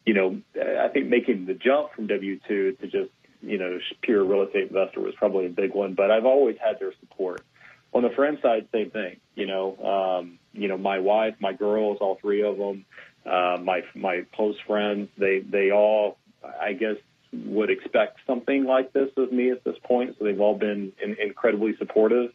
you 0.07 0.13
know, 0.13 0.41
I 0.55 0.87
think 0.87 1.07
making 1.07 1.47
the 1.47 1.53
jump 1.53 1.91
from 1.93 2.07
W 2.07 2.39
two 2.47 2.71
to 2.79 2.87
just 2.87 3.11
you 3.41 3.57
know 3.57 3.77
pure 4.01 4.23
real 4.23 4.43
estate 4.43 4.69
investor 4.69 5.01
was 5.01 5.13
probably 5.15 5.47
a 5.47 5.49
big 5.49 5.73
one. 5.75 5.95
But 5.95 6.11
I've 6.11 6.25
always 6.25 6.55
had 6.63 6.79
their 6.79 6.93
support. 7.01 7.45
On 7.93 8.03
the 8.03 8.09
friend 8.09 8.37
side, 8.41 8.69
same 8.71 8.89
thing. 8.89 9.17
You 9.35 9.47
know, 9.47 9.75
um, 9.83 10.39
you 10.53 10.69
know, 10.69 10.77
my 10.77 10.99
wife, 10.99 11.35
my 11.39 11.51
girls, 11.51 11.97
all 11.99 12.17
three 12.21 12.41
of 12.41 12.57
them, 12.57 12.85
uh, 13.25 13.57
my 13.61 13.81
my 13.95 14.25
close 14.33 14.55
friends, 14.65 15.09
they 15.17 15.39
they 15.39 15.71
all, 15.71 16.17
I 16.41 16.71
guess, 16.71 16.95
would 17.33 17.69
expect 17.69 18.19
something 18.25 18.63
like 18.63 18.93
this 18.93 19.09
of 19.17 19.33
me 19.33 19.51
at 19.51 19.65
this 19.65 19.75
point. 19.83 20.15
So 20.17 20.23
they've 20.23 20.39
all 20.39 20.57
been 20.57 20.93
in, 21.03 21.17
incredibly 21.21 21.75
supportive 21.75 22.31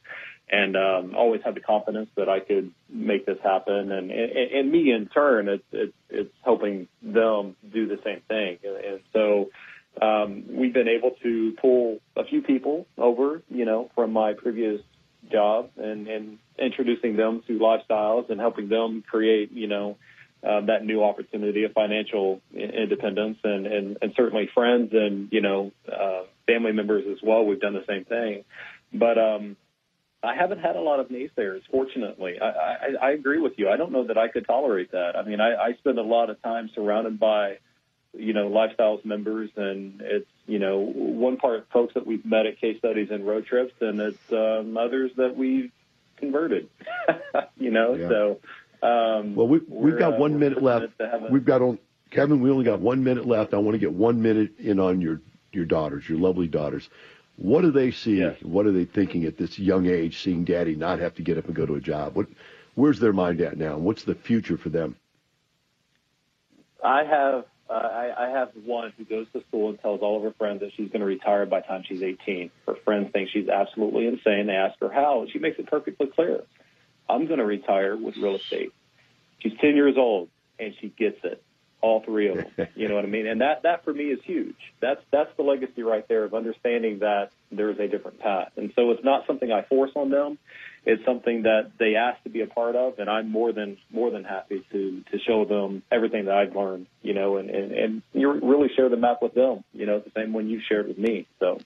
and 0.52 0.76
um, 0.76 1.14
always 1.16 1.40
had 1.42 1.54
the 1.54 1.60
confidence 1.60 2.10
that 2.14 2.28
I 2.28 2.40
could 2.40 2.72
make 2.90 3.24
this 3.24 3.38
happen. 3.42 3.90
And, 3.90 4.10
and, 4.10 4.32
and 4.36 4.70
me 4.70 4.92
in 4.92 5.08
turn, 5.08 5.48
it's, 5.48 5.64
it's, 5.72 5.94
it's 6.10 6.34
helping 6.44 6.88
them 7.00 7.56
do 7.72 7.88
the 7.88 7.98
same 8.04 8.20
thing. 8.28 8.58
And, 8.62 9.00
so 9.14 9.50
um, 10.00 10.44
we've 10.50 10.74
been 10.74 10.88
able 10.88 11.12
to 11.22 11.56
pull 11.58 12.00
a 12.16 12.24
few 12.24 12.42
people 12.42 12.86
over, 12.98 13.42
you 13.50 13.64
know, 13.64 13.90
from 13.94 14.12
my 14.12 14.34
previous 14.34 14.82
job 15.30 15.70
and, 15.78 16.06
and 16.06 16.38
introducing 16.58 17.16
them 17.16 17.42
to 17.46 17.58
lifestyles 17.58 18.28
and 18.28 18.38
helping 18.38 18.68
them 18.68 19.02
create, 19.08 19.52
you 19.52 19.68
know, 19.68 19.96
uh, 20.46 20.60
that 20.66 20.84
new 20.84 21.02
opportunity 21.02 21.64
of 21.64 21.72
financial 21.72 22.42
independence 22.52 23.38
and, 23.42 23.66
and, 23.66 23.96
and 24.02 24.12
certainly 24.16 24.50
friends 24.52 24.90
and, 24.92 25.28
you 25.32 25.40
know, 25.40 25.72
uh, 25.90 26.24
family 26.46 26.72
members 26.72 27.04
as 27.10 27.18
well. 27.22 27.46
We've 27.46 27.60
done 27.60 27.74
the 27.74 27.84
same 27.88 28.04
thing. 28.04 28.44
But, 28.92 29.16
um, 29.16 29.56
I 30.24 30.36
haven't 30.36 30.60
had 30.60 30.76
a 30.76 30.80
lot 30.80 31.00
of 31.00 31.08
naysayers, 31.08 31.62
fortunately. 31.70 32.38
I, 32.40 32.46
I, 32.46 32.88
I 33.02 33.10
agree 33.10 33.40
with 33.40 33.54
you. 33.56 33.68
I 33.68 33.76
don't 33.76 33.90
know 33.90 34.06
that 34.06 34.16
I 34.16 34.28
could 34.28 34.46
tolerate 34.46 34.92
that. 34.92 35.16
I 35.16 35.22
mean, 35.22 35.40
I, 35.40 35.54
I 35.54 35.72
spend 35.74 35.98
a 35.98 36.02
lot 36.02 36.30
of 36.30 36.40
time 36.42 36.70
surrounded 36.74 37.18
by, 37.18 37.58
you 38.16 38.32
know, 38.32 38.48
lifestyles 38.48 39.04
members, 39.04 39.50
and 39.56 40.00
it's, 40.00 40.28
you 40.46 40.60
know, 40.60 40.78
one 40.78 41.38
part 41.38 41.66
folks 41.72 41.94
that 41.94 42.06
we've 42.06 42.24
met 42.24 42.46
at 42.46 42.60
case 42.60 42.78
studies 42.78 43.08
and 43.10 43.26
road 43.26 43.46
trips, 43.46 43.74
and 43.80 44.00
it's 44.00 44.32
um, 44.32 44.76
others 44.76 45.10
that 45.16 45.36
we've 45.36 45.72
converted, 46.18 46.68
you 47.56 47.70
know, 47.70 47.94
yeah. 47.94 48.08
so. 48.08 48.40
Um, 48.82 49.36
well, 49.36 49.46
we, 49.46 49.60
we've 49.68 49.98
got 49.98 50.14
uh, 50.14 50.16
one 50.18 50.38
minute 50.38 50.62
left. 50.62 50.92
We've 51.30 51.44
got 51.44 51.62
on 51.62 51.78
Kevin. 52.10 52.40
We 52.40 52.50
only 52.50 52.64
got 52.64 52.80
one 52.80 53.04
minute 53.04 53.26
left. 53.26 53.54
I 53.54 53.58
want 53.58 53.74
to 53.74 53.78
get 53.78 53.92
one 53.92 54.22
minute 54.22 54.58
in 54.58 54.80
on 54.80 55.00
your 55.00 55.20
your 55.52 55.64
daughters, 55.64 56.08
your 56.08 56.18
lovely 56.18 56.48
daughters. 56.48 56.88
What 57.36 57.62
do 57.62 57.70
they 57.70 57.90
see? 57.90 58.18
Yes. 58.18 58.36
What 58.42 58.66
are 58.66 58.72
they 58.72 58.84
thinking 58.84 59.24
at 59.24 59.36
this 59.36 59.58
young 59.58 59.86
age, 59.86 60.22
seeing 60.22 60.44
daddy 60.44 60.74
not 60.74 60.98
have 60.98 61.14
to 61.16 61.22
get 61.22 61.38
up 61.38 61.46
and 61.46 61.54
go 61.54 61.66
to 61.66 61.74
a 61.74 61.80
job? 61.80 62.14
What, 62.14 62.26
where's 62.74 63.00
their 63.00 63.12
mind 63.12 63.40
at 63.40 63.56
now? 63.56 63.76
What's 63.78 64.04
the 64.04 64.14
future 64.14 64.56
for 64.56 64.68
them? 64.68 64.96
I 66.84 67.04
have 67.04 67.44
uh, 67.70 67.74
I, 67.74 68.26
I 68.26 68.30
have 68.30 68.50
one 68.66 68.92
who 68.98 69.04
goes 69.04 69.26
to 69.32 69.42
school 69.48 69.70
and 69.70 69.80
tells 69.80 70.02
all 70.02 70.18
of 70.18 70.24
her 70.24 70.34
friends 70.36 70.60
that 70.60 70.72
she's 70.76 70.88
going 70.88 71.00
to 71.00 71.06
retire 71.06 71.46
by 71.46 71.60
the 71.60 71.66
time 71.66 71.84
she's 71.88 72.02
18. 72.02 72.50
Her 72.66 72.74
friends 72.84 73.10
think 73.12 73.30
she's 73.32 73.48
absolutely 73.48 74.06
insane. 74.06 74.46
They 74.46 74.54
ask 74.54 74.78
her 74.80 74.92
how, 74.92 75.22
and 75.22 75.30
she 75.30 75.38
makes 75.38 75.58
it 75.58 75.68
perfectly 75.68 76.08
clear. 76.08 76.42
I'm 77.08 77.26
going 77.26 77.38
to 77.38 77.46
retire 77.46 77.96
with 77.96 78.16
real 78.16 78.36
estate. 78.36 78.72
She's 79.38 79.52
10 79.60 79.74
years 79.74 79.94
old, 79.96 80.28
and 80.58 80.74
she 80.80 80.88
gets 80.88 81.18
it 81.24 81.42
all 81.82 82.00
three 82.00 82.28
of 82.28 82.36
them. 82.36 82.68
You 82.76 82.88
know 82.88 82.94
what 82.94 83.04
I 83.04 83.08
mean? 83.08 83.26
And 83.26 83.40
that 83.40 83.64
that 83.64 83.84
for 83.84 83.92
me 83.92 84.04
is 84.04 84.20
huge. 84.24 84.56
That's 84.80 85.00
that's 85.10 85.30
the 85.36 85.42
legacy 85.42 85.82
right 85.82 86.06
there 86.08 86.24
of 86.24 86.32
understanding 86.32 87.00
that 87.00 87.30
there 87.50 87.70
is 87.70 87.78
a 87.78 87.88
different 87.88 88.20
path. 88.20 88.52
And 88.56 88.72
so 88.74 88.92
it's 88.92 89.04
not 89.04 89.26
something 89.26 89.52
I 89.52 89.62
force 89.62 89.90
on 89.94 90.10
them. 90.10 90.38
It's 90.84 91.04
something 91.04 91.42
that 91.42 91.72
they 91.78 91.96
ask 91.96 92.22
to 92.24 92.30
be 92.30 92.40
a 92.40 92.46
part 92.46 92.74
of, 92.74 92.98
and 92.98 93.10
I'm 93.10 93.30
more 93.30 93.52
than 93.52 93.76
more 93.90 94.10
than 94.10 94.24
happy 94.24 94.64
to 94.72 95.04
to 95.10 95.18
show 95.18 95.44
them 95.44 95.82
everything 95.92 96.24
that 96.24 96.34
I've 96.34 96.56
learned. 96.56 96.86
You 97.02 97.14
know, 97.14 97.36
and 97.36 97.50
and 97.50 97.72
and 97.72 98.02
you 98.12 98.32
really 98.32 98.68
share 98.74 98.88
the 98.88 98.96
map 98.96 99.20
with 99.20 99.34
them. 99.34 99.64
You 99.72 99.86
know, 99.86 99.98
the 99.98 100.12
same 100.16 100.32
one 100.32 100.48
you 100.48 100.60
shared 100.66 100.88
with 100.88 100.98
me. 100.98 101.26
So. 101.40 101.60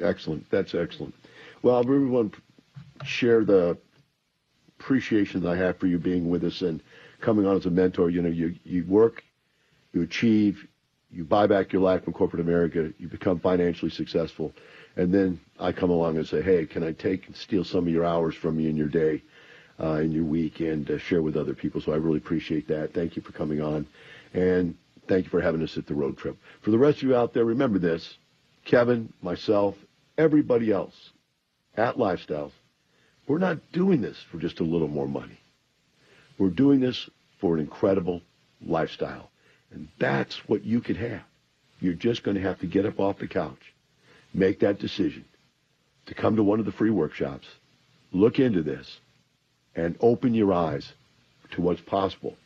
Excellent. 0.00 0.50
That's 0.50 0.74
excellent. 0.74 1.14
Well, 1.62 1.78
everyone 1.78 2.32
share 3.04 3.44
the 3.44 3.78
appreciation 4.78 5.42
that 5.42 5.50
I 5.50 5.56
have 5.56 5.78
for 5.78 5.86
you 5.86 5.98
being 5.98 6.28
with 6.28 6.44
us 6.44 6.62
and 6.62 6.82
coming 7.24 7.46
on 7.46 7.56
as 7.56 7.66
a 7.66 7.70
mentor. 7.70 8.10
You 8.10 8.22
know, 8.22 8.28
you, 8.28 8.54
you 8.64 8.84
work, 8.86 9.24
you 9.92 10.02
achieve, 10.02 10.66
you 11.10 11.24
buy 11.24 11.46
back 11.46 11.72
your 11.72 11.82
life 11.82 12.04
from 12.04 12.12
corporate 12.12 12.40
America, 12.40 12.92
you 12.98 13.08
become 13.08 13.40
financially 13.40 13.90
successful, 13.90 14.52
and 14.96 15.12
then 15.12 15.40
I 15.58 15.72
come 15.72 15.90
along 15.90 16.16
and 16.16 16.26
say, 16.26 16.42
hey, 16.42 16.66
can 16.66 16.82
I 16.82 16.92
take 16.92 17.26
and 17.26 17.36
steal 17.36 17.64
some 17.64 17.86
of 17.86 17.92
your 17.92 18.04
hours 18.04 18.34
from 18.34 18.58
you 18.60 18.68
in 18.68 18.76
your 18.76 18.88
day, 18.88 19.22
uh, 19.80 19.94
in 19.94 20.12
your 20.12 20.24
week, 20.24 20.60
and 20.60 20.88
uh, 20.90 20.98
share 20.98 21.22
with 21.22 21.36
other 21.36 21.54
people? 21.54 21.80
So 21.80 21.92
I 21.92 21.96
really 21.96 22.18
appreciate 22.18 22.68
that. 22.68 22.92
Thank 22.92 23.16
you 23.16 23.22
for 23.22 23.32
coming 23.32 23.60
on, 23.60 23.86
and 24.32 24.76
thank 25.08 25.24
you 25.24 25.30
for 25.30 25.40
having 25.40 25.62
us 25.62 25.78
at 25.78 25.86
the 25.86 25.94
road 25.94 26.18
trip. 26.18 26.36
For 26.62 26.70
the 26.70 26.78
rest 26.78 26.98
of 26.98 27.04
you 27.04 27.16
out 27.16 27.32
there, 27.32 27.44
remember 27.44 27.78
this: 27.78 28.18
Kevin, 28.64 29.12
myself, 29.22 29.76
everybody 30.18 30.72
else 30.72 31.10
at 31.76 31.96
Lifestyles, 31.96 32.52
we're 33.26 33.38
not 33.38 33.72
doing 33.72 34.00
this 34.00 34.18
for 34.30 34.38
just 34.38 34.60
a 34.60 34.64
little 34.64 34.88
more 34.88 35.08
money. 35.08 35.38
We're 36.38 36.50
doing 36.50 36.80
this 36.80 37.08
for 37.40 37.54
an 37.54 37.60
incredible 37.60 38.22
lifestyle. 38.64 39.30
And 39.72 39.88
that's 39.98 40.36
what 40.48 40.64
you 40.64 40.80
could 40.80 40.96
have. 40.96 41.22
You're 41.80 41.94
just 41.94 42.22
going 42.22 42.36
to 42.36 42.42
have 42.42 42.60
to 42.60 42.66
get 42.66 42.86
up 42.86 43.00
off 43.00 43.18
the 43.18 43.26
couch, 43.26 43.74
make 44.32 44.60
that 44.60 44.78
decision 44.78 45.24
to 46.06 46.14
come 46.14 46.36
to 46.36 46.42
one 46.42 46.60
of 46.60 46.66
the 46.66 46.72
free 46.72 46.90
workshops, 46.90 47.46
look 48.12 48.38
into 48.38 48.62
this, 48.62 48.98
and 49.74 49.96
open 50.00 50.34
your 50.34 50.52
eyes 50.52 50.92
to 51.52 51.62
what's 51.62 51.80
possible. 51.80 52.36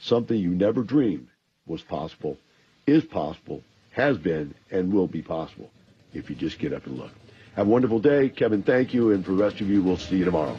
Something 0.00 0.36
you 0.36 0.50
never 0.50 0.82
dreamed 0.82 1.28
was 1.66 1.82
possible, 1.82 2.36
is 2.86 3.04
possible, 3.04 3.62
has 3.92 4.18
been, 4.18 4.54
and 4.70 4.92
will 4.92 5.06
be 5.06 5.22
possible 5.22 5.70
if 6.12 6.28
you 6.28 6.36
just 6.36 6.58
get 6.58 6.72
up 6.72 6.86
and 6.86 6.98
look. 6.98 7.12
Have 7.54 7.66
a 7.66 7.70
wonderful 7.70 8.00
day. 8.00 8.28
Kevin, 8.28 8.62
thank 8.62 8.94
you. 8.94 9.12
And 9.12 9.24
for 9.24 9.32
the 9.32 9.42
rest 9.42 9.60
of 9.60 9.68
you, 9.68 9.82
we'll 9.82 9.98
see 9.98 10.16
you 10.16 10.24
tomorrow. 10.24 10.58